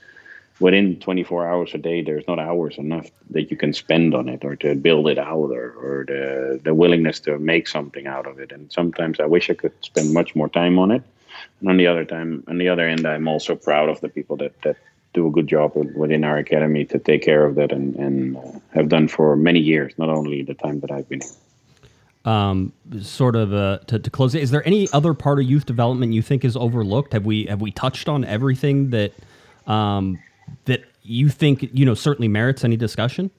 within 0.61 0.99
24 1.01 1.49
hours 1.49 1.75
a 1.75 1.79
day, 1.79 2.03
there's 2.03 2.27
not 2.27 2.39
hours 2.39 2.77
enough 2.79 3.11
that 3.31 3.51
you 3.51 3.57
can 3.57 3.73
spend 3.73 4.15
on 4.15 4.29
it 4.29 4.45
or 4.45 4.57
to 4.57 4.75
build 4.75 5.09
it 5.09 5.19
out 5.19 5.51
or, 5.51 5.73
or 5.73 6.05
the 6.07 6.61
the 6.65 6.75
willingness 6.75 7.21
to 7.21 7.39
make 7.39 7.67
something 7.67 8.07
out 8.07 8.27
of 8.27 8.39
it. 8.39 8.53
And 8.53 8.71
sometimes 8.71 9.21
I 9.21 9.27
wish 9.27 9.49
I 9.49 9.55
could 9.55 9.73
spend 9.81 10.13
much 10.13 10.35
more 10.35 10.51
time 10.51 10.79
on 10.79 10.91
it. 10.91 11.03
And 11.61 11.71
on 11.71 11.79
the 11.79 11.87
other 11.87 12.05
time, 12.05 12.45
on 12.47 12.59
the 12.59 12.69
other 12.69 12.87
end, 12.87 13.07
I'm 13.07 13.29
also 13.29 13.57
proud 13.57 13.89
of 13.89 14.01
the 14.03 14.11
people 14.11 14.37
that 14.37 14.61
that 14.63 14.77
do 15.17 15.27
a 15.27 15.31
good 15.31 15.49
job 15.49 15.73
within 15.97 16.23
our 16.23 16.37
academy 16.37 16.85
to 16.85 16.99
take 16.99 17.23
care 17.23 17.45
of 17.45 17.57
that 17.57 17.73
and, 17.73 17.97
and 17.97 18.37
uh, 18.37 18.43
have 18.75 18.89
done 18.89 19.09
for 19.09 19.35
many 19.35 19.59
years, 19.59 19.95
not 19.97 20.11
only 20.11 20.43
the 20.43 20.55
time 20.55 20.79
that 20.81 20.91
I've 20.93 21.09
been 21.09 21.23
here. 21.23 21.31
Um, 22.33 22.73
sort 23.01 23.35
of 23.35 23.55
uh, 23.55 23.79
to, 23.87 23.99
to 23.99 24.11
close 24.11 24.35
it, 24.35 24.43
is 24.43 24.51
there 24.51 24.67
any 24.67 24.89
other 24.93 25.15
part 25.15 25.39
of 25.39 25.45
youth 25.45 25.65
development 25.65 26.13
you 26.13 26.23
think 26.23 26.45
is 26.45 26.57
overlooked? 26.57 27.13
Have 27.13 27.25
we 27.25 27.47
have 27.47 27.61
we 27.61 27.71
touched 27.71 28.09
on 28.09 28.25
everything 28.25 28.91
that 28.91 29.13
um, 29.67 30.19
that 30.65 30.83
you 31.03 31.29
think 31.29 31.71
you 31.73 31.87
know 31.87 31.95
certainly 31.95 32.29
merits 32.29 32.65
any 32.65 32.77
discussion? 32.77 33.31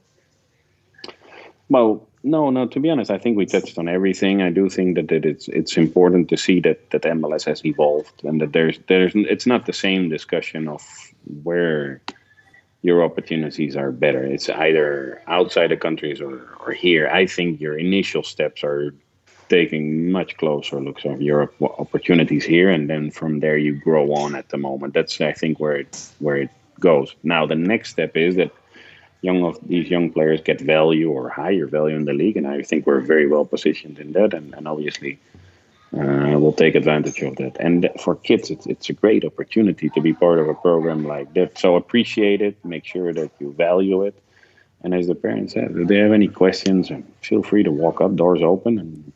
Well, 1.69 2.06
no, 2.23 2.49
no. 2.49 2.67
To 2.67 2.79
be 2.79 2.89
honest, 2.89 3.11
I 3.11 3.17
think 3.17 3.37
we 3.37 3.45
touched 3.45 3.77
on 3.77 3.87
everything. 3.87 4.41
I 4.41 4.49
do 4.49 4.69
think 4.69 4.95
that, 4.95 5.07
that 5.09 5.25
it's 5.25 5.47
it's 5.47 5.77
important 5.77 6.29
to 6.29 6.37
see 6.37 6.59
that 6.61 6.89
that 6.91 7.03
MLS 7.03 7.45
has 7.45 7.63
evolved 7.65 8.23
and 8.23 8.41
that 8.41 8.53
there's 8.53 8.79
there's 8.87 9.13
it's 9.15 9.45
not 9.45 9.65
the 9.65 9.73
same 9.73 10.09
discussion 10.09 10.67
of 10.67 10.81
where 11.43 12.01
your 12.81 13.03
opportunities 13.03 13.75
are 13.75 13.91
better. 13.91 14.23
It's 14.23 14.49
either 14.49 15.21
outside 15.27 15.71
the 15.71 15.77
countries 15.77 16.21
or, 16.21 16.47
or 16.65 16.71
here. 16.73 17.07
I 17.09 17.25
think 17.25 17.59
your 17.59 17.77
initial 17.77 18.23
steps 18.23 18.63
are 18.63 18.93
taking 19.49 20.11
much 20.11 20.37
closer 20.37 20.79
looks 20.81 21.05
of 21.05 21.21
your 21.21 21.51
opportunities 21.61 22.43
here, 22.43 22.69
and 22.69 22.89
then 22.89 23.11
from 23.11 23.39
there 23.39 23.57
you 23.57 23.75
grow 23.75 24.13
on. 24.13 24.35
At 24.35 24.49
the 24.49 24.57
moment, 24.57 24.93
that's 24.93 25.19
I 25.21 25.33
think 25.33 25.59
where 25.59 25.77
it 25.77 26.09
where 26.19 26.37
it 26.37 26.49
goes. 26.79 27.15
Now 27.23 27.45
the 27.45 27.55
next 27.55 27.91
step 27.91 28.15
is 28.15 28.35
that 28.35 28.51
young 29.21 29.43
of 29.43 29.59
these 29.67 29.89
young 29.89 30.11
players 30.11 30.41
get 30.41 30.61
value 30.61 31.11
or 31.11 31.29
higher 31.29 31.65
value 31.65 31.95
in 31.95 32.05
the 32.05 32.13
league, 32.13 32.37
and 32.37 32.47
I 32.47 32.61
think 32.61 32.85
we're 32.85 33.01
very 33.01 33.27
well 33.27 33.45
positioned 33.45 33.99
in 33.99 34.13
that. 34.13 34.33
And, 34.33 34.53
and 34.53 34.67
obviously, 34.67 35.19
uh, 35.93 36.35
we'll 36.37 36.53
take 36.53 36.75
advantage 36.75 37.21
of 37.21 37.35
that. 37.37 37.57
And 37.59 37.89
for 37.99 38.15
kids, 38.15 38.51
it's, 38.51 38.65
it's 38.67 38.89
a 38.89 38.93
great 38.93 39.25
opportunity 39.25 39.89
to 39.89 40.01
be 40.01 40.13
part 40.13 40.39
of 40.39 40.47
a 40.47 40.53
program 40.53 41.05
like 41.05 41.33
that. 41.33 41.57
So 41.57 41.75
appreciate 41.75 42.41
it, 42.41 42.63
make 42.65 42.85
sure 42.85 43.13
that 43.13 43.31
you 43.39 43.53
value 43.53 44.03
it. 44.03 44.21
And 44.83 44.93
as 44.93 45.07
the 45.07 45.15
parents 45.15 45.53
said, 45.53 45.71
if 45.75 45.87
they 45.87 45.97
have 45.97 46.11
any 46.11 46.27
questions, 46.27 46.91
feel 47.21 47.41
free 47.41 47.63
to 47.63 47.71
walk 47.71 48.01
up, 48.01 48.15
doors 48.15 48.43
open, 48.43 48.77
and 48.77 49.11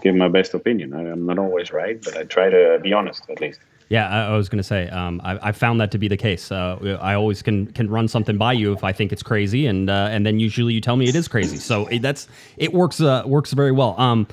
give 0.00 0.14
my 0.14 0.28
best 0.28 0.54
opinion. 0.54 0.92
I, 0.94 1.10
I'm 1.12 1.26
not 1.26 1.38
always 1.38 1.72
right, 1.72 2.02
but 2.02 2.16
I 2.16 2.24
try 2.24 2.50
to 2.50 2.80
be 2.82 2.92
honest 2.92 3.28
at 3.30 3.40
least. 3.40 3.60
Yeah, 3.92 4.08
I, 4.08 4.32
I 4.32 4.36
was 4.38 4.48
going 4.48 4.56
to 4.56 4.64
say, 4.64 4.88
um, 4.88 5.20
I, 5.22 5.48
I 5.48 5.52
found 5.52 5.78
that 5.82 5.90
to 5.90 5.98
be 5.98 6.08
the 6.08 6.16
case. 6.16 6.50
Uh, 6.50 6.98
I 7.02 7.12
always 7.12 7.42
can 7.42 7.66
can 7.72 7.90
run 7.90 8.08
something 8.08 8.38
by 8.38 8.54
you 8.54 8.72
if 8.72 8.84
I 8.84 8.90
think 8.90 9.12
it's 9.12 9.22
crazy, 9.22 9.66
and 9.66 9.90
uh, 9.90 10.08
and 10.10 10.24
then 10.24 10.40
usually 10.40 10.72
you 10.72 10.80
tell 10.80 10.96
me 10.96 11.10
it 11.10 11.14
is 11.14 11.28
crazy. 11.28 11.58
So 11.58 11.88
it, 11.88 12.00
that's 12.00 12.26
it 12.56 12.72
works 12.72 13.02
uh, 13.02 13.22
works 13.26 13.52
very 13.52 13.70
well. 13.70 13.94
Um, 14.00 14.26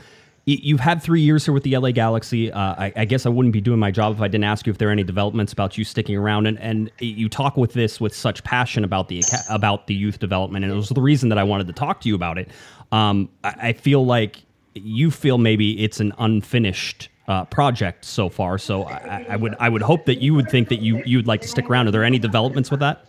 you've 0.46 0.80
had 0.80 1.04
three 1.04 1.20
years 1.20 1.44
here 1.44 1.54
with 1.54 1.64
the 1.64 1.78
LA 1.78 1.92
Galaxy. 1.92 2.50
Uh, 2.50 2.58
I, 2.58 2.94
I 2.96 3.04
guess 3.04 3.26
I 3.26 3.30
wouldn't 3.30 3.52
be 3.52 3.60
doing 3.60 3.80
my 3.80 3.92
job 3.92 4.16
if 4.16 4.22
I 4.22 4.30
didn't 4.30 4.46
ask 4.46 4.66
you 4.66 4.72
if 4.72 4.78
there 4.78 4.88
are 4.88 4.94
any 4.94 5.04
developments 5.04 5.52
about 5.52 5.78
you 5.78 5.84
sticking 5.84 6.16
around. 6.16 6.48
And, 6.48 6.58
and 6.60 6.90
you 7.00 7.28
talk 7.28 7.58
with 7.58 7.74
this 7.74 8.00
with 8.00 8.16
such 8.16 8.42
passion 8.46 8.86
about 8.86 9.10
the 9.10 9.22
about 9.50 9.88
the 9.88 9.94
youth 9.94 10.20
development, 10.20 10.64
and 10.64 10.74
it 10.74 10.78
was 10.78 10.88
the 10.88 11.02
reason 11.02 11.28
that 11.28 11.38
I 11.38 11.44
wanted 11.44 11.68
to 11.68 11.74
talk 11.74 12.00
to 12.00 12.08
you 12.08 12.16
about 12.16 12.38
it. 12.38 12.48
Um, 12.94 13.28
I, 13.44 13.56
I 13.62 13.74
feel 13.74 14.06
like 14.06 14.38
you 14.74 15.12
feel 15.12 15.38
maybe 15.38 15.84
it's 15.84 16.00
an 16.00 16.14
unfinished 16.18 17.10
uh, 17.30 17.46
project 17.46 18.04
so 18.04 18.28
far. 18.28 18.58
So 18.58 18.84
I, 18.84 19.26
I 19.30 19.36
would 19.36 19.56
I 19.60 19.70
would 19.70 19.84
hope 19.84 20.06
that 20.06 20.20
you 20.20 20.34
would 20.34 20.50
think 20.50 20.68
that 20.70 20.82
you 20.82 21.02
you 21.06 21.20
would 21.20 21.28
like 21.28 21.42
to 21.42 21.48
stick 21.48 21.70
around. 21.70 21.88
Are 21.88 21.92
there 21.92 22.04
any 22.04 22.20
developments 22.20 22.72
with 22.72 22.80
that? 22.82 23.06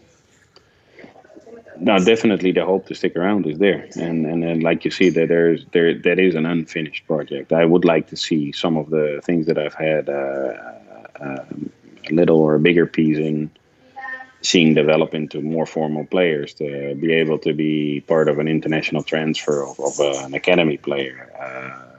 No, 1.78 1.98
definitely 1.98 2.52
the 2.52 2.66
hope 2.66 2.86
to 2.88 2.94
stick 2.94 3.16
around 3.16 3.46
is 3.46 3.58
there, 3.58 3.88
and 3.96 4.26
and 4.26 4.42
then 4.42 4.60
like 4.60 4.84
you 4.84 4.90
see 4.90 5.08
that 5.08 5.28
there's 5.28 5.64
there 5.72 5.94
that 5.94 6.18
is 6.18 6.34
an 6.34 6.44
unfinished 6.44 7.06
project. 7.06 7.54
I 7.54 7.64
would 7.64 7.86
like 7.86 8.08
to 8.08 8.16
see 8.16 8.52
some 8.52 8.76
of 8.76 8.90
the 8.90 9.22
things 9.24 9.46
that 9.46 9.56
I've 9.56 9.74
had 9.74 10.10
uh, 10.10 10.52
uh, 11.18 11.44
a 12.10 12.12
little 12.12 12.38
or 12.38 12.56
a 12.56 12.60
bigger 12.60 12.84
piece 12.84 13.16
in 13.16 13.50
seeing 14.42 14.74
develop 14.74 15.14
into 15.14 15.40
more 15.40 15.66
formal 15.66 16.04
players 16.04 16.54
to 16.54 16.94
be 16.94 17.12
able 17.12 17.38
to 17.38 17.52
be 17.52 18.00
part 18.00 18.26
of 18.28 18.38
an 18.38 18.48
international 18.48 19.02
transfer 19.02 19.62
of, 19.66 19.78
of 19.80 20.00
uh, 20.00 20.24
an 20.24 20.32
academy 20.32 20.78
player 20.78 21.30
uh, 21.38 21.89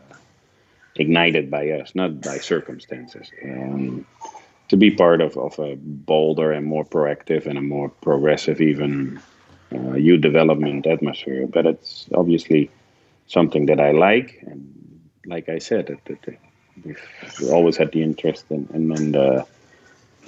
ignited 0.95 1.49
by 1.49 1.69
us 1.71 1.93
not 1.95 2.21
by 2.21 2.37
circumstances. 2.37 3.31
Um, 3.43 4.05
to 4.69 4.77
be 4.77 4.89
part 4.89 5.19
of, 5.19 5.37
of 5.37 5.59
a 5.59 5.75
bolder 5.75 6.53
and 6.53 6.65
more 6.65 6.85
proactive 6.85 7.45
and 7.45 7.57
a 7.57 7.61
more 7.61 7.89
progressive 7.89 8.61
even 8.61 9.21
uh, 9.73 9.95
youth 9.95 10.21
development 10.21 10.87
atmosphere. 10.87 11.45
But 11.45 11.65
it's 11.65 12.07
obviously 12.15 12.71
something 13.27 13.65
that 13.65 13.79
i 13.79 13.91
like. 13.91 14.39
And 14.47 15.01
like 15.25 15.49
i 15.49 15.59
said 15.59 15.89
it, 15.89 15.99
it, 16.05 16.39
we've 16.85 17.51
always 17.51 17.77
had 17.77 17.91
the 17.91 18.01
interest 18.01 18.45
in, 18.49 18.67
in, 18.73 18.91
in 18.91 19.11
the 19.11 19.45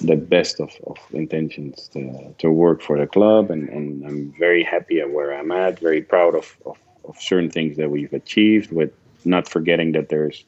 the 0.01 0.15
best 0.15 0.59
of, 0.59 0.71
of 0.87 0.97
intentions 1.11 1.87
to, 1.93 2.33
to 2.39 2.51
work 2.51 2.81
for 2.81 2.97
the 2.97 3.07
club. 3.07 3.51
And, 3.51 3.69
and 3.69 4.05
I'm 4.05 4.33
very 4.39 4.63
happy 4.63 4.99
at 4.99 5.11
where 5.11 5.31
I'm 5.37 5.51
at, 5.51 5.79
very 5.79 6.01
proud 6.01 6.35
of, 6.35 6.57
of, 6.65 6.77
of 7.05 7.21
certain 7.21 7.49
things 7.49 7.77
that 7.77 7.91
we've 7.91 8.11
achieved 8.11 8.71
with 8.71 8.91
not 9.23 9.47
forgetting 9.47 9.91
that 9.93 10.09
there's 10.09 10.43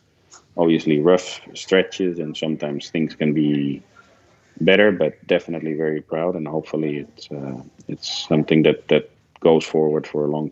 obviously 0.57 0.99
rough 0.99 1.41
stretches 1.53 2.19
and 2.19 2.35
sometimes 2.35 2.89
things 2.89 3.15
can 3.15 3.33
be 3.33 3.81
better, 4.61 4.91
but 4.91 5.25
definitely 5.27 5.73
very 5.73 6.01
proud 6.01 6.35
and 6.35 6.47
hopefully 6.47 6.97
it's 6.97 7.31
uh, 7.31 7.61
it's 7.87 8.27
something 8.27 8.63
that, 8.63 8.87
that 8.87 9.09
goes 9.41 9.65
forward 9.65 10.07
for 10.07 10.25
a 10.25 10.27
long 10.27 10.51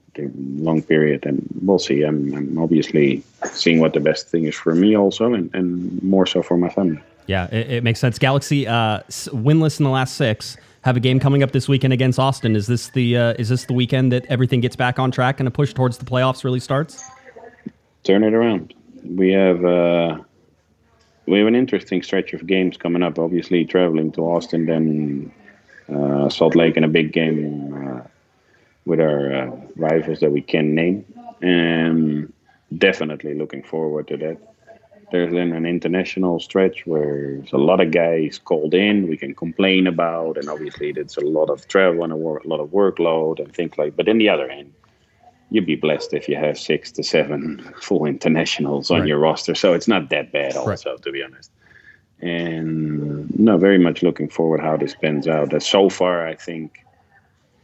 long 0.58 0.82
period 0.82 1.26
and 1.26 1.47
we'll 1.62 1.80
see. 1.80 2.04
I'm, 2.04 2.34
I'm 2.36 2.58
obviously 2.58 3.24
seeing 3.51 3.80
what 3.80 3.93
the 3.93 3.99
best 3.99 4.28
thing 4.28 4.45
is 4.45 4.56
for 4.56 4.76
me 4.76 4.95
also 4.95 5.34
and, 5.34 5.54
and 5.54 6.01
more 6.04 6.26
so 6.26 6.43
for 6.43 6.58
my 6.58 6.70
family. 6.70 7.01
Yeah, 7.28 7.47
it, 7.51 7.72
it 7.72 7.84
makes 7.84 7.99
sense. 7.99 8.20
Galaxy 8.20 8.68
uh, 8.68 8.99
winless 9.10 9.80
in 9.80 9.86
the 9.86 9.89
last 9.89 10.16
six. 10.16 10.58
Have 10.82 10.97
a 10.97 10.99
game 10.99 11.18
coming 11.18 11.43
up 11.43 11.54
this 11.54 11.70
weekend 11.70 11.93
against 11.93 12.20
Austin. 12.20 12.58
Is 12.58 12.68
this 12.68 12.89
the 12.89 13.18
uh, 13.18 13.34
is 13.39 13.47
this 13.47 13.64
the 13.66 13.74
weekend 13.74 14.12
that 14.12 14.26
everything 14.26 14.60
gets 14.60 14.76
back 14.76 14.99
on 14.99 15.12
track 15.12 15.39
and 15.39 15.47
a 15.47 15.51
push 15.51 15.74
towards 15.74 15.97
the 15.97 16.04
playoffs 16.04 16.43
really 16.43 16.60
starts? 16.60 17.01
turn 18.04 18.24
it 18.24 18.34
around. 18.34 18.74
We 19.04 19.32
have 19.34 19.64
uh, 19.66 20.20
we 21.26 21.39
have 21.39 21.47
an 21.47 21.56
interesting 21.56 22.04
stretch 22.04 22.34
of 22.34 22.47
games 22.47 22.78
coming 22.78 23.04
up. 23.04 23.20
Obviously, 23.20 23.66
traveling 23.66 24.12
to 24.14 24.22
Austin, 24.22 24.66
then 24.66 25.32
uh, 25.93 26.30
Salt 26.30 26.56
Lake, 26.56 26.78
in 26.78 26.84
a 26.84 26.88
big 26.88 27.12
game 27.12 27.74
uh, 27.74 28.01
with 28.86 28.99
our 28.99 29.34
uh, 29.34 29.51
rivals 29.76 30.20
that 30.20 30.32
we 30.32 30.41
can 30.41 30.74
name, 30.76 31.06
and 31.41 32.32
definitely 32.78 33.36
looking 33.36 33.64
forward 33.64 34.08
to 34.08 34.18
that. 34.18 34.38
There's 35.12 35.32
then 35.32 35.51
an 35.51 35.66
international 35.66 36.39
stretch 36.39 36.88
where 36.88 37.38
there's 37.38 37.54
a 37.54 37.58
lot 37.58 37.80
of 37.80 37.91
guys 37.91 38.39
called 38.39 38.74
in. 38.74 39.08
We 39.08 39.18
can 39.18 39.36
complain 39.36 39.86
about, 39.86 40.38
and 40.38 40.49
obviously, 40.49 40.89
it's 40.89 41.18
a 41.18 41.22
lot 41.22 41.49
of 41.49 41.68
travel 41.68 42.04
and 42.04 42.12
a, 42.12 42.16
wor- 42.16 42.41
a 42.43 42.47
lot 42.47 42.60
of 42.60 42.70
workload 42.70 43.39
and 43.39 43.54
things 43.54 43.78
like. 43.78 43.95
But 43.95 44.10
on 44.10 44.18
the 44.18 44.30
other 44.30 44.49
hand, 44.49 44.74
you'd 45.54 45.68
be 45.68 45.76
blessed 45.76 46.14
if 46.14 46.28
you 46.28 46.36
have 46.36 46.58
six 46.58 46.91
to 46.91 47.04
seven 47.04 47.41
full 47.80 48.06
internationals 48.06 48.89
on 48.89 49.01
Right. 49.01 49.08
your 49.10 49.20
roster. 49.20 49.54
So 49.54 49.74
it's 49.74 49.88
not 49.88 50.10
that 50.10 50.32
bad, 50.32 50.56
also, 50.58 50.97
to 50.97 51.12
be 51.12 51.22
honest. 51.24 51.51
And 52.22 53.30
no, 53.39 53.58
very 53.58 53.78
much 53.78 54.01
looking 54.01 54.30
forward 54.30 54.62
how 54.62 54.78
this 54.78 54.95
pans 54.95 55.28
out. 55.28 55.62
So 55.62 55.89
far, 55.89 56.28
I 56.28 56.36
think, 56.36 56.84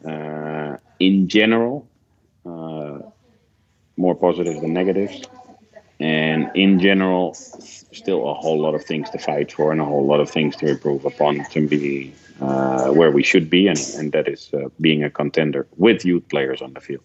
uh, 0.06 0.78
in 1.00 1.28
general, 1.28 1.88
uh, 2.46 3.00
more 3.98 4.16
positives 4.16 4.62
than 4.62 4.74
negatives. 4.74 5.16
And 6.00 6.52
in 6.54 6.80
general, 6.80 7.34
still 7.34 8.30
a 8.30 8.36
whole 8.36 8.60
lot 8.60 8.76
of 8.76 8.84
things 8.86 9.10
to 9.10 9.18
fight 9.18 9.52
for 9.52 9.72
and 9.72 9.82
a 9.82 9.86
whole 9.86 10.06
lot 10.06 10.20
of 10.20 10.30
things 10.30 10.56
to 10.58 10.68
improve 10.68 11.06
upon 11.06 11.44
to 11.56 11.68
be 11.68 12.14
uh, 12.40 12.90
where 13.00 13.12
we 13.12 13.24
should 13.24 13.50
be, 13.50 13.68
and, 13.68 13.80
and 13.98 14.12
that 14.12 14.28
is 14.28 14.52
uh, 14.54 14.70
being 14.80 15.04
a 15.04 15.10
contender 15.10 15.68
with 15.78 16.06
youth 16.06 16.26
players 16.30 16.62
on 16.62 16.74
the 16.74 16.80
field. 16.80 17.04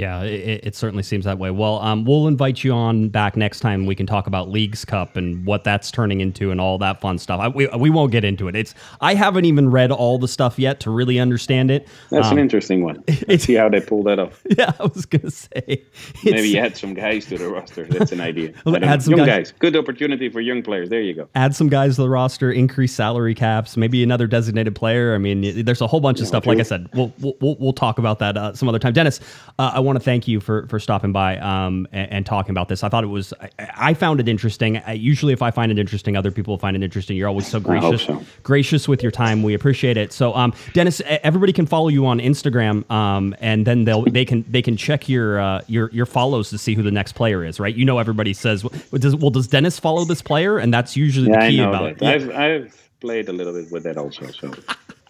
Yeah, 0.00 0.22
it, 0.22 0.60
it 0.64 0.74
certainly 0.74 1.02
seems 1.02 1.26
that 1.26 1.38
way. 1.38 1.50
Well, 1.50 1.78
um, 1.80 2.06
we'll 2.06 2.26
invite 2.26 2.64
you 2.64 2.72
on 2.72 3.10
back 3.10 3.36
next 3.36 3.60
time. 3.60 3.84
We 3.84 3.94
can 3.94 4.06
talk 4.06 4.26
about 4.26 4.48
Leagues 4.48 4.82
Cup 4.82 5.14
and 5.16 5.44
what 5.44 5.62
that's 5.62 5.90
turning 5.90 6.22
into 6.22 6.50
and 6.50 6.58
all 6.58 6.78
that 6.78 7.02
fun 7.02 7.18
stuff. 7.18 7.38
I, 7.38 7.48
we, 7.48 7.66
we 7.68 7.90
won't 7.90 8.10
get 8.10 8.24
into 8.24 8.48
it. 8.48 8.56
It's 8.56 8.74
I 9.02 9.14
haven't 9.14 9.44
even 9.44 9.70
read 9.70 9.92
all 9.92 10.18
the 10.18 10.26
stuff 10.26 10.58
yet 10.58 10.80
to 10.80 10.90
really 10.90 11.18
understand 11.18 11.70
it. 11.70 11.86
That's 12.10 12.28
Um, 12.28 12.32
an 12.32 12.38
interesting 12.38 12.82
one. 12.82 13.04
Let's 13.28 13.44
see 13.44 13.54
how 13.54 13.68
they 13.68 13.80
pull 13.82 14.02
that 14.04 14.18
off. 14.18 14.42
Yeah, 14.58 14.72
I 14.80 14.84
was 14.84 15.04
gonna 15.06 15.30
say. 15.30 15.84
Maybe 16.24 16.48
you 16.48 16.58
add 16.58 16.76
some 16.78 16.94
guys 16.94 17.26
to 17.26 17.36
the 17.36 17.48
roster. 17.50 17.84
That's 17.84 18.10
an 18.12 18.20
idea. 18.22 18.52
Add 18.66 19.02
some 19.02 19.14
young 19.16 19.26
guys. 19.26 19.50
guys. 19.50 19.54
Good 19.58 19.76
opportunity 19.76 20.28
for 20.30 20.40
young 20.40 20.62
players. 20.62 20.88
There 20.88 21.02
you 21.02 21.12
go. 21.14 21.28
add 21.34 21.54
some 21.54 21.68
guys 21.68 21.96
to 21.96 22.02
the 22.02 22.08
roster, 22.08 22.50
increase 22.50 22.94
salary 22.94 23.34
caps, 23.34 23.76
maybe 23.76 24.02
another 24.02 24.26
designated 24.26 24.74
player. 24.74 25.14
I 25.14 25.18
mean, 25.18 25.64
there's 25.64 25.80
a 25.82 25.86
whole 25.86 26.00
bunch 26.00 26.20
of 26.20 26.26
stuff. 26.26 26.46
Like 26.46 26.58
I 26.58 26.62
said, 26.62 26.88
we'll 26.94 27.12
we'll, 27.20 27.34
we'll, 27.40 27.56
we'll 27.60 27.72
talk 27.74 27.98
about 27.98 28.18
that 28.20 28.36
uh, 28.38 28.54
some 28.54 28.68
other 28.68 28.78
time. 28.78 28.92
Dennis, 28.94 29.20
uh, 29.58 29.72
I 29.74 29.80
want 29.80 29.89
to 29.96 30.04
thank 30.04 30.28
you 30.28 30.40
for 30.40 30.66
for 30.66 30.78
stopping 30.78 31.12
by 31.12 31.38
um, 31.38 31.86
and, 31.92 32.12
and 32.12 32.26
talking 32.26 32.50
about 32.50 32.68
this. 32.68 32.82
I 32.82 32.88
thought 32.88 33.04
it 33.04 33.08
was 33.08 33.32
I, 33.40 33.50
I 33.76 33.94
found 33.94 34.20
it 34.20 34.28
interesting. 34.28 34.78
I, 34.78 34.92
usually, 34.92 35.32
if 35.32 35.42
I 35.42 35.50
find 35.50 35.72
it 35.72 35.78
interesting, 35.78 36.16
other 36.16 36.30
people 36.30 36.56
find 36.58 36.76
it 36.76 36.82
interesting. 36.82 37.16
You're 37.16 37.28
always 37.28 37.46
so 37.46 37.60
gracious 37.60 38.02
so. 38.04 38.22
gracious 38.42 38.88
with 38.88 39.02
your 39.02 39.12
time. 39.12 39.42
We 39.42 39.54
appreciate 39.54 39.96
it. 39.96 40.12
So, 40.12 40.34
um, 40.34 40.52
Dennis, 40.72 41.00
everybody 41.06 41.52
can 41.52 41.66
follow 41.66 41.88
you 41.88 42.06
on 42.06 42.18
Instagram, 42.18 42.88
um, 42.90 43.34
and 43.40 43.66
then 43.66 43.84
they'll 43.84 44.02
they 44.04 44.24
can 44.24 44.44
they 44.48 44.62
can 44.62 44.76
check 44.76 45.08
your 45.08 45.40
uh, 45.40 45.62
your 45.66 45.90
your 45.90 46.06
follows 46.06 46.50
to 46.50 46.58
see 46.58 46.74
who 46.74 46.82
the 46.82 46.90
next 46.90 47.12
player 47.12 47.44
is. 47.44 47.58
Right? 47.60 47.74
You 47.74 47.84
know, 47.84 47.98
everybody 47.98 48.32
says, 48.34 48.64
well, 48.64 48.72
does 48.94 49.16
well 49.16 49.30
does 49.30 49.48
Dennis 49.48 49.78
follow 49.78 50.04
this 50.04 50.22
player? 50.22 50.58
And 50.58 50.72
that's 50.72 50.96
usually 50.96 51.30
Yeah, 51.30 51.40
the 51.40 51.44
I 51.46 51.50
key 51.50 51.56
know 51.58 51.68
about 51.68 51.98
that. 51.98 52.16
it. 52.16 52.22
Yeah. 52.22 52.40
I've 52.40 52.64
I've 52.64 52.90
played 53.00 53.28
a 53.28 53.32
little 53.32 53.52
bit 53.52 53.70
with 53.70 53.82
that 53.84 53.96
also. 53.96 54.26
So 54.26 54.52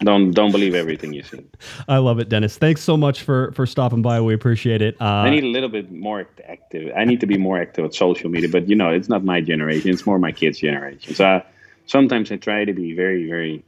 don't 0.01 0.31
don't 0.33 0.51
believe 0.51 0.75
everything 0.75 1.13
you 1.13 1.23
see. 1.23 1.45
I 1.89 1.99
love 1.99 2.19
it, 2.19 2.29
Dennis. 2.29 2.57
Thanks 2.57 2.83
so 2.83 2.97
much 2.97 3.23
for 3.23 3.53
for 3.53 3.67
stopping 3.67 4.03
by. 4.03 4.21
We 4.21 4.35
appreciate 4.35 4.81
it. 4.83 4.97
Uh, 5.01 5.05
I 5.05 5.31
need 5.31 5.45
a 5.45 5.49
little 5.49 5.69
bit 5.69 5.93
more 5.93 6.27
active. 6.49 6.93
I 6.97 7.05
need 7.05 7.21
to 7.21 7.27
be 7.27 7.37
more 7.37 7.61
active 7.61 7.85
with 7.85 7.95
social 7.95 8.31
media, 8.31 8.49
but 8.49 8.69
you 8.69 8.77
know, 8.77 8.91
it's 8.91 9.09
not 9.09 9.25
my 9.25 9.41
generation. 9.41 9.91
It's 9.91 10.07
more 10.07 10.19
my 10.19 10.33
kids' 10.33 10.59
generation. 10.59 11.15
So 11.15 11.27
I, 11.27 11.45
sometimes 11.87 12.33
I 12.33 12.37
try 12.37 12.65
to 12.65 12.73
be 12.73 12.95
very, 12.95 13.29
very. 13.29 13.65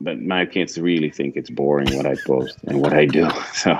But 0.00 0.20
my 0.20 0.46
kids 0.46 0.78
really 0.78 1.10
think 1.10 1.36
it's 1.36 1.50
boring 1.50 1.96
what 1.96 2.06
I 2.06 2.14
post 2.24 2.58
and 2.64 2.80
what 2.80 2.92
I 2.92 3.04
do. 3.04 3.28
So 3.54 3.72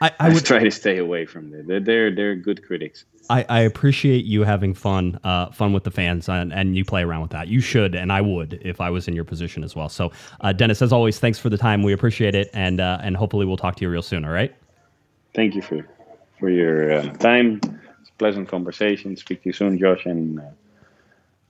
I, 0.00 0.08
I 0.08 0.12
I 0.18 0.28
would 0.34 0.44
try 0.44 0.58
to 0.58 0.70
stay 0.70 0.98
away 0.98 1.24
from 1.26 1.50
that. 1.50 1.66
They're 1.66 1.80
they're, 1.80 2.14
they're 2.14 2.34
good 2.34 2.66
critics. 2.66 3.04
I, 3.30 3.44
I 3.48 3.60
appreciate 3.60 4.24
you 4.24 4.44
having 4.44 4.74
fun, 4.74 5.18
uh, 5.24 5.50
fun 5.50 5.72
with 5.72 5.84
the 5.84 5.90
fans, 5.90 6.28
and, 6.28 6.52
and 6.52 6.76
you 6.76 6.84
play 6.84 7.02
around 7.02 7.22
with 7.22 7.30
that. 7.32 7.48
You 7.48 7.60
should, 7.60 7.94
and 7.94 8.12
I 8.12 8.20
would 8.20 8.60
if 8.62 8.80
I 8.80 8.90
was 8.90 9.08
in 9.08 9.14
your 9.14 9.24
position 9.24 9.64
as 9.64 9.74
well. 9.74 9.88
So, 9.88 10.12
uh, 10.40 10.52
Dennis, 10.52 10.82
as 10.82 10.92
always, 10.92 11.18
thanks 11.18 11.38
for 11.38 11.48
the 11.48 11.58
time. 11.58 11.82
We 11.82 11.92
appreciate 11.92 12.34
it, 12.34 12.50
and 12.52 12.80
uh, 12.80 12.98
and 13.02 13.16
hopefully 13.16 13.46
we'll 13.46 13.56
talk 13.56 13.76
to 13.76 13.82
you 13.82 13.90
real 13.90 14.02
soon. 14.02 14.24
All 14.24 14.30
right. 14.32 14.54
Thank 15.34 15.54
you 15.54 15.62
for 15.62 15.86
for 16.38 16.50
your 16.50 16.92
uh, 16.92 17.12
time. 17.14 17.60
It's 18.00 18.10
a 18.10 18.18
pleasant 18.18 18.48
conversation. 18.48 19.16
Speak 19.16 19.42
to 19.42 19.48
you 19.48 19.52
soon, 19.52 19.78
Josh. 19.78 20.06
And 20.06 20.40
uh, 20.40 20.44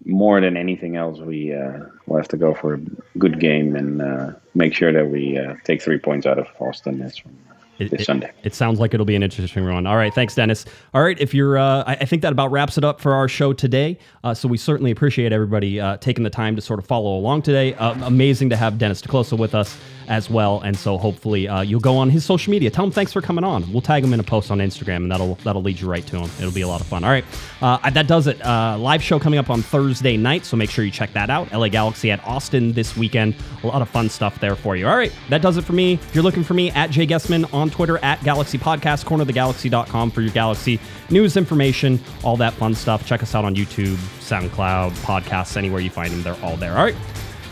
more 0.04 0.40
than 0.40 0.56
anything 0.56 0.96
else, 0.96 1.18
we 1.18 1.54
uh, 1.54 1.80
will 2.06 2.16
have 2.16 2.28
to 2.28 2.36
go 2.36 2.54
for 2.54 2.74
a 2.74 2.80
good 3.18 3.40
game 3.40 3.74
and 3.74 4.00
uh, 4.00 4.32
make 4.54 4.74
sure 4.74 4.92
that 4.92 5.10
we 5.10 5.38
uh, 5.38 5.54
take 5.64 5.82
three 5.82 5.98
points 5.98 6.26
out 6.26 6.38
of 6.38 6.46
Austin. 6.60 6.98
That's 6.98 7.18
from 7.18 7.36
It, 7.78 7.90
this 7.90 8.02
it- 8.02 8.04
Sunday. 8.04 8.32
It 8.42 8.54
sounds 8.54 8.78
like 8.80 8.94
it'll 8.94 9.06
be 9.06 9.16
an 9.16 9.22
interesting 9.22 9.66
one. 9.66 9.86
All 9.86 9.96
right, 9.96 10.14
thanks, 10.14 10.34
Dennis. 10.34 10.64
All 10.94 11.02
right, 11.02 11.18
if 11.20 11.34
you're, 11.34 11.58
uh, 11.58 11.84
I, 11.86 11.92
I 12.00 12.04
think 12.04 12.22
that 12.22 12.32
about 12.32 12.50
wraps 12.50 12.78
it 12.78 12.84
up 12.84 13.00
for 13.00 13.12
our 13.12 13.28
show 13.28 13.52
today. 13.52 13.98
Uh, 14.24 14.34
so 14.34 14.48
we 14.48 14.56
certainly 14.56 14.90
appreciate 14.90 15.32
everybody 15.32 15.80
uh, 15.80 15.96
taking 15.98 16.24
the 16.24 16.30
time 16.30 16.56
to 16.56 16.62
sort 16.62 16.78
of 16.78 16.86
follow 16.86 17.16
along 17.16 17.42
today. 17.42 17.74
Uh, 17.74 17.94
amazing 18.06 18.50
to 18.50 18.56
have 18.56 18.78
Dennis 18.78 19.00
te 19.00 19.08
Kloese 19.08 19.36
with 19.36 19.54
us 19.54 19.76
as 20.08 20.30
well, 20.30 20.60
and 20.60 20.76
so 20.76 20.96
hopefully 20.96 21.48
uh, 21.48 21.62
you'll 21.62 21.80
go 21.80 21.96
on 21.96 22.08
his 22.08 22.24
social 22.24 22.50
media. 22.52 22.70
Tell 22.70 22.84
him 22.84 22.92
thanks 22.92 23.12
for 23.12 23.20
coming 23.20 23.42
on. 23.44 23.70
We'll 23.72 23.82
tag 23.82 24.04
him 24.04 24.14
in 24.14 24.20
a 24.20 24.22
post 24.24 24.50
on 24.52 24.58
Instagram, 24.58 24.96
and 24.96 25.10
that'll 25.10 25.34
that'll 25.36 25.62
lead 25.62 25.80
you 25.80 25.88
right 25.90 26.06
to 26.06 26.18
him. 26.18 26.30
It'll 26.38 26.52
be 26.52 26.60
a 26.60 26.68
lot 26.68 26.80
of 26.80 26.86
fun. 26.86 27.02
All 27.04 27.10
right, 27.10 27.24
uh, 27.60 27.90
that 27.90 28.06
does 28.06 28.26
it. 28.28 28.40
Uh, 28.44 28.76
live 28.78 29.02
show 29.02 29.18
coming 29.18 29.38
up 29.38 29.50
on 29.50 29.62
Thursday 29.62 30.16
night, 30.16 30.44
so 30.44 30.56
make 30.56 30.70
sure 30.70 30.84
you 30.84 30.90
check 30.92 31.12
that 31.14 31.28
out. 31.28 31.52
LA 31.52 31.68
Galaxy 31.68 32.10
at 32.12 32.24
Austin 32.24 32.72
this 32.72 32.96
weekend. 32.96 33.34
A 33.64 33.66
lot 33.66 33.82
of 33.82 33.88
fun 33.88 34.08
stuff 34.08 34.38
there 34.38 34.54
for 34.54 34.76
you. 34.76 34.86
All 34.86 34.96
right, 34.96 35.12
that 35.28 35.42
does 35.42 35.56
it 35.56 35.62
for 35.64 35.72
me. 35.72 35.94
If 35.94 36.14
you're 36.14 36.24
looking 36.24 36.44
for 36.44 36.54
me, 36.54 36.70
at 36.70 36.90
Jay 36.90 37.06
Guessman 37.06 37.44
on 37.52 37.65
Twitter, 37.70 37.98
at 37.98 38.22
Galaxy 38.24 38.58
Podcast, 38.58 39.04
cornerthegalaxy.com 39.04 40.10
for 40.10 40.20
your 40.20 40.32
Galaxy 40.32 40.80
news 41.10 41.36
information, 41.36 42.00
all 42.24 42.36
that 42.38 42.52
fun 42.54 42.74
stuff. 42.74 43.06
Check 43.06 43.22
us 43.22 43.34
out 43.34 43.44
on 43.44 43.54
YouTube, 43.54 43.96
SoundCloud, 44.20 44.90
podcasts, 45.02 45.56
anywhere 45.56 45.80
you 45.80 45.90
find 45.90 46.12
them. 46.12 46.22
They're 46.22 46.44
all 46.44 46.56
there. 46.56 46.76
All 46.76 46.84
right. 46.84 46.96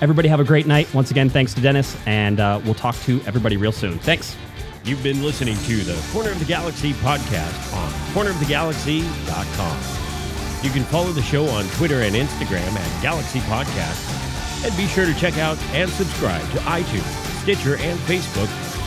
Everybody 0.00 0.28
have 0.28 0.40
a 0.40 0.44
great 0.44 0.66
night. 0.66 0.92
Once 0.92 1.10
again, 1.10 1.28
thanks 1.28 1.54
to 1.54 1.60
Dennis, 1.60 1.96
and 2.06 2.40
uh, 2.40 2.60
we'll 2.64 2.74
talk 2.74 2.96
to 3.02 3.20
everybody 3.26 3.56
real 3.56 3.72
soon. 3.72 3.98
Thanks. 4.00 4.36
You've 4.84 5.02
been 5.02 5.22
listening 5.22 5.56
to 5.56 5.76
the 5.78 5.98
Corner 6.12 6.30
of 6.30 6.38
the 6.38 6.44
Galaxy 6.44 6.92
podcast 6.94 7.74
on 7.74 7.90
cornerofthegalaxy.com. 8.12 10.04
You 10.64 10.70
can 10.70 10.82
follow 10.84 11.12
the 11.12 11.22
show 11.22 11.46
on 11.46 11.66
Twitter 11.76 12.00
and 12.00 12.14
Instagram 12.14 12.72
at 12.72 13.02
Galaxy 13.02 13.40
Podcast. 13.40 14.64
And 14.64 14.74
be 14.78 14.86
sure 14.86 15.04
to 15.04 15.14
check 15.14 15.36
out 15.36 15.58
and 15.74 15.90
subscribe 15.90 16.40
to 16.52 16.58
iTunes, 16.60 17.42
Stitcher, 17.42 17.76
and 17.76 17.98
Facebook 18.00 18.48